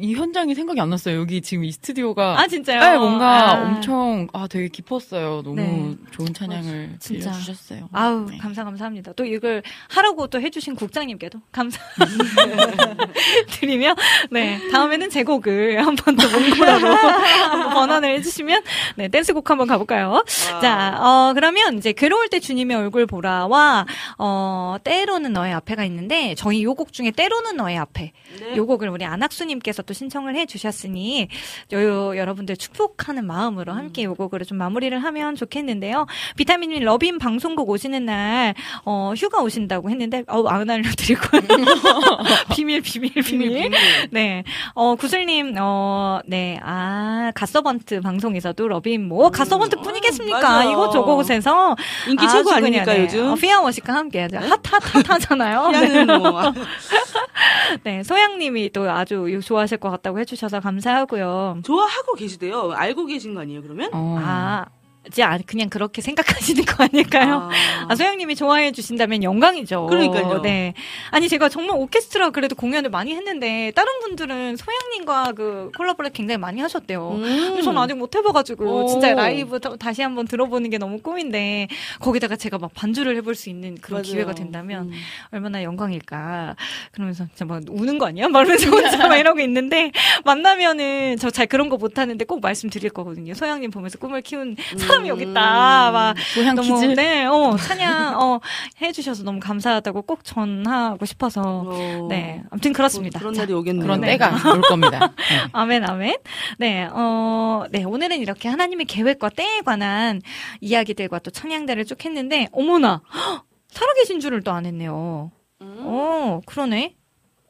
[0.00, 1.18] 이 현장이 생각이 안 났어요.
[1.20, 2.80] 여기 지금 이 스튜디오가 아, 진짜요?
[2.80, 3.62] 네, 뭔가 아.
[3.64, 5.42] 엄청 아 되게 깊었어요.
[5.44, 5.94] 너무 네.
[6.12, 7.30] 좋은 찬양을 진짜.
[7.30, 7.88] 들려주셨어요.
[7.92, 9.12] 아우 감사 감사합니다.
[9.14, 11.80] 또 이걸 하라고 또 해주신 국장님께도 감사
[13.60, 13.94] 드리며
[14.30, 18.62] 네 다음에는 제 곡을 한 번 더 몽골어로 한번 번안을 해주시면
[18.96, 20.24] 네 댄스곡 한번 가볼까요?
[20.62, 23.84] 자 어, 그러면 이제 괴로울 때 주님의 얼굴 보라와
[24.18, 28.56] 어 때로는 너의 앞에가 있는데 저희 요 곡 중에 때로는 너의 앞에 네.
[28.56, 31.28] 요 곡을 우리 안학수님께서 또 신청을 해 주셨으니
[31.72, 36.06] 요, 여러분들 축복하는 마음으로 함께 요 곡으로 좀 마무리를 하면 좋겠는데요.
[36.36, 38.54] 비타민님 러빈 방송국 오시는 날
[38.84, 41.20] 어, 휴가 오신다고 했는데 어, 안 알려드리고
[42.54, 43.70] 비밀 비밀 비밀.
[44.10, 44.44] 네.
[44.74, 46.58] 어, 구슬님, 어, 네.
[46.62, 50.40] 아, 갓서번트 방송에서도 러빈 뭐, 갓서번트 뿐이겠습니까?
[50.40, 50.64] 맞아.
[50.70, 51.76] 이곳 저곳에서.
[52.08, 53.02] 인기 아주 최고 아닙니까, 네.
[53.04, 53.26] 요즘?
[53.28, 54.38] 어, 피아 워시과 함께 하죠.
[54.38, 55.70] 핫, 핫, 핫 하잖아요.
[55.70, 56.52] 피아는 뭐.
[57.84, 61.60] 네, 소양님이 또 아주 좋아 하실 것 같다고 해주셔서 감사하고요.
[61.62, 62.72] 좋아하고 계시대요.
[62.72, 63.90] 알고 계신 거 아니에요, 그러면?
[63.92, 64.77] 아, 이제
[65.22, 67.48] 아, 그냥 그렇게 생각하시는 거 아닐까요?
[67.88, 69.86] 아, 소영님이 좋아해 주신다면 영광이죠.
[69.86, 70.42] 그러니까요.
[70.42, 70.74] 네.
[71.10, 76.60] 아니, 제가 정말 오케스트라 그래도 공연을 많이 했는데, 다른 분들은 소영님과 그 콜라보를 굉장히 많이
[76.60, 77.10] 하셨대요.
[77.20, 78.84] 근데 저는 아직 못 해봐가지고, 음.
[78.84, 78.86] 오.
[78.86, 81.68] 진짜 라이브 다- 다시 한번 들어보는 게 너무 꿈인데,
[82.00, 84.10] 거기다가 제가 막 반주를 해볼 수 있는 그런 맞아요.
[84.10, 84.12] 음.
[84.12, 84.90] 기회가 된다면,
[85.32, 86.54] 얼마나 영광일까.
[86.92, 88.28] 그러면서 진짜 막 우는 거 아니야?
[88.28, 89.90] 막 이러면서 혼자 막 이러고 있는데,
[90.26, 93.32] 만나면은 저 잘 그런 거 못하는데 꼭 말씀드릴 거거든요.
[93.32, 94.56] 소영님 보면서 꿈을 키운
[94.88, 95.90] 사람이 여기 있다.
[95.92, 96.94] 막 소양 너무 퀴즈?
[96.94, 98.40] 네, 어, 찬양 어
[98.80, 101.64] 해주셔서 너무 감사하다고 꼭 전하고 싶어서
[102.08, 103.18] 네, 아무튼 그렇습니다.
[103.18, 103.82] 그런 자, 날이 오겠네요.
[103.82, 104.08] 그런 네.
[104.12, 105.12] 때가 올 겁니다.
[105.16, 105.48] 네.
[105.52, 106.16] 아멘, 아멘.
[106.58, 110.20] 네, 어, 네, 오늘은 이렇게 하나님의 계획과 때에 관한
[110.60, 113.02] 이야기들과 또 찬양들을 쭉 했는데, 어머나!
[113.14, 115.30] 헉, 살아계신 줄을 또 안 했네요.
[115.60, 116.94] 어, 그러네.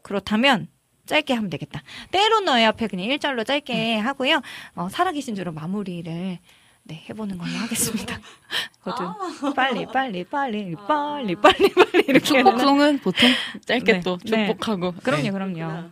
[0.03, 0.69] 그렇다면,
[1.07, 1.83] 짧게 하면 되겠다.
[2.11, 4.43] 때로 너의 앞에 그냥 일절로 짧게 하고요.
[4.75, 6.39] 어, 살아계신 줄로 마무리를
[6.89, 8.19] 네, 해보는 걸로 하겠습니다.
[8.83, 13.29] 거든 아~ 빨리 빨리 빨리 아~ 빨리 빨리 빨리 이렇게 축복송은 보통
[13.67, 14.47] 짧게 네, 또 네.
[14.49, 15.01] 축복하고 네.
[15.03, 15.91] 그럼요 그럼요.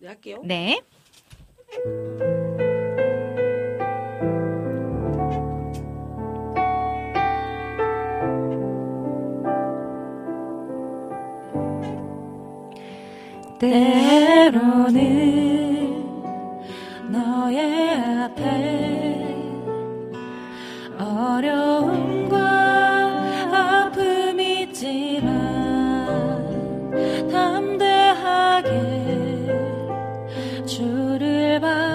[0.00, 0.42] 네, 할게요.
[0.44, 0.80] 네.
[13.60, 15.04] 때로는
[17.10, 17.94] 너의
[18.24, 19.13] 앞에
[21.04, 22.38] 어려움과
[23.52, 25.30] 아픔 있지만
[27.30, 28.70] 담대하게
[30.66, 31.93] 주를 바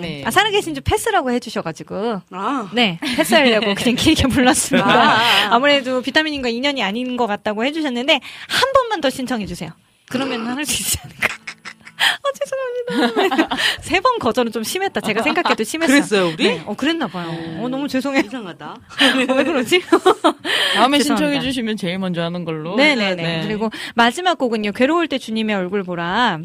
[0.00, 0.22] 네.
[0.26, 2.22] 아, 살아계신 줄 패스라고 해주셔가지고.
[2.72, 2.98] 네.
[3.16, 4.88] 패스하려고 그냥 길게 불렀습니다.
[4.88, 5.54] 아.
[5.54, 5.58] 아.
[5.58, 8.12] 무래도 비타민님과 인연이 아닌 것 같다고 해주셨는데,
[8.48, 9.70] 한 번만 더 신청해주세요.
[10.10, 11.28] 그러면 할 수 있지 않을까.
[12.02, 13.56] 아, 죄송합니다.
[13.82, 15.00] 세 번 거절은 좀 심했다.
[15.00, 15.96] 제가 생각해도 심했어요.
[15.96, 16.48] 그랬어요, 우리?
[16.48, 16.62] 네.
[16.66, 17.28] 어, 그랬나 봐요.
[17.60, 18.24] 어, 너무 죄송해요.
[18.26, 18.66] 이상하다.
[18.66, 19.82] 어, 왜 그러지?
[20.74, 20.98] 다음에.
[21.00, 22.74] 신청해 주시면 제일 먼저 하는 걸로.
[22.74, 23.14] 네네네.
[23.22, 23.42] 네.
[23.46, 24.72] 그리고 마지막 곡은요.
[24.72, 26.40] 괴로울 때 주님의 얼굴 보라.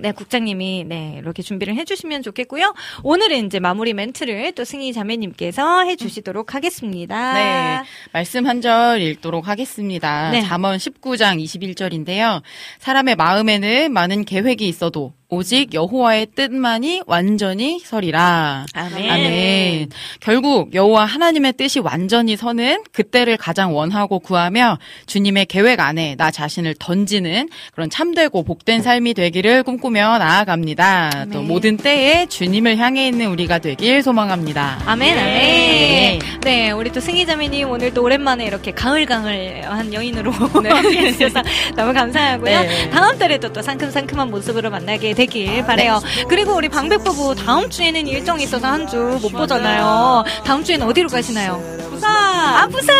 [0.00, 2.74] 네, 국장님이 네 이렇게 준비를 해 주시면 좋겠고요.
[3.02, 7.34] 오늘은 이제 마무리 멘트를 또 승희 자매님께서 해 주시도록 하겠습니다.
[7.34, 7.82] 네.
[8.12, 10.30] 말씀 한 절 읽도록 하겠습니다.
[10.32, 10.42] 네.
[10.42, 12.42] 잠언 19장 21절인데요.
[12.78, 18.66] 사람의 마음에는 많은 계획이 있어도 오직 여호와의 뜻만이 완전히 서리라.
[18.74, 19.10] 아멘.
[19.10, 19.90] 아멘.
[20.18, 26.74] 결국 여호와 하나님의 뜻이 완전히 서는 그때를 가장 원하고 구하며 주님의 계획 안에 나 자신을
[26.80, 31.26] 던지는 그런 참되고 복된 삶이 되기를 꿈꾸며 나아갑니다.
[31.32, 31.48] 또 아멘.
[31.48, 34.82] 모든 때에 주님을 향해 있는 우리가 되길 소망합니다.
[34.86, 35.34] 아멘, 아멘.
[35.34, 36.18] 네.
[36.42, 41.42] 네, 우리 또 승희자매님 오늘 또 오랜만에 이렇게 가을강을한 여인으로 함께 해 주셔서
[41.76, 42.60] 너무 감사하고요.
[42.62, 42.90] 네.
[42.90, 46.00] 다음 달에도 또 상큼상큼한 모습으로 만나게 되길 바래요.
[46.28, 50.24] 그리고 우리 방백부부 다음 주에는 일정이 있어서 한 주 못 보잖아요.
[50.44, 51.62] 다음 주에는 어디로 가시나요?
[51.90, 52.10] 부산.
[52.10, 52.96] 아, 부산.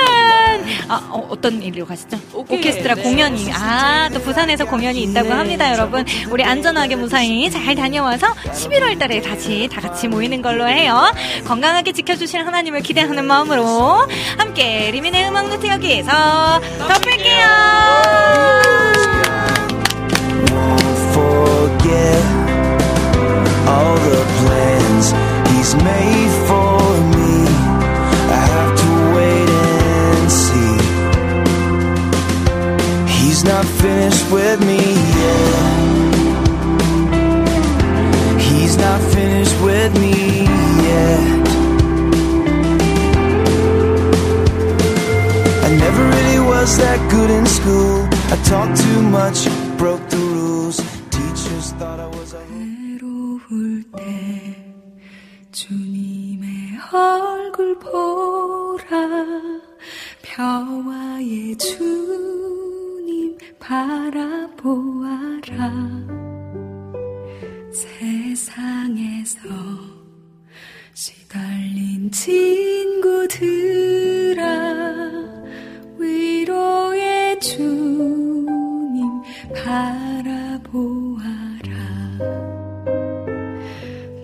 [0.89, 2.19] 아, 어, 어떤 일로 가시죠?
[2.35, 3.03] 오케스트라 네.
[3.03, 3.51] 공연이.
[3.53, 6.05] 아, 또 부산에서 공연이 있다고 합니다, 여러분.
[6.31, 11.11] 우리 안전하게 무사히 잘 다녀와서 11월 달에 다시 다 같이 모이는 걸로 해요.
[11.47, 14.07] 건강하게 지켜주실 하나님을 기대하는 마음으로
[14.37, 17.49] 함께 리민의 음악 노트 여기에서 덮을게요.
[21.91, 22.23] Forget
[23.69, 25.07] all the plans
[25.51, 26.79] he's made for
[27.17, 27.35] me.
[28.39, 30.77] I have to wait and see.
[33.19, 34.81] He's not finished with me
[35.21, 35.55] yet.
[38.41, 40.45] He's not finished with me
[40.89, 41.47] yet.
[45.65, 48.09] I never really was that good in school.
[48.33, 50.30] I talked too much, broke the
[51.81, 54.75] 외로울 때
[55.51, 58.91] 주님의 얼굴 보라.
[60.21, 65.73] 평화의 주님 바라보아라.
[67.73, 69.39] 세상에서
[70.93, 73.41] 시달린 친구들아
[75.99, 79.23] 위로의 주님
[79.55, 81.50] 바라보아라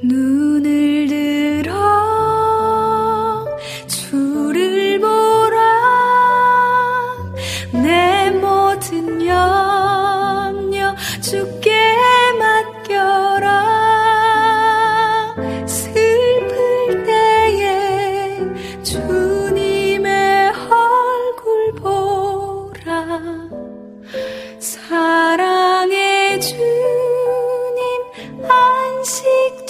[0.03, 1.73] 눈을 들어
[3.87, 5.59] 주를 보라.
[7.83, 11.76] 내 모든 염려 주께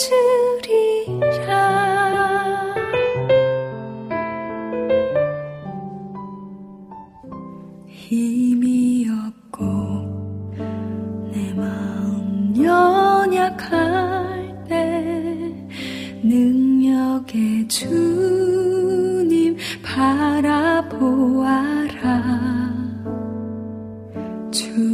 [0.07, 1.51] 찾으리라
[7.89, 9.65] 힘이 없고
[11.33, 13.75] 내 마음 연약할
[14.69, 15.03] 때
[16.23, 18.36] 능력의 주